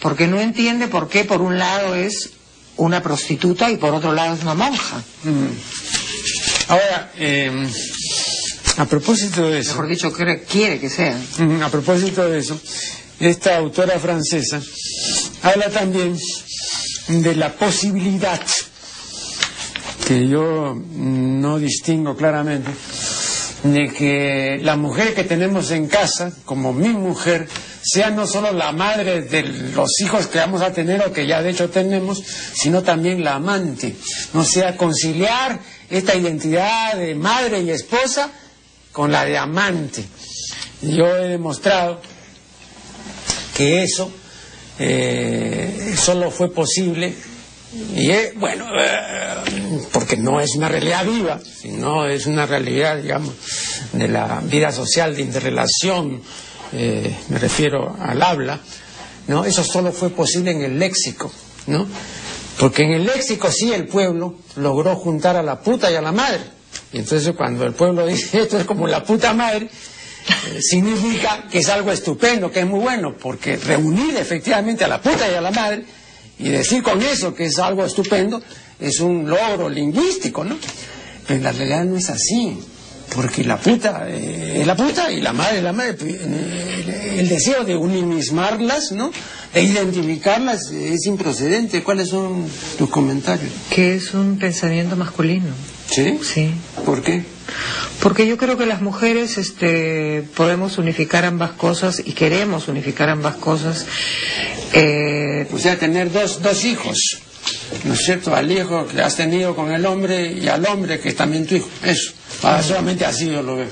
porque 0.01 0.27
no 0.27 0.41
entiende 0.41 0.89
por 0.89 1.09
qué 1.09 1.25
por 1.25 1.41
un 1.41 1.57
lado 1.57 1.95
es 1.95 2.31
una 2.77 3.01
prostituta 3.01 3.71
y 3.71 3.77
por 3.77 3.95
otro 3.95 4.13
lado 4.13 4.35
es 4.35 4.43
una 4.43 4.55
monja. 4.55 4.97
Mm. 5.23 5.47
Ahora, 6.67 7.13
em, 7.17 7.71
a 8.79 8.85
propósito 8.87 9.49
de 9.49 9.61
eso... 9.61 9.71
Mejor 9.71 9.89
dicho, 9.89 10.13
quiere 10.13 10.81
que 10.81 10.91
sea. 10.91 11.17
Mm, 11.39 11.63
a 11.63 11.69
propósito 11.69 12.29
de 12.29 12.41
eso, 12.41 12.61
esta 13.21 13.57
autora 13.57 14.01
francesa 14.01 14.61
habla 15.43 15.71
también 15.71 16.19
de 17.07 17.37
la 17.37 17.53
posibilidad 17.55 18.43
que 20.09 20.27
yo 20.27 20.75
no 20.75 21.59
distingo 21.61 22.17
claramente 22.17 22.73
de 23.63 23.89
que 23.89 24.61
la 24.63 24.77
mujer 24.77 25.15
que 25.15 25.25
tenemos 25.25 25.71
en 25.71 25.89
casa, 25.89 26.33
como 26.45 26.73
mi 26.73 26.91
mujer, 26.91 27.49
sea 27.83 28.11
no 28.11 28.27
solo 28.27 28.53
la 28.53 28.73
madre 28.73 29.23
de 29.23 29.43
los 29.43 30.01
hijos 30.01 30.27
que 30.29 30.39
vamos 30.39 30.63
a 30.63 30.73
tener 30.73 31.03
o 31.03 31.13
que 31.13 31.27
ya 31.27 31.43
de 31.43 31.51
hecho 31.51 31.69
tenemos, 31.71 32.23
sino 32.55 32.83
también 32.83 33.25
la 33.25 33.35
amante. 33.35 33.97
No 34.33 34.45
sea 34.45 34.77
conciliar 34.77 35.59
esta 35.91 36.15
identidad 36.15 36.97
de 36.97 37.15
madre 37.15 37.61
y 37.61 37.71
esposa 37.71 38.31
con 38.93 39.11
la 39.11 39.25
de 39.25 39.39
amante. 39.39 40.05
Yo 40.83 41.07
he 41.17 41.29
demostrado 41.29 42.01
que 43.57 43.83
eso 43.83 44.13
eh, 44.79 45.95
solo 45.97 46.31
fue 46.31 46.53
posible 46.53 47.13
y 47.73 48.11
bueno, 48.37 48.67
eh, 48.81 49.87
porque 49.93 50.17
no 50.17 50.41
es 50.41 50.55
una 50.57 50.69
realidad 50.69 51.05
viva, 51.05 51.39
sino 51.41 52.07
es 52.07 52.27
una 52.27 52.47
realidad, 52.47 52.97
digamos, 52.97 53.35
de 53.93 54.09
la 54.09 54.41
vida 54.43 54.73
social, 54.73 55.15
de 55.15 55.23
interrelación, 55.23 56.23
eh, 56.73 57.15
me 57.29 57.39
refiero 57.39 57.95
al 58.01 58.23
habla, 58.23 58.61
¿no? 59.27 59.45
Eso 59.45 59.63
solo 59.65 59.93
fue 59.93 60.11
posible 60.11 60.51
en 60.53 60.63
el 60.63 60.79
léxico, 60.79 61.31
¿no? 61.67 61.87
Porque 62.59 62.85
en 62.85 62.93
el 62.93 63.05
léxico 63.05 63.51
sí 63.51 63.73
el 63.73 63.87
pueblo 63.87 64.37
logró 64.57 64.97
juntar 64.97 65.37
a 65.37 65.43
la 65.43 65.61
puta 65.61 65.91
y 65.91 65.95
a 65.95 66.01
la 66.01 66.13
madre. 66.13 66.41
Y 66.93 66.99
entonces 66.99 67.35
cuando 67.37 67.67
el 67.67 67.75
pueblo 67.75 68.07
dice 68.07 68.41
esto 68.41 68.59
es 68.59 68.65
como 68.65 68.87
la 68.87 69.05
puta 69.05 69.35
madre, 69.35 69.67
eh, 69.67 70.63
significa 70.63 71.47
que 71.51 71.59
es 71.59 71.69
algo 71.69 71.93
estupendo, 71.93 72.51
que 72.51 72.61
es 72.61 72.67
muy 72.67 72.81
bueno, 72.81 73.15
porque 73.17 73.57
reunir 73.57 74.17
efectivamente 74.17 74.85
a 74.85 74.89
la 74.89 75.03
puta 75.03 75.31
y 75.31 75.35
a 75.35 75.41
la 75.43 75.51
madre 75.51 75.85
y 76.39 76.51
decir 76.51 76.83
con 76.83 77.03
eso 77.03 77.35
que 77.35 77.47
es 77.47 77.59
algo 77.59 77.85
estupendo 77.85 78.43
es 78.79 79.01
un 79.01 79.29
logro 79.29 79.69
lingüístico, 79.69 80.45
¿no? 80.45 80.57
Pero 81.27 81.39
en 81.39 81.45
la 81.45 81.53
realidad 81.53 81.85
no 81.85 81.97
es 81.97 82.09
así, 82.11 82.59
porque 83.15 83.45
la 83.45 83.59
puta 83.59 84.07
eh, 84.09 84.61
es 84.61 84.67
la 84.67 84.77
puta 84.77 85.11
y 85.11 85.21
la 85.21 85.33
madre 85.33 85.59
es 85.59 85.65
la 85.65 85.73
madre. 85.73 85.97
Eh, 86.01 87.17
el, 87.19 87.29
deseo 87.29 87.65
de 87.65 87.77
unimismarlas, 87.77 88.93
¿no? 88.93 89.11
De 89.53 89.63
identificarlas 89.63 90.71
es 90.71 91.07
improcedente. 91.07 91.83
¿Cuáles 91.83 92.11
son 92.11 92.47
tus 92.77 92.89
comentarios? 92.89 93.51
Que 93.71 93.97
es 93.97 94.15
un 94.15 94.39
pensamiento 94.39 94.95
masculino. 94.97 95.49
¿Sí? 95.91 96.19
Sí. 96.23 96.55
¿Por 96.85 97.03
qué? 97.03 97.25
Porque 98.01 98.27
yo 98.27 98.37
creo 98.37 98.57
que 98.57 98.67
las 98.67 98.81
mujeres 98.81 99.39
este, 99.39 100.23
podemos 100.37 100.79
unificar 100.79 101.25
ambas 101.25 101.53
cosas 101.53 102.01
y 102.05 102.13
queremos 102.13 102.69
unificar 102.69 103.09
ambas 103.09 103.37
cosas. 103.37 103.87
Eh... 104.73 105.49
O 105.53 105.59
sea, 105.59 105.79
tener 105.79 106.13
dos, 106.13 106.43
dos 106.43 106.65
hijos, 106.65 106.99
¿no 107.85 107.95
es 107.95 108.01
cierto? 108.05 108.35
Al 108.35 108.53
hijo 108.53 108.87
que 108.87 109.01
has 109.01 109.17
tenido 109.17 109.57
con 109.57 109.73
el 109.73 109.85
hombre 109.87 110.33
y 110.33 110.47
al 110.49 110.65
hombre 110.67 111.01
que 111.01 111.09
es 111.09 111.17
también 111.17 111.47
tu 111.47 111.57
hijo. 111.57 111.69
Eso. 111.83 112.13
Ah, 112.43 112.63
solamente 112.63 113.05
así 113.05 113.27
yo 113.27 113.43
lo 113.43 113.57
veo. 113.57 113.69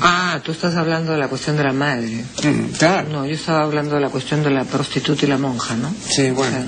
Ah, 0.00 0.40
tú 0.42 0.52
estás 0.52 0.76
hablando 0.76 1.12
de 1.12 1.18
la 1.18 1.28
cuestión 1.28 1.56
de 1.56 1.64
la 1.64 1.72
madre. 1.72 2.24
Mm, 2.42 2.72
claro. 2.78 3.08
No, 3.08 3.26
yo 3.26 3.34
estaba 3.34 3.62
hablando 3.62 3.94
de 3.94 4.00
la 4.00 4.10
cuestión 4.10 4.42
de 4.42 4.50
la 4.50 4.64
prostituta 4.64 5.24
y 5.24 5.28
la 5.28 5.38
monja, 5.38 5.74
¿no? 5.76 5.94
Sí, 6.08 6.30
bueno. 6.30 6.58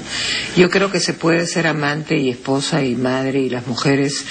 yo 0.56 0.70
creo 0.70 0.90
que 0.90 1.00
se 1.00 1.14
puede 1.14 1.46
ser 1.46 1.66
amante 1.66 2.16
y 2.16 2.30
esposa 2.30 2.82
y 2.82 2.94
madre 2.94 3.40
y 3.40 3.50
las 3.50 3.66
mujeres 3.66 4.24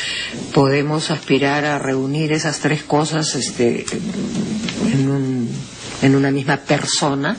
podemos 0.53 1.11
aspirar 1.11 1.65
a 1.65 1.79
reunir 1.79 2.31
esas 2.31 2.59
tres 2.59 2.83
cosas 2.83 3.35
este, 3.35 3.85
en, 4.91 5.09
un, 5.09 5.49
en 6.01 6.15
una 6.15 6.31
misma 6.31 6.57
persona, 6.57 7.37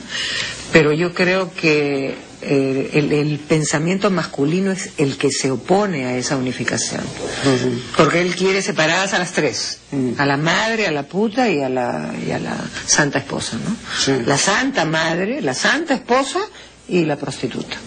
pero 0.71 0.93
yo 0.93 1.13
creo 1.13 1.53
que 1.53 2.15
eh, 2.47 2.91
el, 2.93 3.39
pensamiento 3.39 4.11
masculino 4.11 4.71
es 4.71 4.91
el 4.97 5.17
que 5.17 5.31
se 5.31 5.51
opone 5.51 6.05
a 6.05 6.17
esa 6.17 6.37
unificación. 6.37 7.01
Porque 7.97 8.21
él 8.21 8.35
quiere 8.35 8.61
separadas 8.61 9.13
a 9.13 9.19
las 9.19 9.31
tres, 9.31 9.79
a 10.17 10.25
la 10.25 10.37
madre, 10.37 10.87
a 10.87 10.91
la 10.91 11.03
puta 11.03 11.49
y 11.49 11.61
a 11.61 11.69
la, 11.69 12.13
y 12.25 12.31
a 12.31 12.39
la 12.39 12.55
santa 12.85 13.19
esposa, 13.19 13.57
¿no? 13.57 13.75
La 14.25 14.37
santa 14.37 14.85
madre, 14.85 15.41
la 15.41 15.53
santa 15.53 15.95
esposa 15.95 16.39
y 16.87 17.05
la 17.05 17.15
prostituta. 17.15 17.77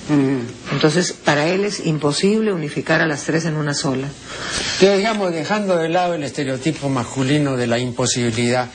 Entonces, 0.72 1.12
para 1.12 1.46
él 1.46 1.64
es 1.64 1.86
imposible 1.86 2.52
unificar 2.52 3.00
a 3.00 3.06
las 3.06 3.24
tres 3.24 3.44
en 3.44 3.54
una 3.54 3.74
sola. 3.74 4.08
Digamos, 4.80 5.32
dejando 5.32 5.76
de 5.76 5.88
lado 5.88 6.14
el 6.14 6.24
estereotipo 6.24 6.88
masculino 6.88 7.56
de 7.56 7.66
la 7.68 7.78
imposibilidad, 7.78 8.68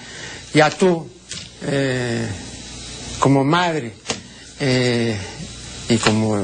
ya 0.54 0.70
tú, 0.70 1.10
eh, 1.64 2.26
como 3.20 3.44
madre, 3.44 3.94
eh, 4.60 5.18
y 5.90 5.98
como 5.98 6.38
eh, 6.38 6.44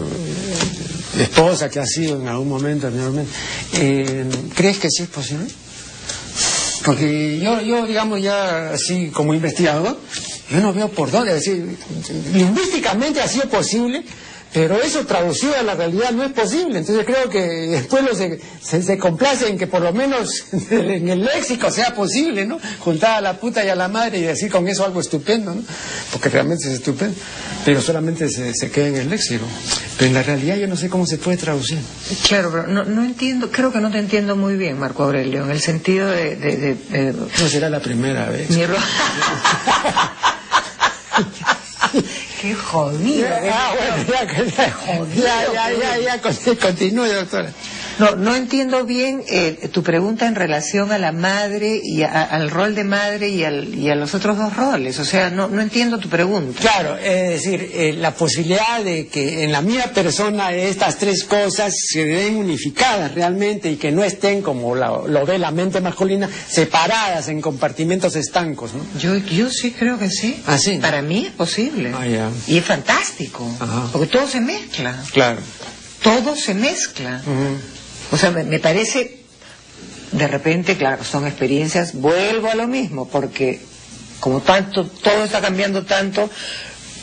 esposa 1.20 1.70
que 1.70 1.80
ha 1.80 1.86
sido 1.86 2.22
en 2.22 2.28
algún 2.28 2.50
momento 2.50 2.88
anteriormente, 2.88 3.32
eh, 3.74 4.26
¿crees 4.56 4.80
que 4.80 4.90
sí 4.90 5.04
es 5.04 5.10
posible? 5.10 5.48
Porque 6.86 7.40
yo, 7.40 7.62
yo, 7.62 7.86
digamos, 7.86 8.22
ya 8.22 8.72
así 8.72 9.10
como 9.10 9.34
investigador, 9.34 9.98
yo 10.50 10.60
no 10.62 10.74
veo 10.74 10.90
por 10.90 11.12
dónde, 11.12 11.34
decir, 11.34 11.78
lingüísticamente 12.34 13.22
ha 13.22 13.28
sido 13.28 13.50
posible, 13.50 14.04
pero 14.54 14.82
eso 14.82 15.06
traducido 15.06 15.56
a 15.56 15.64
la 15.64 15.76
realidad 15.76 16.12
no 16.12 16.24
es 16.24 16.32
posible. 16.32 16.80
Entonces 16.80 17.06
creo 17.06 17.30
que 17.30 17.78
el 17.78 17.86
pueblo 17.86 18.16
se, 18.16 18.40
se, 18.62 18.98
complace 18.98 19.48
en 19.48 19.58
que 19.58 19.68
por 19.68 19.82
lo 19.82 19.94
menos 19.94 20.46
en 20.72 21.10
el 21.10 21.24
léxico 21.24 21.70
sea 21.70 21.94
posible, 21.94 22.46
¿no? 22.46 22.60
Juntar 22.80 23.18
a 23.18 23.22
la 23.22 23.40
puta 23.40 23.64
y 23.64 23.70
a 23.70 23.76
la 23.76 23.88
madre 23.88 24.20
y 24.20 24.22
decir 24.22 24.52
con 24.52 24.68
eso 24.68 24.84
algo 24.84 25.02
estupendo, 25.02 25.54
¿no? 25.54 25.62
Porque 26.12 26.30
realmente 26.30 26.68
es 26.68 26.74
estupendo. 26.76 27.16
Pero 27.64 27.82
solamente 27.82 28.30
se, 28.30 28.54
se 28.54 28.72
queda 28.72 28.88
en 28.88 28.96
el 28.96 29.10
léxico. 29.10 29.46
Pero 29.98 30.10
en 30.10 30.16
la 30.16 30.24
realidad 30.24 30.56
yo 30.56 30.68
no 30.68 30.76
sé 30.76 30.90
cómo 30.90 31.06
se 31.06 31.18
puede 31.18 31.38
traducir. 31.38 31.80
Claro, 32.28 32.50
pero 32.52 32.68
no, 32.68 32.86
no 32.86 33.04
entiendo, 33.04 33.52
creo 33.52 33.72
que 33.72 33.80
no 33.80 33.92
te 33.92 34.00
entiendo 34.00 34.36
muy 34.36 34.56
bien, 34.56 34.80
Marco 34.80 35.04
Aurelio, 35.04 35.44
en 35.44 35.52
el 35.52 35.60
sentido 35.60 36.10
de... 36.10 36.36
de, 36.36 37.14
No 37.14 37.48
será 37.48 37.70
la 37.70 37.82
primera 37.82 38.30
vez. 38.30 38.50
Qué 42.40 42.56
jodido. 42.56 43.28
Ah, 43.52 43.74
bueno, 44.06 44.34
ya, 45.14 45.52
ya, 45.54 45.72
ya, 45.72 45.98
ya, 45.98 46.16
ya, 46.16 46.56
continúe, 46.56 47.08
doctora. 47.08 47.52
No, 48.00 48.16
no 48.16 48.36
entiendo 48.36 48.86
bien 48.86 49.24
eh, 49.28 49.70
tu 49.74 49.84
pregunta 49.84 50.28
en 50.28 50.36
relación 50.36 50.92
a 50.92 50.98
la 50.98 51.12
madre 51.12 51.82
y 51.84 52.04
al 52.04 52.50
rol 52.50 52.74
de 52.74 52.86
madre 52.86 53.30
y, 53.30 53.44
al, 53.44 53.76
y, 53.76 53.90
a 53.90 53.96
los 53.96 54.16
otros 54.16 54.38
dos 54.38 54.56
roles. 54.56 55.00
O 55.00 55.06
sea, 55.06 55.30
no, 55.30 55.50
no 55.50 55.62
entiendo 55.62 56.00
tu 56.00 56.08
pregunta. 56.08 56.60
Claro, 56.62 56.98
es 56.98 57.30
decir, 57.30 57.72
eh, 57.74 57.94
la 57.94 58.14
posibilidad 58.14 58.84
de 58.84 59.08
que 59.08 59.44
en 59.44 59.52
la 59.52 59.62
misma 59.62 59.88
persona 59.88 60.54
estas 60.54 60.98
tres 60.98 61.24
cosas 61.26 61.74
se 61.78 62.06
den 62.06 62.38
unificadas 62.38 63.14
realmente 63.14 63.70
y 63.70 63.76
que 63.76 63.92
no 63.92 64.04
estén, 64.04 64.42
como 64.42 64.76
lo, 64.76 65.26
ve 65.26 65.38
la 65.38 65.52
mente 65.52 65.82
masculina, 65.82 66.30
separadas 66.48 67.28
en 67.28 67.42
compartimentos 67.42 68.16
estancos. 68.16 68.72
¿no? 68.74 69.00
Yo, 69.00 69.18
yo 69.18 69.50
sí 69.50 69.72
creo 69.72 70.00
que 70.00 70.10
sí. 70.10 70.42
¿Ah, 70.48 70.58
sí? 70.58 70.78
Para 70.78 71.02
mí 71.02 71.26
es 71.26 71.34
posible. 71.34 71.92
Ah, 71.94 72.30
y 72.48 72.58
es 72.58 72.66
fantástico. 72.66 73.46
Porque 73.92 74.08
todo 74.08 74.28
se 74.28 74.40
mezcla. 74.40 74.96
Claro. 75.12 75.40
Todo 76.02 76.36
se 76.36 76.54
mezcla. 76.54 77.22
O 78.12 78.18
sea, 78.18 78.32
me, 78.32 78.60
parece, 78.60 79.20
de 80.12 80.28
repente, 80.28 80.78
claro, 80.78 81.04
son 81.04 81.28
experiencias, 81.28 81.94
vuelvo 81.94 82.50
a 82.50 82.56
lo 82.56 82.68
mismo, 82.68 83.08
porque 83.08 83.60
como 84.20 84.42
tanto, 84.42 84.86
todo 84.86 85.24
está 85.24 85.42
cambiando 85.42 85.86
tanto, 85.86 86.30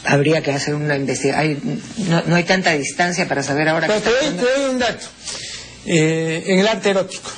habría 0.05 0.43
que 0.43 0.53
hacer 0.53 0.75
una 0.75 0.97
investigación. 0.97 1.81
No, 2.27 2.35
hay 2.35 2.45
tanta 2.45 2.73
distancia 2.73 3.27
para 3.29 3.43
saber 3.43 3.69
ahora. 3.69 3.87
Pero 3.87 4.01
te 4.01 4.11
doy, 4.11 4.71
un 4.71 4.79
dato. 4.79 5.07
Eh, 5.87 6.43
en 6.47 6.59
el 6.59 6.69
arte 6.69 6.91
erótico. 6.91 7.31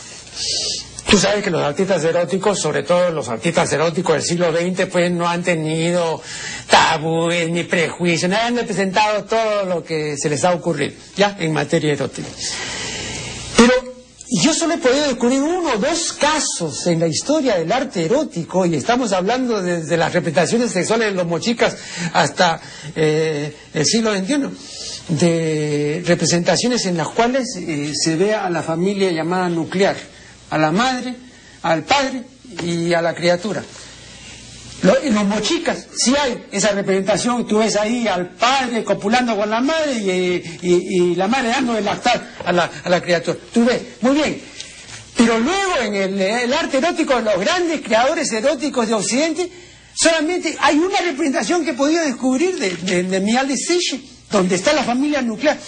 Tú 1.09 1.17
sabes 1.19 1.43
que 1.43 1.51
los 1.51 1.63
artistas 1.63 2.05
eróticos, 2.05 2.61
sobre 2.61 2.83
todo 2.83 3.11
los 3.11 3.31
artistas 3.31 3.73
eróticos 3.73 4.15
del 4.17 4.23
siglo 4.23 4.53
XX, 4.53 4.87
pues 4.93 5.11
no 5.11 5.27
han 5.27 5.43
tenido 5.43 6.21
tabúes 6.69 7.49
ni 7.51 7.65
prejuicios, 7.65 8.31
no 8.31 8.37
han 8.37 8.57
representado 8.57 9.25
todo 9.25 9.65
lo 9.65 9.83
que 9.83 10.19
se 10.19 10.29
les 10.29 10.45
ha 10.45 10.53
ocurrido, 10.53 10.93
ya, 11.17 11.35
en 11.41 11.55
materia 11.55 11.95
erótica. 11.95 12.29
Pero 13.59 13.73
yo 14.31 14.55
solo 14.55 14.75
he 14.75 14.79
podido 14.79 15.09
descubrir 15.09 15.41
uno 15.43 15.73
o 15.73 15.79
dos 15.79 16.13
casos 16.13 16.87
en 16.87 17.01
la 17.01 17.09
historia 17.09 17.57
del 17.59 17.73
arte 17.73 18.05
erótico, 18.05 18.65
y 18.65 18.77
estamos 18.77 19.13
hablando 19.13 19.61
desde 19.61 19.97
las 19.97 20.13
representaciones 20.13 20.71
sexuales 20.71 21.09
de 21.09 21.15
los 21.15 21.27
mochicas 21.27 21.77
hasta 22.13 22.61
eh, 22.95 23.53
el 23.75 23.85
siglo 23.85 24.15
XXI, 24.15 24.51
de 25.09 26.05
representaciones 26.07 26.87
en 26.87 26.99
las 26.99 27.09
cuales 27.09 27.57
eh, 27.57 27.93
se 27.95 28.15
ve 28.15 28.33
a 28.33 28.49
la 28.49 28.63
familia 28.63 29.11
llamada 29.11 29.49
nuclear, 29.49 29.97
a 30.51 30.57
la 30.57 30.71
madre, 30.71 31.17
al 31.63 31.83
padre 31.83 32.23
y 32.63 32.93
a 32.93 33.03
la 33.03 33.15
criatura. 33.15 33.65
En 34.83 35.15
los 35.15 35.25
mochicas 35.25 35.87
sí 35.97 36.15
hay 36.17 36.47
esa 36.53 36.71
representación, 36.71 37.47
tú 37.47 37.59
ves 37.59 37.77
ahí 37.77 38.07
al 38.07 38.31
padre 38.31 38.85
copulando 38.85 39.37
con 39.37 39.51
la 39.51 39.61
madre 39.61 39.95
y, 40.63 41.15
la 41.17 41.27
madre 41.27 41.49
dando 41.49 41.77
el 41.77 41.85
lactar 41.85 42.35
a 42.45 42.53
la, 42.53 42.71
a 42.85 42.89
la, 42.89 43.01
criatura. 43.01 43.37
Tú 43.53 43.65
ves, 43.65 43.81
muy 44.01 44.15
bien. 44.15 44.41
Pero 45.17 45.39
luego 45.41 45.79
en 45.83 46.21
el, 46.21 46.53
arte 46.53 46.79
erótico, 46.79 47.19
los 47.21 47.41
grandes 47.41 47.81
creadores 47.81 48.31
eróticos 48.31 48.87
de 48.87 48.95
Occidente, 48.95 49.51
solamente 49.95 50.57
hay 50.61 50.79
una 50.79 50.99
representación 50.99 51.65
que 51.65 51.73
he 51.73 51.75
podido 51.75 52.05
descubrir 52.05 52.57
de, 52.57 52.71
de, 52.71 53.03
de 53.03 53.21
de 53.21 54.01
donde 54.31 54.55
está 54.55 54.73
la 54.73 54.85
familia 54.85 55.23
nuclear. 55.23 55.59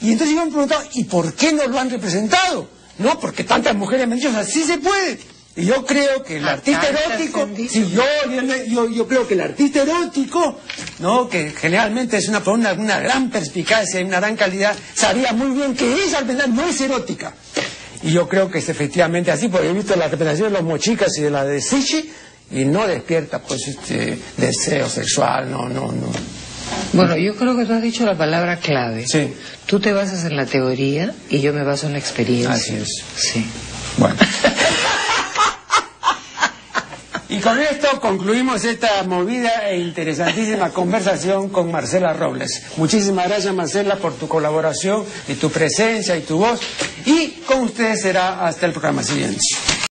Y 0.00 0.12
entonces 0.12 0.36
yo 0.36 0.42
me 0.42 0.48
he 0.48 0.52
preguntado, 0.52 0.84
¿y 0.94 1.04
por 1.04 1.34
qué 1.34 1.52
no 1.52 1.66
lo 1.66 1.80
han 1.80 1.90
representado? 1.90 2.68
No, 2.98 3.18
porque 3.18 3.42
tantas 3.42 3.74
mujeres 3.74 4.06
me 4.06 4.14
han 4.14 4.20
dicho, 4.20 4.30
así 4.36 4.62
se 4.62 4.78
puede. 4.78 5.18
Y 5.54 5.66
yo 5.66 5.84
creo 5.84 6.22
que 6.22 6.38
el 6.38 6.48
artista 6.48 6.88
erótico, 6.88 7.46
sí, 7.68 7.92
yo, 7.94 8.88
yo, 8.88 9.06
creo 9.06 9.28
que 9.28 9.34
el 9.34 9.42
artista 9.42 9.82
erótico, 9.82 10.58
¿no? 10.98 11.28
que 11.28 11.50
generalmente 11.50 12.16
es 12.16 12.28
una, 12.28 12.38
una, 12.46 12.72
una 12.72 13.00
gran 13.00 13.28
perspicacia 13.28 14.00
y 14.00 14.04
una 14.04 14.18
gran 14.18 14.34
calidad, 14.34 14.74
sabía 14.94 15.34
muy 15.34 15.54
bien 15.54 15.74
que 15.74 16.04
esa 16.04 16.22
verdad 16.22 16.46
no 16.46 16.66
es 16.66 16.80
erótica. 16.80 17.34
Y 18.02 18.12
yo 18.12 18.28
creo 18.28 18.50
que 18.50 18.58
es 18.58 18.68
efectivamente 18.70 19.30
así, 19.30 19.48
porque 19.48 19.68
he 19.68 19.72
visto 19.74 19.94
la 19.94 20.04
representación 20.04 20.48
de 20.52 20.58
los 20.58 20.64
mochicas 20.64 21.16
y 21.18 21.22
de 21.22 21.30
la 21.30 21.44
de 21.44 21.60
Sichi, 21.60 22.10
y 22.50 22.64
no 22.64 22.86
despierta 22.86 23.42
pues 23.42 23.68
este 23.68 24.18
deseo 24.38 24.88
sexual, 24.88 25.50
no, 25.50 25.68
no, 25.68 25.92
no. 25.92 26.12
Bueno, 26.94 27.16
yo 27.16 27.36
creo 27.36 27.56
que 27.56 27.66
tú 27.66 27.74
has 27.74 27.82
dicho 27.82 28.06
la 28.06 28.16
palabra 28.16 28.58
clave. 28.58 29.06
Sí. 29.06 29.34
Tú 29.66 29.80
te 29.80 29.92
basas 29.92 30.24
en 30.24 30.36
la 30.36 30.46
teoría 30.46 31.14
y 31.28 31.40
yo 31.40 31.52
me 31.52 31.62
baso 31.62 31.86
en 31.86 31.92
la 31.92 31.98
experiencia. 31.98 32.52
Así 32.52 32.74
es. 32.74 33.04
Sí. 33.16 33.44
Bueno. 33.98 34.16
Y 37.32 37.40
con 37.40 37.58
esto 37.58 37.98
concluimos 37.98 38.62
esta 38.62 39.02
movida 39.04 39.70
e 39.70 39.78
interesantísima 39.78 40.68
conversación 40.74 41.48
con 41.48 41.72
Marcela 41.72 42.12
Robles. 42.12 42.62
Muchísimas 42.76 43.26
gracias 43.26 43.54
Marcela 43.54 43.96
por 43.96 44.12
tu 44.12 44.28
colaboración 44.28 45.02
y 45.26 45.34
tu 45.36 45.50
presencia 45.50 46.14
y 46.14 46.20
tu 46.20 46.36
voz. 46.36 46.60
Y 47.06 47.28
con 47.46 47.60
ustedes 47.62 48.02
será 48.02 48.46
hasta 48.46 48.66
el 48.66 48.72
programa 48.72 49.02
siguiente. 49.02 49.40